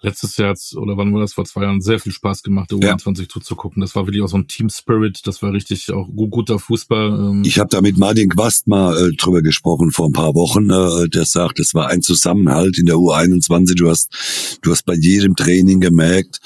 Letztes 0.05 0.37
Jahr, 0.37 0.55
oder 0.77 0.99
wann 0.99 1.15
war 1.15 1.23
das, 1.23 1.33
vor 1.33 1.47
zwei 1.47 1.63
Jahren, 1.63 1.81
sehr 1.81 1.99
viel 1.99 2.13
Spaß 2.13 2.43
gemacht, 2.43 2.71
der 2.71 2.79
Ja. 2.79 2.95
U21 2.95 3.27
zuzugucken. 3.29 3.81
Das 3.81 3.95
war 3.95 4.07
wirklich 4.07 4.23
auch 4.23 4.29
so 4.29 4.37
ein 4.37 4.47
Team 4.47 4.69
Spirit, 4.69 5.23
das 5.27 5.41
war 5.41 5.53
richtig 5.55 5.91
auch 5.93 6.07
gu- 6.15 6.29
guter 6.29 6.59
Fußball. 6.59 7.09
Ähm, 7.09 7.43
Ich 7.47 7.59
habe 7.59 7.71
da 7.71 7.81
mit 7.81 7.97
Martin 7.97 8.29
Quast 8.29 8.67
mal 8.67 8.97
äh, 9.09 9.17
drüber 9.17 9.41
gesprochen 9.41 9.91
vor 9.93 10.07
ein 10.07 10.13
paar 10.13 10.35
Wochen. 10.35 10.69
Äh, 10.69 11.09
der 11.09 11.25
sagt, 11.25 11.59
es 11.59 11.73
war 11.73 11.89
ein 11.89 12.03
Zusammenhalt 12.03 12.77
in 12.79 12.85
der 12.85 12.97
U21. 12.97 13.77
Du 13.77 13.89
hast, 13.89 14.11
du 14.61 14.71
hast 14.73 14.85
bei 14.85 14.95
jedem 14.95 15.37
Training 15.37 15.81
gemerkt, 15.81 16.39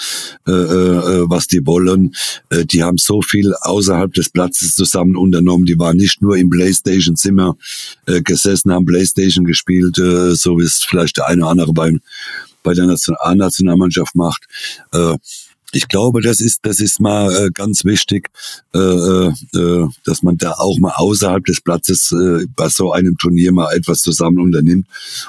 äh, 0.46 0.52
äh, 0.52 1.24
was 1.28 1.48
die 1.48 1.66
wollen. 1.66 2.14
Äh, 2.50 2.64
die 2.64 2.84
haben 2.84 2.96
so 2.98 3.22
viel 3.22 3.54
außerhalb 3.62 4.12
des 4.14 4.28
Platzes 4.30 4.76
zusammen 4.76 5.16
unternommen. 5.16 5.66
Die 5.66 5.78
waren 5.80 5.96
nicht 5.96 6.22
nur 6.22 6.36
im 6.36 6.48
Playstation-Zimmer 6.48 7.56
äh, 8.06 8.22
gesessen, 8.22 8.72
haben 8.72 8.86
Playstation 8.86 9.44
gespielt, 9.44 9.98
äh, 9.98 10.36
so 10.36 10.58
wie 10.58 10.62
es 10.62 10.84
vielleicht 10.84 11.16
der 11.16 11.26
eine 11.26 11.42
oder 11.42 11.50
andere 11.50 11.72
beim 11.72 12.00
bei 12.68 12.74
der 12.74 12.84
Nation- 12.86 13.16
A-Nationalmannschaft 13.18 14.14
macht. 14.14 14.44
Äh, 14.92 15.16
ich 15.72 15.88
glaube, 15.88 16.20
das 16.20 16.40
ist, 16.40 16.60
das 16.66 16.80
ist 16.80 17.00
mal 17.00 17.34
äh, 17.34 17.50
ganz 17.50 17.86
wichtig, 17.86 18.28
äh, 18.74 19.30
dass 20.04 20.22
man 20.22 20.36
da 20.36 20.52
auch 20.52 20.78
mal 20.78 20.92
außerhalb 20.92 21.44
des 21.46 21.62
Platzes 21.62 22.14
bei 22.56 22.68
so 22.68 22.92
einem 22.92 23.16
Turnier 23.16 23.52
mal 23.52 23.72
etwas 23.74 24.00
zusammen 24.00 24.40
unternimmt 24.40 24.86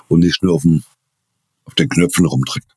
und 0.09 0.19
nicht 0.19 0.43
nur 0.43 0.55
auf 0.55 0.63
den 0.63 1.89
Knöpfen 1.89 2.25
rumdrückt. 2.25 2.67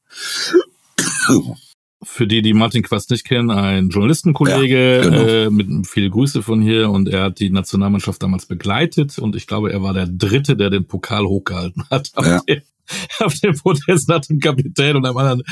Für 2.02 2.26
die, 2.26 2.42
die 2.42 2.52
Martin 2.52 2.82
Quast 2.82 3.10
nicht 3.10 3.24
kennen, 3.24 3.50
ein 3.50 3.88
Journalistenkollege 3.90 4.96
Ja, 4.96 5.08
genau. 5.08 5.22
äh, 5.22 5.50
mit 5.50 5.86
viel 5.86 6.10
Grüße 6.10 6.42
von 6.42 6.60
hier 6.60 6.90
und 6.90 7.08
er 7.08 7.24
hat 7.24 7.38
die 7.40 7.50
Nationalmannschaft 7.50 8.22
damals 8.22 8.46
begleitet 8.46 9.18
und 9.18 9.36
ich 9.36 9.46
glaube, 9.46 9.72
er 9.72 9.82
war 9.82 9.94
der 9.94 10.06
Dritte, 10.06 10.56
der 10.56 10.70
den 10.70 10.86
Pokal 10.86 11.24
hochgehalten 11.24 11.84
hat 11.90 12.10
auf, 12.16 12.26
Ja. 12.26 12.40
dem, 12.48 12.62
auf 13.20 13.34
dem 13.38 13.54
Protest 13.56 14.08
nach 14.08 14.20
dem 14.20 14.40
Kapitän 14.40 14.96
und 14.96 15.06
einem 15.06 15.16
anderen, 15.16 15.42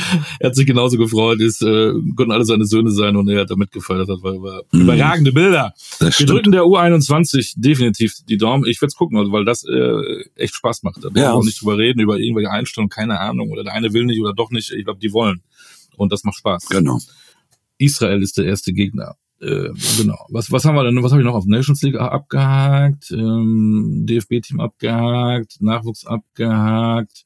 er 0.40 0.48
hat 0.48 0.56
sich 0.56 0.66
genauso 0.66 0.98
gefreut, 0.98 1.40
ist, 1.40 1.62
äh, 1.62 1.92
konnten 2.16 2.32
alle 2.32 2.44
seine 2.44 2.66
Söhne 2.66 2.90
sein 2.90 3.16
und 3.16 3.28
er 3.28 3.42
hat 3.42 3.50
damit 3.50 3.70
gefeiert, 3.70 4.08
hat, 4.08 4.22
war, 4.22 4.42
war 4.42 4.62
mhm. 4.72 4.82
überragende 4.82 5.32
Bilder. 5.32 5.72
Das 6.00 6.18
Wir 6.18 6.26
drücken 6.26 6.50
der 6.52 6.62
U21 6.62 7.54
definitiv 7.56 8.14
die 8.28 8.36
Daumen. 8.38 8.66
Ich 8.66 8.80
werde 8.82 8.88
es 8.90 8.96
gucken, 8.96 9.18
also, 9.18 9.30
weil 9.30 9.44
das 9.44 9.64
äh, 9.64 10.24
echt 10.34 10.54
Spaß 10.54 10.82
macht. 10.82 10.96
Da 11.04 11.08
brauchen 11.10 11.42
wir 11.42 11.44
nicht 11.46 11.60
drüber 11.62 11.78
reden, 11.78 12.00
über 12.00 12.18
irgendwelche 12.18 12.50
Einstellungen, 12.50 12.90
keine 12.90 13.20
Ahnung, 13.20 13.50
oder 13.50 13.62
der 13.62 13.72
eine 13.72 13.92
will 13.92 14.04
nicht 14.04 14.20
oder 14.20 14.34
doch 14.34 14.50
nicht. 14.50 14.72
Ich 14.72 14.84
glaube, 14.84 14.98
die 15.00 15.12
wollen. 15.12 15.42
Und 16.00 16.12
das 16.12 16.24
macht 16.24 16.38
Spaß. 16.38 16.68
Genau. 16.70 16.98
Israel 17.76 18.22
ist 18.22 18.38
der 18.38 18.46
erste 18.46 18.72
Gegner. 18.72 19.16
Äh, 19.40 19.68
genau. 19.98 20.26
Was, 20.30 20.50
was 20.50 20.64
haben 20.64 20.74
wir 20.76 20.84
denn? 20.84 21.02
Was 21.02 21.12
habe 21.12 21.20
ich 21.20 21.26
noch 21.26 21.34
auf 21.34 21.44
Nations 21.44 21.82
League 21.82 21.96
abgehakt? 22.00 23.10
Ähm, 23.10 24.06
DFB-Team 24.06 24.60
abgehakt, 24.60 25.60
Nachwuchs 25.60 26.06
abgehakt. 26.06 27.24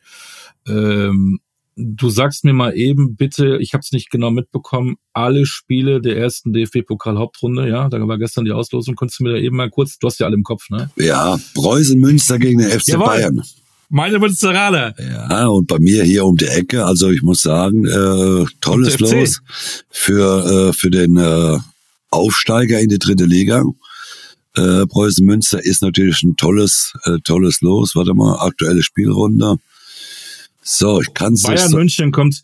Ähm, 0.66 1.38
du 1.76 2.08
sagst 2.08 2.44
mir 2.44 2.52
mal 2.52 2.76
eben 2.76 3.14
bitte, 3.14 3.58
ich 3.58 3.74
habe 3.74 3.82
es 3.82 3.92
nicht 3.92 4.10
genau 4.10 4.32
mitbekommen, 4.32 4.96
alle 5.12 5.46
Spiele 5.46 6.00
der 6.00 6.16
ersten 6.16 6.52
DFB-Pokal-Hauptrunde, 6.52 7.68
ja, 7.68 7.88
da 7.88 8.06
war 8.06 8.18
gestern 8.18 8.44
die 8.44 8.52
Auslosung, 8.52 8.96
konntest 8.96 9.20
du 9.20 9.24
mir 9.24 9.32
da 9.32 9.38
eben 9.38 9.56
mal 9.56 9.70
kurz, 9.70 9.98
du 9.98 10.06
hast 10.06 10.18
ja 10.18 10.26
alle 10.26 10.36
im 10.36 10.44
Kopf, 10.44 10.70
ne? 10.70 10.90
Ja, 10.96 11.38
Preußen 11.54 11.98
Münster 11.98 12.38
gegen 12.38 12.58
den 12.58 12.70
FC 12.70 12.88
Jawohl. 12.88 13.06
Bayern. 13.06 13.42
Meine 13.94 14.18
Münsteraner. 14.18 14.92
Ja, 14.98 15.46
und 15.46 15.68
bei 15.68 15.78
mir 15.78 16.02
hier 16.02 16.24
um 16.24 16.36
die 16.36 16.46
Ecke, 16.46 16.84
also 16.84 17.10
ich 17.10 17.22
muss 17.22 17.42
sagen, 17.42 17.86
äh, 17.86 18.44
tolles 18.60 18.98
Los 18.98 19.40
für, 19.88 20.70
äh, 20.70 20.72
für 20.72 20.90
den 20.90 21.16
äh, 21.16 21.58
Aufsteiger 22.10 22.80
in 22.80 22.88
die 22.88 22.98
dritte 22.98 23.24
Liga. 23.24 23.62
Äh, 24.56 24.86
Preußen 24.86 25.24
Münster 25.24 25.64
ist 25.64 25.80
natürlich 25.82 26.24
ein 26.24 26.34
tolles, 26.34 26.92
äh, 27.04 27.18
tolles 27.22 27.60
Los. 27.60 27.94
Warte 27.94 28.14
mal, 28.14 28.44
aktuelle 28.44 28.82
Spielrunde. 28.82 29.58
So, 30.60 31.00
ich 31.00 31.14
kann 31.14 31.34
es 31.34 31.42
Bayern 31.42 31.70
so, 31.70 31.76
München 31.76 32.10
kommt. 32.10 32.42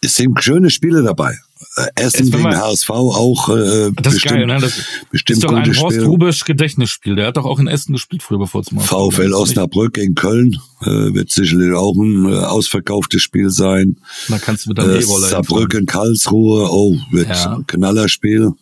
Es 0.00 0.16
sind 0.16 0.42
schöne 0.42 0.70
Spiele 0.70 1.04
dabei. 1.04 1.38
Äh, 1.76 1.86
Essen 1.94 2.32
gegen 2.32 2.56
HSV 2.56 2.90
auch 2.90 3.48
äh, 3.48 3.92
das 3.94 4.14
bestimmt, 4.14 4.34
geil, 4.34 4.46
ne? 4.46 4.58
das 4.60 4.72
bestimmt 5.12 5.36
ist 5.38 5.44
doch 5.44 5.52
ein 5.52 5.76
Horst. 5.76 6.00
Rubisch 6.00 6.44
Gedächtnisspiel. 6.44 7.14
Der 7.14 7.28
hat 7.28 7.36
doch 7.36 7.44
auch 7.44 7.60
in 7.60 7.68
Essen 7.68 7.92
gespielt 7.92 8.24
früher, 8.24 8.38
bevor 8.38 8.64
zum 8.64 8.80
VfL 8.80 9.32
Osnabrück 9.32 9.96
in 9.96 10.16
Köln 10.16 10.56
äh, 10.82 11.14
wird 11.14 11.30
sicherlich 11.30 11.72
auch 11.72 11.94
ein 11.94 12.26
äh, 12.26 12.38
ausverkauftes 12.38 13.22
Spiel 13.22 13.50
sein. 13.50 13.98
Da 14.28 14.38
kannst 14.38 14.66
du 14.66 14.70
mit 14.70 14.78
der 14.78 14.86
äh, 14.86 15.00
Saarbrücken, 15.02 15.86
Karlsruhe, 15.86 16.68
oh, 16.70 16.96
wird 17.12 17.28
ja. 17.28 17.54
ein 17.54 17.66
Knallerspiel. 17.68 18.52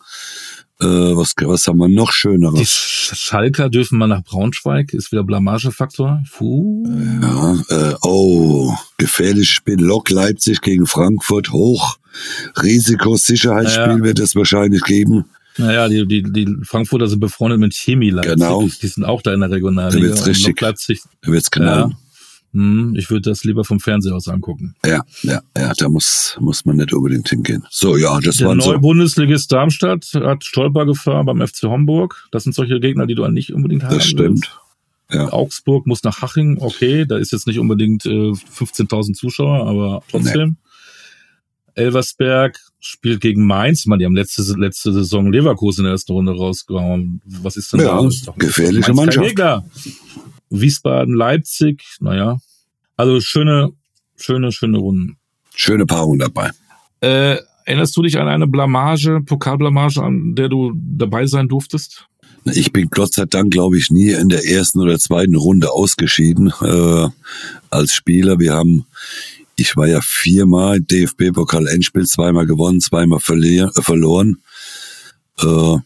Äh, 0.81 0.85
was, 0.85 1.33
was 1.41 1.67
haben 1.67 1.77
wir 1.79 1.89
noch 1.89 2.13
schöneres? 2.13 2.59
Die 2.59 3.15
Schalker 3.15 3.69
dürfen 3.69 3.97
mal 3.97 4.07
nach 4.07 4.23
Braunschweig, 4.23 4.93
ist 4.93 5.11
wieder 5.11 5.23
Blamagefaktor. 5.23 6.23
Puh. 6.31 6.85
Ja, 7.21 7.55
äh, 7.69 7.95
oh, 8.01 8.73
gefährliches 8.97 9.49
Spiel. 9.49 9.81
Lok 9.81 10.09
Leipzig 10.09 10.61
gegen 10.61 10.85
Frankfurt 10.85 11.51
hoch. 11.51 11.97
Risikosicherheitsspiel 12.61 13.97
ja. 13.97 14.03
wird 14.03 14.19
es 14.19 14.35
wahrscheinlich 14.35 14.83
geben. 14.83 15.25
Naja, 15.57 15.89
die, 15.89 16.07
die, 16.07 16.23
die 16.23 16.57
Frankfurter 16.63 17.07
sind 17.09 17.19
befreundet 17.19 17.59
mit 17.59 17.73
Chemie 17.73 18.11
Leipzig. 18.11 18.35
Genau. 18.35 18.69
Die 18.81 18.87
sind 18.87 19.03
auch 19.03 19.21
da 19.21 19.33
in 19.33 19.41
der 19.41 19.51
Regionalliga. 19.51 19.99
Da 19.99 20.13
wird's 20.13 20.25
richtig. 20.25 20.61
Leipzig. 20.61 21.01
Da 21.21 21.31
wird's 21.31 21.51
knallen. 21.51 21.89
Ja. 21.91 21.97
Hm, 22.53 22.95
ich 22.95 23.09
würde 23.11 23.29
das 23.29 23.43
lieber 23.43 23.63
vom 23.63 23.79
Fernseher 23.79 24.15
aus 24.15 24.27
angucken. 24.27 24.75
Ja, 24.83 25.03
ja, 25.21 25.41
ja, 25.55 25.73
da 25.77 25.89
muss, 25.89 26.35
muss 26.39 26.65
man 26.65 26.77
nicht 26.77 26.93
unbedingt 26.93 27.29
hingehen. 27.29 27.63
So, 27.69 27.95
ja, 27.95 28.19
das 28.19 28.41
war 28.43 28.59
so. 28.59 28.71
Der 28.71 28.79
Bundesligist 28.79 29.51
Darmstadt 29.51 30.09
hat 30.15 30.43
Stolpergefahr 30.43 31.23
beim 31.25 31.45
FC 31.45 31.63
Homburg. 31.63 32.27
Das 32.31 32.43
sind 32.43 32.55
solche 32.55 32.79
Gegner, 32.79 33.05
die 33.05 33.15
du 33.15 33.27
nicht 33.27 33.53
unbedingt 33.53 33.83
haben 33.83 33.95
Das 33.95 34.07
stimmt. 34.07 34.59
Ja. 35.11 35.31
Augsburg 35.31 35.87
muss 35.87 36.03
nach 36.03 36.21
Haching, 36.21 36.57
okay, 36.59 37.05
da 37.05 37.17
ist 37.17 37.31
jetzt 37.31 37.47
nicht 37.47 37.59
unbedingt 37.59 38.05
äh, 38.05 38.31
15.000 38.31 39.13
Zuschauer, 39.13 39.67
aber 39.67 40.03
trotzdem. 40.09 40.49
Nee. 40.49 40.69
Elversberg 41.79 42.59
spielt 42.79 43.21
gegen 43.21 43.45
Mainz. 43.45 43.85
Man, 43.85 43.99
die 43.99 44.05
haben 44.05 44.15
letzte, 44.15 44.41
letzte 44.57 44.93
Saison 44.93 45.31
Leverkusen 45.31 45.81
in 45.81 45.85
der 45.85 45.93
ersten 45.93 46.11
Runde 46.11 46.33
rausgehauen. 46.35 47.21
Was 47.25 47.57
ist 47.57 47.73
denn 47.73 47.81
ja, 47.81 48.01
da? 48.01 48.33
gefährliche 48.37 48.93
Mannschaft. 48.93 49.35
Wiesbaden, 50.49 51.13
Leipzig, 51.13 51.83
naja. 51.99 52.39
Also 52.97 53.21
schöne, 53.21 53.71
schöne, 54.17 54.51
schöne 54.51 54.77
Runden. 54.77 55.17
Schöne 55.55 55.85
Paarung 55.85 56.19
dabei. 56.19 56.51
Äh, 57.01 57.37
erinnerst 57.65 57.95
du 57.95 58.01
dich 58.01 58.19
an 58.19 58.27
eine 58.27 58.47
Blamage, 58.47 59.21
Pokalblamage, 59.21 60.01
an 60.01 60.35
der 60.35 60.49
du 60.49 60.73
dabei 60.75 61.25
sein 61.25 61.47
durftest? 61.47 62.07
Ich 62.45 62.71
bin 62.71 62.89
Gott 62.89 63.13
sei 63.13 63.25
Dank, 63.25 63.51
glaube 63.51 63.77
ich, 63.77 63.91
nie 63.91 64.11
in 64.11 64.29
der 64.29 64.45
ersten 64.45 64.79
oder 64.79 64.97
zweiten 64.97 65.35
Runde 65.35 65.71
ausgeschieden 65.71 66.51
äh, 66.61 67.07
als 67.69 67.93
Spieler. 67.93 68.39
Wir 68.39 68.53
haben, 68.53 68.85
ich 69.55 69.75
war 69.75 69.87
ja 69.87 69.99
viermal 70.01 70.79
DFB-Pokal-Endspiel, 70.79 72.05
zweimal 72.05 72.45
gewonnen, 72.45 72.79
zweimal 72.79 73.19
verloren. 73.19 74.37
Äh, 75.41 75.77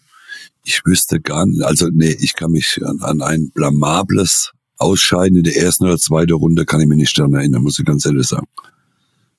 ich 0.64 0.82
wüsste 0.86 1.20
gar 1.20 1.46
nicht, 1.46 1.62
also 1.64 1.90
nee, 1.92 2.16
ich 2.20 2.34
kann 2.34 2.52
mich 2.52 2.80
an, 2.84 3.02
an 3.02 3.22
ein 3.22 3.52
blamables 3.52 4.52
Ausscheiden 4.78 5.38
in 5.38 5.44
der 5.44 5.58
ersten 5.58 5.86
oder 5.86 5.98
zweiten 5.98 6.34
Runde 6.34 6.66
kann 6.66 6.82
ich 6.82 6.88
mich 6.88 6.98
nicht 6.98 7.18
daran 7.18 7.34
erinnern, 7.34 7.64
muss 7.64 7.80
ich 7.80 7.86
ganz 7.86 8.06
ehrlich 8.06 8.28
sagen. 8.28 8.48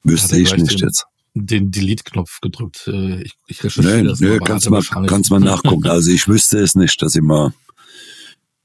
Wüsste 0.02 0.38
ich 0.38 0.54
nicht 0.56 0.80
den, 0.80 0.86
jetzt. 0.86 1.06
Den 1.34 1.70
Delete-Knopf 1.70 2.40
gedrückt. 2.40 2.86
Äh, 2.86 3.22
ich, 3.22 3.32
ich 3.46 3.64
recherchiere 3.64 4.02
nee, 4.02 4.08
das 4.08 4.20
nee, 4.20 4.38
kannst 4.38 4.68
mal, 4.68 4.82
kannst 4.82 5.30
mal 5.30 5.40
nachgucken. 5.40 5.88
Also 5.88 6.10
ich 6.10 6.28
wüsste 6.28 6.58
es 6.58 6.74
nicht, 6.74 7.00
dass 7.00 7.16
ich 7.16 7.22
mal 7.22 7.54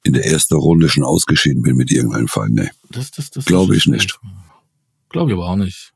in 0.03 0.14
der 0.14 0.26
ersten 0.26 0.55
Runde 0.55 0.89
schon 0.89 1.03
ausgeschieden 1.03 1.64
bin 1.64 1.76
mit 1.76 1.91
irgendeinem 1.91 2.28
Fall. 2.28 2.49
Nee. 2.49 2.70
Das, 2.89 3.12
das, 3.12 3.30
das 3.32 3.45
Glaube 3.45 3.76
ich 3.76 3.88
nicht. 3.88 4.20
Glaube 5.10 5.32
ich 5.32 5.38
aber 5.38 5.47
auch 5.47 5.55
nicht. 5.55 5.93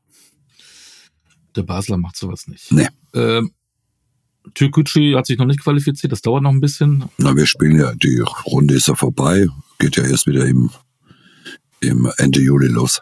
Der 1.56 1.62
Basler 1.62 1.98
macht 1.98 2.16
sowas 2.16 2.48
nicht. 2.48 2.72
Nee. 2.72 2.88
Ähm, 3.12 3.52
Türkgücü 4.54 5.14
hat 5.14 5.26
sich 5.26 5.38
noch 5.38 5.46
nicht 5.46 5.62
qualifiziert, 5.62 6.12
das 6.12 6.22
dauert 6.22 6.42
noch 6.42 6.50
ein 6.50 6.60
bisschen. 6.60 7.04
Na, 7.18 7.34
wir 7.34 7.46
spielen 7.46 7.78
ja, 7.78 7.94
die 7.94 8.22
Runde 8.46 8.74
ist 8.74 8.88
ja 8.88 8.94
vorbei, 8.94 9.46
geht 9.78 9.96
ja 9.96 10.04
erst 10.04 10.26
wieder 10.26 10.46
im, 10.46 10.70
im 11.80 12.10
Ende 12.18 12.40
Juli 12.40 12.68
los. 12.68 13.00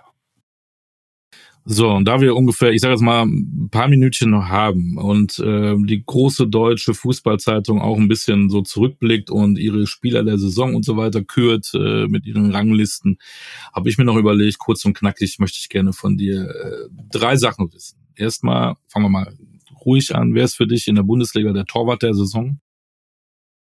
So, 1.65 1.91
und 1.91 2.07
da 2.07 2.21
wir 2.21 2.35
ungefähr, 2.35 2.73
ich 2.73 2.81
sage 2.81 2.95
jetzt 2.95 3.03
mal, 3.03 3.23
ein 3.23 3.69
paar 3.71 3.87
Minütchen 3.87 4.31
noch 4.31 4.49
haben 4.49 4.99
und 4.99 5.39
äh, 5.39 5.77
die 5.79 6.03
große 6.05 6.49
deutsche 6.49 6.93
Fußballzeitung 6.93 7.81
auch 7.81 7.99
ein 7.99 8.09
bisschen 8.09 8.51
so 8.51 8.63
zurückblickt 8.63 9.31
und 9.31 9.59
ihre 9.59 9.87
Spieler 9.87 10.25
der 10.25 10.39
Saison 10.39 10.75
und 10.75 10.85
so 10.85 10.97
weiter 10.97 11.23
kürt 11.23 11.71
äh, 11.75 12.09
mit 12.09 12.27
ihren 12.27 12.51
Ranglisten, 12.51 13.19
habe 13.73 13.89
ich 13.89 13.97
mir 13.97 14.05
noch 14.05 14.17
überlegt, 14.17 14.59
kurz 14.59 14.85
und 14.85 14.95
knackig 14.95 15.39
möchte 15.39 15.59
ich 15.61 15.69
gerne 15.69 15.93
von 15.93 16.17
dir 16.17 16.51
äh, 16.51 16.89
drei 17.13 17.37
Sachen 17.37 17.73
wissen. 17.73 17.97
Erstmal 18.17 18.75
fangen 18.89 19.05
wir 19.07 19.11
mal 19.11 19.33
ruhig 19.85 20.15
an. 20.15 20.35
Wer 20.35 20.45
ist 20.45 20.57
für 20.57 20.67
dich 20.67 20.89
in 20.89 20.95
der 20.95 21.03
Bundesliga 21.03 21.53
der 21.53 21.65
Torwart 21.65 22.03
der 22.03 22.15
Saison? 22.15 22.59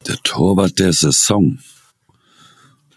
Der 0.08 0.18
Torwart 0.24 0.80
der 0.80 0.94
Saison. 0.94 1.60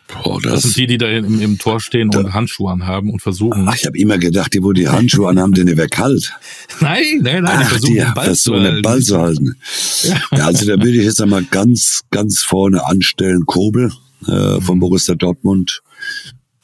Boah, 0.09 0.41
das, 0.41 0.63
das 0.63 0.63
sind 0.63 0.77
die, 0.77 0.87
die 0.87 0.99
da 0.99 1.09
im, 1.09 1.41
im 1.41 1.59
Tor 1.59 1.81
stehen 1.81 2.11
da, 2.11 2.19
und 2.19 2.35
Handschuhe 2.35 2.71
anhaben 2.71 3.11
und 3.11 3.23
versuchen. 3.23 3.69
Ach, 3.69 3.75
ich 3.75 3.87
habe 3.87 3.99
immer 3.99 4.19
gedacht, 4.19 4.53
die, 4.55 4.63
wo 4.63 4.73
die 4.73 4.89
Handschuhe 4.89 5.29
anhaben, 5.31 5.53
den 5.53 5.69
wäre 5.77 5.89
kalt. 5.89 6.33
Nein, 6.81 7.21
nein, 7.21 7.45
nein. 7.45 7.67
Ach, 7.67 7.81
die, 7.81 7.95
den 7.95 8.15
Ball, 8.15 8.27
versuchen, 8.27 8.65
den 8.65 8.83
Ball 8.83 9.01
zu 9.03 9.19
halten. 9.19 9.57
Ja. 10.03 10.21
ja. 10.37 10.47
also 10.47 10.67
da 10.67 10.73
würde 10.73 10.97
ich 10.97 11.05
jetzt 11.05 11.23
einmal 11.23 11.45
ganz, 11.45 12.03
ganz 12.11 12.41
vorne 12.41 12.85
anstellen, 12.85 13.47
Kobel 13.47 13.93
äh, 14.27 14.57
mhm. 14.57 14.63
von 14.63 14.81
Borussia 14.81 15.15
Dortmund, 15.15 15.83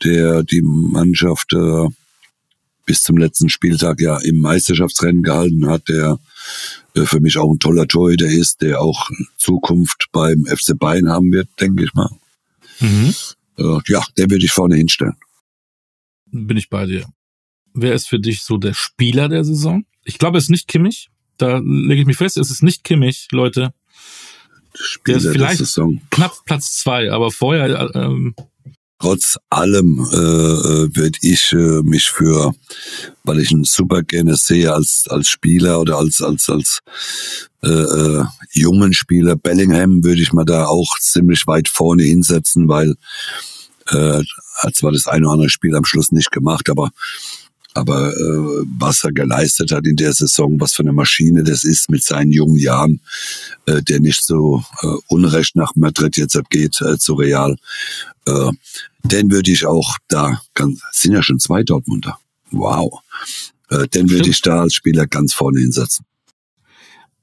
der 0.05 0.43
die 0.43 0.63
Mannschaft 0.63 1.53
äh, 1.53 1.89
bis 2.85 3.03
zum 3.03 3.17
letzten 3.17 3.49
Spieltag 3.49 4.01
ja 4.01 4.19
im 4.19 4.41
Meisterschaftsrennen 4.41 5.23
gehalten 5.23 5.69
hat, 5.69 5.89
der 5.89 6.19
für 7.05 7.21
mich 7.21 7.37
auch 7.39 7.51
ein 7.51 7.59
toller 7.59 7.87
Torhüter 7.87 8.27
ist, 8.27 8.63
der 8.63 8.81
auch 8.81 9.11
Zukunft 9.37 10.07
beim 10.13 10.47
FC 10.47 10.79
Bayern 10.79 11.09
haben 11.09 11.33
wird, 11.33 11.49
denke 11.61 11.85
ich 11.85 11.95
mal. 11.95 12.11
Mhm. 12.81 13.15
Äh, 13.59 13.79
ja, 13.89 14.05
der 14.17 14.31
würde 14.31 14.45
ich 14.45 14.53
vorne 14.53 14.77
hinstellen. 14.77 15.17
Bin 16.27 16.57
ich 16.57 16.69
bei 16.69 16.87
dir. 16.87 17.07
Wer 17.75 17.95
ist 17.95 18.09
für 18.09 18.19
dich 18.19 18.43
so 18.43 18.57
der 18.57 18.75
Spieler 18.75 19.29
der 19.29 19.45
Saison? 19.45 19.85
Ich 20.05 20.19
glaube, 20.19 20.39
es 20.39 20.45
ist 20.45 20.51
nicht 20.51 20.69
Kimmich. 20.69 21.09
Da 21.37 21.59
lege 21.59 22.01
ich 22.01 22.07
mich 22.07 22.17
fest, 22.17 22.37
es 22.39 22.51
ist 22.51 22.63
nicht 22.63 22.85
Kimmich, 22.85 23.29
Leute. 23.31 23.75
Spieler 24.75 25.19
der 25.19 25.31
ist 25.31 25.33
vielleicht 25.33 25.61
der 25.61 25.67
Saison. 25.67 26.01
knapp 26.11 26.45
Platz 26.45 26.73
zwei, 26.79 27.11
aber 27.11 27.31
vorher 27.31 27.91
ähm, 27.95 28.35
Trotz 28.99 29.37
allem 29.51 30.07
äh, 30.11 30.17
äh 30.17 30.97
würde 30.97 31.19
ich 31.21 31.53
äh, 31.53 31.83
mich 31.83 32.11
für, 32.11 32.55
weil 33.25 33.41
ich 33.41 33.51
ihn 33.51 33.65
super 33.65 34.03
gerne 34.03 34.37
sehe 34.37 34.73
als 34.73 35.05
als 35.09 35.29
Spieler 35.29 35.81
oder 35.81 35.99
als 35.99 36.23
als 36.23 36.49
als 36.49 36.81
äh, 37.63 37.69
äh, 37.69 38.25
jungen 38.53 38.95
Spieler. 38.95 39.37
Bellingham 39.37 40.03
würde 40.03 40.23
ich 40.23 40.33
mal 40.33 40.45
da 40.45 40.67
auch 40.67 40.99
ziemlich 40.99 41.47
weit 41.47 41.69
vorne 41.69 42.05
hinsetzen, 42.05 42.69
weil 42.69 42.95
äh, 43.89 44.23
hat 44.59 44.75
zwar 44.75 44.93
das 44.93 45.07
eine 45.07 45.27
oder 45.27 45.35
andere 45.35 45.51
Spiel 45.51 45.77
am 45.77 45.85
Schluss 45.85 46.11
nicht 46.13 46.31
gemacht, 46.31 46.71
aber 46.71 46.91
Aber 47.77 48.09
äh, 48.09 48.65
was 48.79 49.05
er 49.05 49.13
geleistet 49.13 49.71
hat 49.71 49.87
in 49.87 49.97
der 49.97 50.15
Saison, 50.15 50.59
was 50.59 50.73
für 50.73 50.83
eine 50.83 50.95
Maschine 50.95 51.45
das 51.45 51.63
ist 51.63 51.91
mit 51.91 52.03
seinen 52.03 52.33
jungen 52.33 52.57
Jahren, 52.57 53.01
äh, 53.67 53.83
der 53.83 54.01
nicht 54.01 54.25
so 54.25 54.65
äh, 54.83 54.87
unrecht 55.09 55.57
nach 55.57 55.77
Madrid 55.77 56.17
jetzt 56.17 56.39
geht 56.49 56.81
äh, 56.81 56.99
zu 56.99 57.15
Real, 57.15 57.57
äh, 58.27 58.51
den 59.05 59.31
würde 59.31 59.51
ich 59.51 59.67
auch 59.67 59.99
da, 60.09 60.41
ganz, 60.55 60.81
sind 60.93 61.13
ja 61.13 61.23
schon 61.23 61.39
zwei 61.39 61.63
Dortmunder. 61.63 62.19
Wow. 62.51 63.01
Äh, 63.69 63.87
den 63.89 64.09
würde 64.11 64.31
ich 64.31 64.41
da 64.41 64.63
als 64.63 64.75
Spieler 64.75 65.07
ganz 65.07 65.35
vorne 65.35 65.61
hinsetzen. 65.61 66.07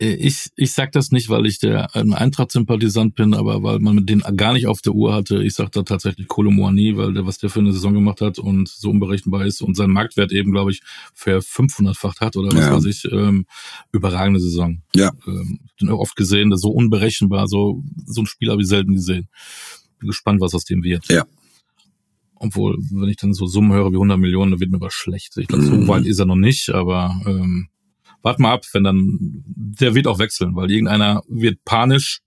Ich, 0.04 0.49
ich 0.56 0.74
sag 0.74 0.91
das 0.91 1.12
nicht, 1.12 1.30
weil 1.30 1.45
ich 1.45 1.60
der 1.60 1.95
ein 1.95 2.14
Eintracht-Sympathisant 2.14 3.16
bin, 3.16 3.34
aber 3.34 3.64
weil 3.64 3.80
man 3.80 4.06
den 4.06 4.20
gar 4.36 4.54
nicht 4.54 4.68
auf 4.68 4.82
der 4.82 4.93
Uhr 4.93 5.14
hatte. 5.14 5.41
Ich 5.43 5.54
sag 5.54 5.72
da 5.72 5.84
tatsächlich 5.84 6.28
Kolomoani, 6.28 6.97
weil 6.97 7.14
der, 7.14 7.26
was 7.26 7.38
der 7.38 7.49
für 7.49 7.60
eine 7.60 7.72
Saison 7.72 7.93
gemacht 7.93 8.20
hat 8.20 8.38
und 8.38 8.68
so 8.68 8.89
unberechenbar 8.89 9.45
ist 9.45 9.62
und 9.62 9.76
sein 9.76 9.91
Marktwert 9.91 10.34
eben, 10.34 10.51
glaube 10.51 10.72
ich, 10.72 10.82
für 11.14 11.39
500-facht 11.39 12.20
hat 12.20 12.36
oder 12.36 12.49
was 12.51 12.66
ja. 12.66 12.74
weiß 12.74 12.86
ich, 12.86 13.10
ähm, 13.12 13.45
überragende 13.93 14.41
Saison. 14.41 14.82
Ja. 14.93 15.12
Ähm, 15.26 15.60
oft 15.89 16.16
gesehen, 16.16 16.49
das 16.49 16.62
so 16.62 16.70
unberechenbar, 16.70 17.47
so, 17.47 17.82
so 18.06 18.22
ein 18.22 18.26
Spiel 18.26 18.49
habe 18.51 18.62
ich 18.62 18.68
selten 18.68 18.93
gesehen. 18.93 19.30
Bin 19.99 20.10
gespannt, 20.10 20.41
was 20.41 20.54
aus 20.54 20.66
dem 20.66 20.84
wird. 20.84 21.08
Ja. 21.10 21.26
Obwohl, 22.36 22.78
wenn 22.91 23.08
ich 23.08 23.18
dann 23.18 23.34
so 23.34 23.45
Summen 23.45 23.72
höre 23.72 23.91
wie 23.91 23.95
100 23.95 24.20
Millionen, 24.20 24.51
dann 24.51 24.60
wird 24.60 24.72
mir 24.72 24.82
was 24.82 24.93
schlecht. 24.93 25.38
Ich 25.38 25.47
glaube, 25.47 25.64
mhm. 25.64 25.86
so 25.86 25.88
weit 25.88 26.06
ist 26.06 26.20
er 26.20 26.26
noch 26.26 26.36
nicht, 26.36 26.70
aber 26.72 27.16
ähm, 27.26 27.70
wart 28.24 28.39
mal 28.39 28.53
ab, 28.53 28.65
wenn 28.71 28.84
dann, 28.84 29.43
der 29.45 29.93
wird 29.93 30.07
auch 30.07 30.17
wechseln, 30.17 30.55
weil 30.55 30.71
irgendeiner 30.71 31.21
wird 31.28 31.63
panisch. 31.65 32.21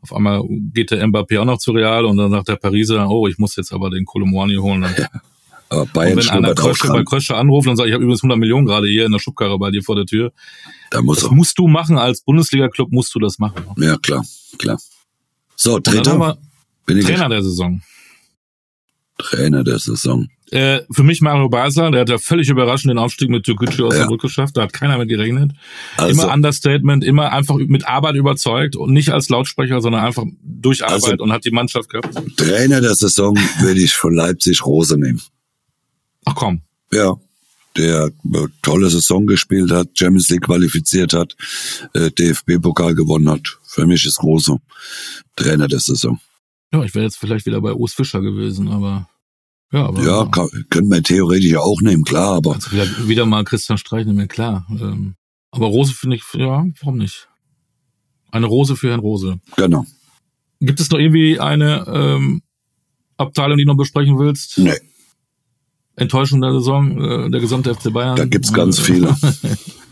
Auf 0.00 0.12
einmal 0.12 0.42
geht 0.72 0.90
der 0.90 1.06
Mbappé 1.06 1.40
auch 1.40 1.44
noch 1.44 1.58
zu 1.58 1.72
Real 1.72 2.04
und 2.04 2.16
dann 2.16 2.30
sagt 2.30 2.48
der 2.48 2.56
Pariser, 2.56 3.08
oh, 3.08 3.26
ich 3.26 3.38
muss 3.38 3.56
jetzt 3.56 3.72
aber 3.72 3.90
den 3.90 4.04
Kolomoani 4.04 4.56
holen. 4.56 4.84
Ja. 4.98 5.08
Aber 5.70 5.86
Bayern 5.86 6.18
und 6.18 6.24
wenn 6.24 6.30
einer 6.44 6.54
Krösche 6.54 6.88
bei 6.88 7.04
Krösche 7.04 7.36
anruft 7.36 7.68
und 7.68 7.76
sagt, 7.76 7.88
ich 7.88 7.94
habe 7.94 8.04
übrigens 8.04 8.22
100 8.22 8.38
Millionen 8.38 8.66
gerade 8.66 8.86
hier 8.86 9.06
in 9.06 9.12
der 9.12 9.18
Schubkarre 9.18 9.58
bei 9.58 9.70
dir 9.70 9.82
vor 9.82 9.96
der 9.96 10.04
Tür. 10.04 10.32
Da 10.90 11.00
muss 11.00 11.20
das 11.20 11.30
er. 11.30 11.34
musst 11.34 11.58
du 11.58 11.68
machen, 11.68 11.96
als 11.96 12.22
Bundesliga-Club 12.22 12.92
musst 12.92 13.14
du 13.14 13.18
das 13.18 13.38
machen. 13.38 13.64
Ja, 13.78 13.96
klar, 13.96 14.24
klar. 14.58 14.78
So, 15.56 15.78
Trainer. 15.78 16.36
Trainer 16.86 17.28
der 17.28 17.42
Saison. 17.42 17.80
Trainer 19.16 19.64
der 19.64 19.78
Saison. 19.78 20.28
Äh, 20.50 20.82
für 20.90 21.02
mich 21.02 21.20
Mario 21.20 21.48
Basler, 21.48 21.90
der 21.90 22.02
hat 22.02 22.08
ja 22.08 22.18
völlig 22.18 22.48
überraschend 22.48 22.90
den 22.90 22.98
Aufstieg 22.98 23.30
mit 23.30 23.44
Türkgücü 23.44 23.84
aus 23.84 23.96
ja. 23.96 24.06
der 24.06 24.16
geschafft. 24.16 24.56
Da 24.56 24.62
hat 24.62 24.72
keiner 24.72 24.98
mit 24.98 25.08
gerechnet. 25.08 25.52
Also, 25.96 26.22
immer 26.22 26.32
Understatement, 26.32 27.02
immer 27.02 27.32
einfach 27.32 27.56
mit 27.56 27.88
Arbeit 27.88 28.16
überzeugt 28.16 28.76
und 28.76 28.92
nicht 28.92 29.10
als 29.10 29.28
Lautsprecher, 29.30 29.80
sondern 29.80 30.04
einfach 30.04 30.24
durch 30.42 30.84
Arbeit 30.84 31.12
also, 31.12 31.24
und 31.24 31.32
hat 31.32 31.44
die 31.44 31.50
Mannschaft 31.50 31.88
gehabt. 31.88 32.14
Trainer 32.36 32.80
der 32.80 32.94
Saison 32.94 33.36
würde 33.60 33.80
ich 33.80 33.94
von 33.94 34.14
Leipzig 34.14 34.64
Rose 34.64 34.98
nehmen. 34.98 35.22
Ach 36.24 36.34
komm. 36.34 36.60
Ja, 36.92 37.16
der 37.76 38.06
äh, 38.06 38.46
tolle 38.62 38.90
Saison 38.90 39.26
gespielt 39.26 39.72
hat, 39.72 39.88
Champions 39.94 40.28
League 40.30 40.42
qualifiziert 40.42 41.12
hat, 41.12 41.34
äh, 41.94 42.10
DFB-Pokal 42.10 42.94
gewonnen 42.94 43.28
hat. 43.30 43.58
Für 43.64 43.86
mich 43.86 44.04
ist 44.06 44.22
Rose 44.22 44.58
Trainer 45.36 45.68
der 45.68 45.80
Saison. 45.80 46.20
Ja, 46.72 46.82
ich 46.84 46.94
wäre 46.94 47.04
jetzt 47.04 47.18
vielleicht 47.18 47.46
wieder 47.46 47.60
bei 47.60 47.72
Urs 47.72 47.94
Fischer 47.94 48.20
gewesen, 48.20 48.68
aber 48.68 49.08
ja, 49.74 49.86
aber, 49.86 50.02
ja 50.04 50.24
kann, 50.26 50.48
können 50.70 50.88
wir 50.88 51.02
theoretisch 51.02 51.56
auch 51.56 51.80
nehmen, 51.80 52.04
klar, 52.04 52.36
aber. 52.36 52.54
Also 52.54 52.70
wieder, 52.70 52.86
wieder 53.08 53.26
mal 53.26 53.42
Christian 53.44 53.76
Streich 53.76 54.06
nehmen, 54.06 54.28
klar. 54.28 54.66
Ähm, 54.70 55.16
aber 55.50 55.66
Rose 55.66 55.92
finde 55.92 56.16
ich, 56.16 56.22
ja, 56.34 56.64
warum 56.80 56.98
nicht? 56.98 57.28
Eine 58.30 58.46
Rose 58.46 58.76
für 58.76 58.90
Herrn 58.90 59.00
Rose. 59.00 59.40
Genau. 59.56 59.84
Gibt 60.60 60.78
es 60.78 60.90
noch 60.90 60.98
irgendwie 60.98 61.40
eine 61.40 61.84
ähm, 61.88 62.42
Abteilung, 63.16 63.58
die 63.58 63.64
du 63.64 63.72
noch 63.72 63.76
besprechen 63.76 64.18
willst? 64.18 64.58
Nee. 64.58 64.78
Enttäuschung 65.96 66.40
der 66.40 66.52
Saison, 66.52 67.00
äh, 67.00 67.30
der 67.30 67.40
gesamte 67.40 67.74
FC 67.74 67.92
Bayern? 67.92 68.16
Da 68.16 68.24
gibt's 68.26 68.52
ganz 68.52 68.78
viele. 68.78 69.16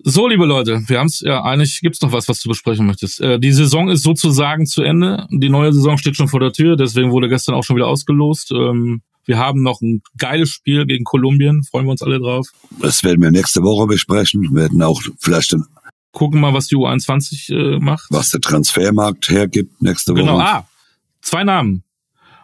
So, 0.00 0.28
liebe 0.28 0.44
Leute, 0.44 0.82
wir 0.86 1.00
haben 1.00 1.08
es 1.08 1.20
ja 1.20 1.42
eigentlich, 1.42 1.80
gibt's 1.80 2.00
noch 2.00 2.12
was, 2.12 2.28
was 2.28 2.40
du 2.40 2.48
besprechen 2.48 2.86
möchtest. 2.86 3.20
Äh, 3.20 3.40
die 3.40 3.52
Saison 3.52 3.88
ist 3.88 4.04
sozusagen 4.04 4.66
zu 4.66 4.82
Ende. 4.82 5.26
Die 5.30 5.48
neue 5.48 5.72
Saison 5.72 5.98
steht 5.98 6.16
schon 6.16 6.28
vor 6.28 6.40
der 6.40 6.52
Tür, 6.52 6.76
deswegen 6.76 7.10
wurde 7.10 7.28
gestern 7.28 7.56
auch 7.56 7.64
schon 7.64 7.76
wieder 7.76 7.88
ausgelost. 7.88 8.52
Ähm, 8.52 9.02
wir 9.24 9.38
haben 9.38 9.62
noch 9.62 9.80
ein 9.80 10.02
geiles 10.16 10.50
Spiel 10.50 10.86
gegen 10.86 11.04
Kolumbien, 11.04 11.64
freuen 11.64 11.86
wir 11.86 11.90
uns 11.90 12.02
alle 12.02 12.20
drauf. 12.20 12.46
Das 12.80 13.02
werden 13.02 13.20
wir 13.20 13.30
nächste 13.30 13.62
Woche 13.62 13.86
besprechen. 13.86 14.42
Wir 14.42 14.54
werden 14.54 14.80
auch 14.82 15.02
vielleicht 15.18 15.52
dann 15.52 15.66
gucken 16.12 16.40
mal, 16.40 16.54
was 16.54 16.68
die 16.68 16.76
U21 16.76 17.52
äh, 17.52 17.78
macht. 17.78 18.06
Was 18.10 18.30
der 18.30 18.40
Transfermarkt 18.40 19.28
hergibt 19.28 19.82
nächste 19.82 20.14
genau. 20.14 20.34
Woche. 20.34 20.44
Genau, 20.44 20.58
ah, 20.58 20.68
zwei 21.20 21.44
Namen 21.44 21.82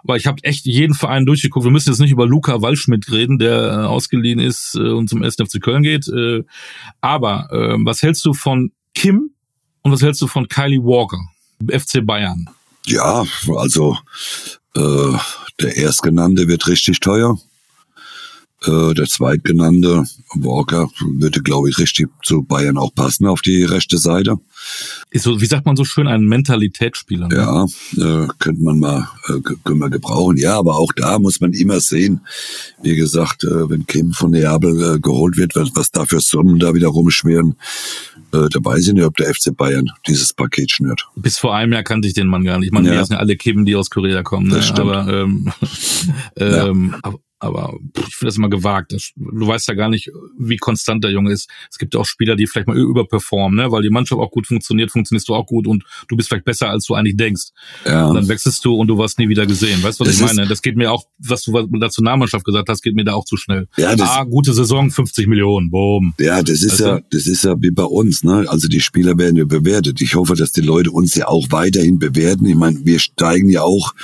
weil 0.05 0.19
ich 0.19 0.27
habe 0.27 0.43
echt 0.45 0.67
jeden 0.67 0.95
Verein 0.95 1.27
durchgeguckt. 1.27 1.65
Wir 1.65 1.73
müssen 1.73 1.91
jetzt 1.91 1.99
nicht 1.99 2.13
über 2.13 2.27
Luca 2.27 2.63
Waldschmidt 2.63 3.11
reden, 3.11 3.39
der 3.39 3.57
äh, 3.57 3.87
ausgeliehen 3.87 4.39
ist 4.39 4.75
äh, 4.77 4.91
und 4.91 5.09
zum 5.09 5.23
1. 5.23 5.37
FC 5.37 5.61
Köln 5.61 5.83
geht. 5.83 6.07
Äh, 6.09 6.45
aber 7.01 7.49
äh, 7.51 7.77
was 7.85 8.03
hältst 8.03 8.25
du 8.25 8.35
von 8.35 8.71
Kim 8.95 9.31
und 9.83 9.93
was 9.93 10.03
hältst 10.03 10.21
du 10.23 10.27
von 10.27 10.47
Kylie 10.49 10.83
Walker, 10.83 11.21
FC 11.69 12.05
Bayern? 12.05 12.49
Ja, 12.87 13.25
also 13.57 13.97
äh, 14.77 15.17
der 15.61 15.77
Erstgenannte 15.77 16.49
wird 16.49 16.67
richtig 16.69 17.01
teuer. 17.01 17.39
Äh, 18.67 18.95
der 18.95 19.07
Zweitgenannte, 19.07 20.05
Walker, 20.35 20.89
würde, 21.01 21.41
glaube 21.43 21.69
ich, 21.69 21.79
richtig 21.79 22.09
zu 22.23 22.43
Bayern 22.43 22.79
auch 22.79 22.95
passen 22.95 23.27
auf 23.27 23.43
die 23.43 23.65
rechte 23.65 23.99
Seite. 23.99 24.37
Ist 25.11 25.25
so, 25.25 25.41
wie 25.41 25.47
sagt 25.47 25.67
man 25.67 25.77
so 25.77 25.85
schön, 25.85 26.07
ein 26.07 26.23
Mentalitätsspieler. 26.23 27.29
Ne? 27.29 27.37
Ja, 27.37 27.65
äh, 27.65 28.29
könnte 28.39 28.63
man 28.63 28.79
mal, 28.79 29.09
äh, 29.29 29.41
können 29.65 29.79
wir 29.79 29.91
gebrauchen. 29.91 30.37
Ja, 30.37 30.59
aber 30.59 30.77
auch 30.77 30.93
da 30.95 31.19
muss 31.19 31.41
man 31.41 31.53
immer 31.53 31.81
sehen, 31.81 32.21
wie 32.83 32.97
gesagt, 32.97 33.45
äh, 33.45 33.69
wenn 33.69 33.87
Kim 33.87 34.13
von 34.13 34.31
Neapel 34.31 34.97
äh, 34.97 34.99
geholt 34.99 35.37
wird, 35.37 35.55
was, 35.55 35.71
was 35.75 35.91
da 35.91 36.07
für 36.07 36.21
Summen 36.21 36.59
da 36.59 36.75
wieder 36.75 36.89
rumschweren, 36.89 37.57
äh, 38.33 38.49
da 38.51 38.65
weiß 38.65 38.89
ich 38.89 38.95
nicht, 38.95 39.05
ob 39.05 39.17
der 39.17 39.33
FC 39.35 39.55
Bayern 39.55 39.91
dieses 40.07 40.33
Paket 40.33 40.71
schnürt. 40.71 41.07
Bis 41.17 41.39
vor 41.39 41.55
einem 41.55 41.73
Jahr 41.73 41.83
kannte 41.83 42.09
ich 42.09 42.15
den 42.15 42.27
Mann 42.27 42.45
gar 42.45 42.59
nicht. 42.59 42.69
Ich 42.69 42.73
meine, 42.73 42.89
ja. 42.89 42.95
wir 42.95 43.05
sind 43.05 43.15
ja 43.15 43.21
alle 43.21 43.37
Kim, 43.37 43.65
die 43.65 43.77
aus 43.77 43.91
Korea 43.91 44.23
kommen. 44.23 44.49
Ne? 44.49 44.57
Das 44.57 44.67
stimmt. 44.67 44.91
Aber, 44.91 45.13
ähm, 45.13 45.53
ähm, 46.37 46.91
ja 46.93 46.99
aber 47.03 47.19
ich 48.07 48.17
finde 48.17 48.29
das 48.29 48.37
immer 48.37 48.51
gewagt. 48.51 48.93
du 48.93 49.47
weißt 49.47 49.69
ja 49.69 49.75
gar 49.75 49.89
nicht, 49.89 50.11
wie 50.39 50.57
konstant 50.57 51.05
der 51.05 51.11
Junge 51.11 51.33
ist. 51.33 51.49
Es 51.71 51.79
gibt 51.79 51.97
auch 51.97 52.05
Spieler, 52.05 52.37
die 52.37 52.47
vielleicht 52.47 52.69
mal 52.69 52.77
überperformen, 52.77 53.57
ne? 53.57 53.71
weil 53.71 53.83
die 53.83 53.91
Mannschaft 53.91 54.21
auch 54.21 54.31
gut 54.31 54.47
funktioniert, 54.47 54.91
funktionierst 54.91 55.29
du 55.29 55.35
auch 55.35 55.47
gut 55.47 55.67
und 55.67 55.85
du 56.09 56.17
bist 56.17 56.29
vielleicht 56.29 56.45
besser, 56.45 56.71
als 56.71 56.87
du 56.87 56.95
eigentlich 56.95 57.17
denkst. 57.17 57.49
Ja. 57.85 58.07
Und 58.07 58.15
dann 58.15 58.29
wechselst 58.29 58.65
du 58.65 58.75
und 58.75 58.89
du 58.89 58.99
warst 58.99 59.19
nie 59.19 59.29
wieder 59.29 59.47
gesehen. 59.47 59.83
Weißt 59.83 60.01
du, 60.01 60.05
was 60.05 60.19
das 60.19 60.21
ich 60.21 60.37
meine? 60.37 60.49
Das 60.49 60.63
geht 60.63 60.77
mir 60.77 60.93
auch, 60.93 61.05
was 61.19 61.43
du 61.43 61.53
mit 61.53 61.73
der 61.73 61.79
Nationalmannschaft 61.81 62.45
gesagt 62.45 62.69
hast, 62.69 62.83
geht 62.83 62.95
mir 62.95 63.05
da 63.05 63.15
auch 63.15 63.25
zu 63.25 63.37
schnell. 63.37 63.69
Ja, 63.77 63.95
das, 63.97 64.09
ah, 64.09 64.25
gute 64.25 64.53
Saison, 64.53 64.91
50 64.91 65.27
Millionen, 65.27 65.71
boom. 65.71 66.15
Ja, 66.19 66.43
das 66.43 66.63
ist 66.63 66.73
weißt 66.73 66.81
ja, 66.81 66.99
du? 66.99 67.05
das 67.11 67.27
ist 67.27 67.45
ja 67.45 67.61
wie 67.61 67.71
bei 67.71 67.85
uns, 67.85 68.25
ne? 68.25 68.45
Also 68.49 68.69
die 68.69 68.81
Spieler 68.81 69.19
werden 69.19 69.37
ja 69.37 69.45
bewertet. 69.45 70.01
Ich 70.01 70.15
hoffe, 70.15 70.35
dass 70.35 70.53
die 70.53 70.61
Leute 70.61 70.91
uns 70.91 71.15
ja 71.15 71.29
auch 71.29 71.47
weiterhin 71.51 71.99
bewerten. 71.99 72.47
Ich 72.47 72.55
meine, 72.55 72.85
wir 72.85 72.99
steigen 72.99 73.49
ja 73.49 73.63
auch 73.63 73.95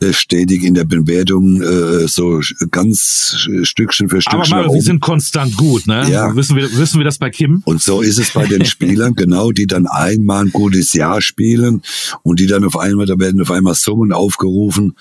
äh, 0.00 0.12
stetig 0.12 0.64
in 0.64 0.74
der 0.74 0.84
Bewertung 0.84 1.62
äh, 1.62 2.08
so 2.08 2.40
ganz 2.72 3.36
Stückchen 3.62 4.08
für 4.08 4.20
Stückchen. 4.20 4.54
Aber 4.54 4.68
mal, 4.68 4.74
wir 4.74 4.82
sind 4.82 5.00
konstant 5.00 5.56
gut, 5.56 5.86
ne? 5.86 6.10
Ja. 6.10 6.34
Wissen 6.34 6.56
wir, 6.56 6.76
wissen 6.76 6.98
wir 6.98 7.04
das 7.04 7.18
bei 7.18 7.30
Kim? 7.30 7.62
Und 7.64 7.80
so 7.80 8.00
ist 8.00 8.18
es 8.18 8.32
bei 8.32 8.46
den 8.46 8.64
Spielern, 8.64 9.14
genau, 9.14 9.52
die 9.52 9.66
dann 9.66 9.86
einmal 9.86 10.46
ein 10.46 10.50
gutes 10.50 10.92
Jahr 10.94 11.20
spielen 11.20 11.82
und 12.22 12.40
die 12.40 12.46
dann 12.46 12.64
auf 12.64 12.76
einmal, 12.76 13.06
da 13.06 13.18
werden 13.18 13.40
auf 13.40 13.50
einmal 13.50 13.74
Summen 13.74 14.12
aufgerufen 14.12 14.96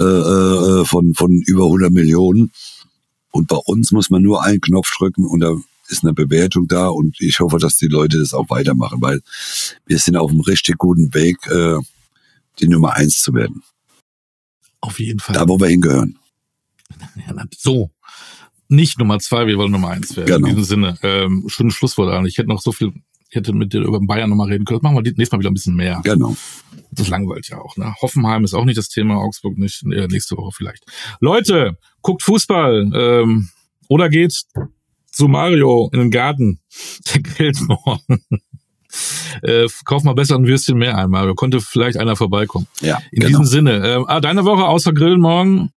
äh, 0.00 0.04
äh, 0.04 0.84
von, 0.84 1.14
von 1.14 1.32
über 1.46 1.64
100 1.64 1.92
Millionen. 1.92 2.52
Und 3.30 3.48
bei 3.48 3.56
uns 3.56 3.92
muss 3.92 4.10
man 4.10 4.22
nur 4.22 4.42
einen 4.42 4.60
Knopf 4.60 4.90
drücken 4.96 5.26
und 5.26 5.40
da 5.40 5.54
ist 5.88 6.04
eine 6.04 6.14
Bewertung 6.14 6.68
da 6.68 6.88
und 6.88 7.20
ich 7.20 7.40
hoffe, 7.40 7.58
dass 7.58 7.76
die 7.76 7.88
Leute 7.88 8.18
das 8.18 8.34
auch 8.34 8.48
weitermachen, 8.50 9.00
weil 9.00 9.20
wir 9.86 9.98
sind 9.98 10.16
auf 10.16 10.30
einem 10.30 10.40
richtig 10.40 10.78
guten 10.78 11.12
Weg, 11.14 11.38
äh, 11.46 11.78
die 12.60 12.68
Nummer 12.68 12.94
eins 12.94 13.22
zu 13.22 13.34
werden. 13.34 13.62
Auf 14.80 15.00
jeden 15.00 15.20
Fall. 15.20 15.34
Da, 15.34 15.48
wo 15.48 15.58
wir 15.58 15.68
hingehören. 15.68 16.18
So. 17.56 17.90
Nicht 18.68 18.98
Nummer 18.98 19.18
zwei, 19.18 19.46
wir 19.46 19.56
wollen 19.56 19.72
Nummer 19.72 19.90
eins 19.90 20.14
werden. 20.16 20.26
Genau. 20.26 20.48
In 20.48 20.56
diesem 20.56 20.64
Sinne. 20.64 20.98
Ähm, 21.02 21.44
schönes 21.48 21.74
Schlusswort 21.74 22.12
an. 22.12 22.26
Ich 22.26 22.36
hätte 22.36 22.48
noch 22.48 22.60
so 22.60 22.70
viel, 22.70 22.92
ich 23.30 23.36
hätte 23.36 23.54
mit 23.54 23.72
dir 23.72 23.80
über 23.80 23.98
Bayern 24.00 24.28
nochmal 24.28 24.48
reden 24.48 24.66
können. 24.66 24.80
Das 24.80 24.82
machen 24.82 24.96
wir 24.96 25.02
nächstes 25.02 25.32
Mal 25.32 25.38
wieder 25.38 25.50
ein 25.50 25.54
bisschen 25.54 25.74
mehr. 25.74 26.00
Genau. 26.04 26.36
Das 26.90 27.08
langweilt 27.08 27.48
ja 27.48 27.58
auch. 27.58 27.76
Ne? 27.76 27.94
Hoffenheim 28.02 28.44
ist 28.44 28.52
auch 28.52 28.66
nicht 28.66 28.76
das 28.76 28.90
Thema, 28.90 29.16
Augsburg 29.16 29.56
nicht. 29.56 29.82
Äh, 29.84 30.06
nächste 30.08 30.36
Woche 30.36 30.50
vielleicht. 30.54 30.84
Leute, 31.20 31.78
guckt 32.02 32.22
Fußball. 32.22 32.90
Ähm, 32.94 33.48
oder 33.88 34.10
geht 34.10 34.42
zu 35.10 35.28
Mario 35.28 35.88
in 35.92 36.00
den 36.00 36.10
Garten. 36.10 36.60
Der 37.38 37.52
morgen. 37.66 38.22
Äh, 39.42 39.66
kauf 39.84 40.02
mal 40.02 40.14
besser 40.14 40.36
ein 40.36 40.46
Würstchen 40.46 40.78
mehr 40.78 40.96
einmal. 40.96 41.26
Da 41.26 41.32
konnte 41.34 41.60
vielleicht 41.60 41.98
einer 41.98 42.16
vorbeikommen. 42.16 42.66
Ja. 42.80 42.98
In 43.10 43.20
genau. 43.20 43.28
diesem 43.28 43.44
Sinne. 43.44 43.86
Äh, 43.86 44.04
ah, 44.06 44.20
deine 44.20 44.44
Woche 44.44 44.64
außer 44.64 44.92
Grillen 44.92 45.20
morgen? 45.20 45.70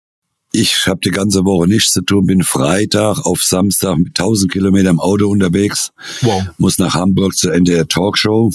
Ich 0.53 0.85
habe 0.85 0.99
die 1.03 1.11
ganze 1.11 1.45
Woche 1.45 1.67
nichts 1.67 1.93
zu 1.93 2.01
tun, 2.01 2.25
bin 2.25 2.43
Freitag 2.43 3.19
auf 3.25 3.41
Samstag 3.41 3.97
mit 3.97 4.19
1000 4.19 4.51
Kilometer 4.51 4.89
im 4.89 4.99
Auto 4.99 5.29
unterwegs. 5.29 5.91
Wow. 6.21 6.43
Muss 6.57 6.77
nach 6.77 6.93
Hamburg 6.93 7.35
zur 7.37 7.53
NDR 7.53 7.87
Talkshow. 7.87 8.51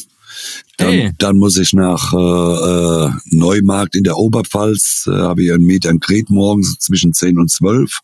Dann, 0.76 0.88
Hey. 0.88 1.12
dann 1.16 1.38
muss 1.38 1.56
ich 1.56 1.72
nach 1.72 2.12
äh, 2.12 2.16
äh, 2.16 3.10
Neumarkt 3.30 3.94
in 3.94 4.04
der 4.04 4.18
Oberpfalz, 4.18 5.06
äh, 5.06 5.12
habe 5.12 5.42
ich 5.42 5.50
einen 5.52 5.64
Meet 5.64 5.86
and 5.86 6.02
Greet 6.02 6.28
morgens 6.28 6.78
zwischen 6.78 7.14
10 7.14 7.38
und 7.38 7.50
12. 7.50 8.00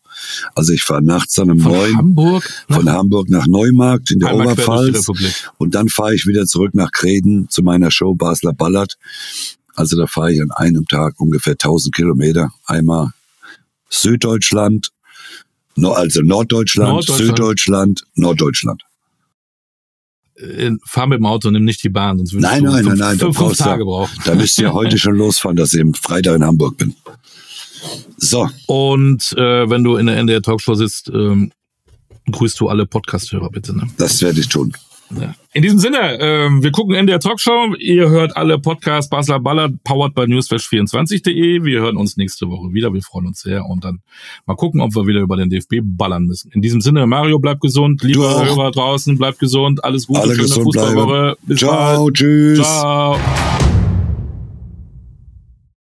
Also 0.55 0.73
ich 0.73 0.83
fahre 0.83 1.03
nachts 1.03 1.35
dann 1.35 1.51
um 1.51 1.59
Von 1.59 1.73
9 1.73 1.97
Hamburg 1.97 2.49
von 2.67 2.89
Hamburg 2.89 3.29
nach 3.29 3.45
Neumarkt 3.45 4.09
in 4.09 4.19
der 4.19 4.29
einmal 4.29 4.47
Oberpfalz. 4.47 5.07
Und 5.59 5.75
dann 5.75 5.89
fahre 5.89 6.15
ich 6.15 6.25
wieder 6.25 6.47
zurück 6.47 6.73
nach 6.73 6.91
Kreden 6.91 7.47
zu 7.49 7.61
meiner 7.61 7.91
Show 7.91 8.15
Basler 8.15 8.53
Ballard. 8.53 8.97
Also 9.75 9.95
da 9.95 10.07
fahre 10.07 10.33
ich 10.33 10.41
an 10.41 10.49
einem 10.51 10.87
Tag 10.87 11.19
ungefähr 11.19 11.53
1000 11.53 11.93
Kilometer. 11.93 12.51
Einmal 12.65 13.11
Süddeutschland, 13.93 14.89
also 15.81 16.21
Norddeutschland, 16.21 16.89
Norddeutschland. 16.89 17.27
Süddeutschland, 17.27 18.03
Norddeutschland. 18.15 18.81
Äh, 20.35 20.71
Fahr 20.85 21.07
mit 21.07 21.19
dem 21.19 21.25
Auto, 21.25 21.51
nimm 21.51 21.63
nicht 21.63 21.83
die 21.83 21.89
Bahn, 21.89 22.17
sonst 22.17 22.33
würdest 22.33 22.51
Nein, 22.51 22.63
du 22.63 22.71
nein, 22.71 22.83
fünf, 22.83 22.99
nein, 22.99 23.09
nein, 23.09 23.19
fünf, 23.19 23.37
fünf 23.37 23.57
Tage 23.57 23.85
brauchen. 23.85 24.17
Da 24.25 24.35
müsst 24.35 24.59
ihr 24.59 24.73
heute 24.73 24.97
schon 24.97 25.15
losfahren, 25.15 25.55
dass 25.55 25.73
ich 25.73 25.81
am 25.81 25.93
Freitag 25.93 26.35
in 26.35 26.43
Hamburg 26.43 26.77
bin. 26.77 26.95
So, 28.17 28.49
Und 28.67 29.33
äh, 29.37 29.69
wenn 29.69 29.83
du 29.83 29.97
in 29.97 30.07
der 30.07 30.17
NDR 30.17 30.41
Talkshow 30.41 30.73
sitzt, 30.73 31.09
ähm, 31.09 31.51
grüßt 32.31 32.59
du 32.59 32.69
alle 32.69 32.85
Podcast-Hörer 32.85 33.49
bitte. 33.49 33.75
Ne? 33.75 33.87
das 33.97 34.21
werde 34.21 34.39
ich 34.39 34.47
tun. 34.47 34.73
Ja. 35.09 35.35
In 35.53 35.61
diesem 35.61 35.77
Sinne, 35.79 36.17
ähm, 36.19 36.63
wir 36.63 36.71
gucken 36.71 36.95
NDR 36.95 37.19
Talkshow. 37.19 37.75
Ihr 37.77 38.09
hört 38.09 38.35
alle 38.35 38.57
Podcasts 38.57 39.09
Basler 39.09 39.39
Ballard, 39.39 39.73
powered 39.83 40.15
by 40.15 40.21
newsflash24.de. 40.21 41.63
Wir 41.63 41.81
hören 41.81 41.97
uns 41.97 42.17
nächste 42.17 42.47
Woche 42.49 42.73
wieder. 42.73 42.93
Wir 42.93 43.01
freuen 43.01 43.27
uns 43.27 43.41
sehr. 43.41 43.65
Und 43.65 43.83
dann 43.83 43.99
mal 44.45 44.55
gucken, 44.55 44.81
ob 44.81 44.95
wir 44.95 45.05
wieder 45.05 45.19
über 45.19 45.37
den 45.37 45.49
DFB 45.49 45.81
ballern 45.83 46.23
müssen. 46.23 46.51
In 46.51 46.61
diesem 46.61 46.81
Sinne, 46.81 47.05
Mario, 47.05 47.39
bleib 47.39 47.59
gesund. 47.59 48.01
Liebe 48.03 48.27
auch. 48.27 48.43
Hörer 48.43 48.71
draußen, 48.71 49.17
bleibt 49.17 49.39
gesund. 49.39 49.83
Alles 49.83 50.07
Gute, 50.07 50.21
Alle 50.21 50.35
schöne. 50.35 50.47
Fußballwoche. 50.47 51.37
Bis 51.43 51.59
Ciao, 51.59 52.05
bald. 52.05 52.15
tschüss. 52.15 52.59
Ciao. 52.59 53.19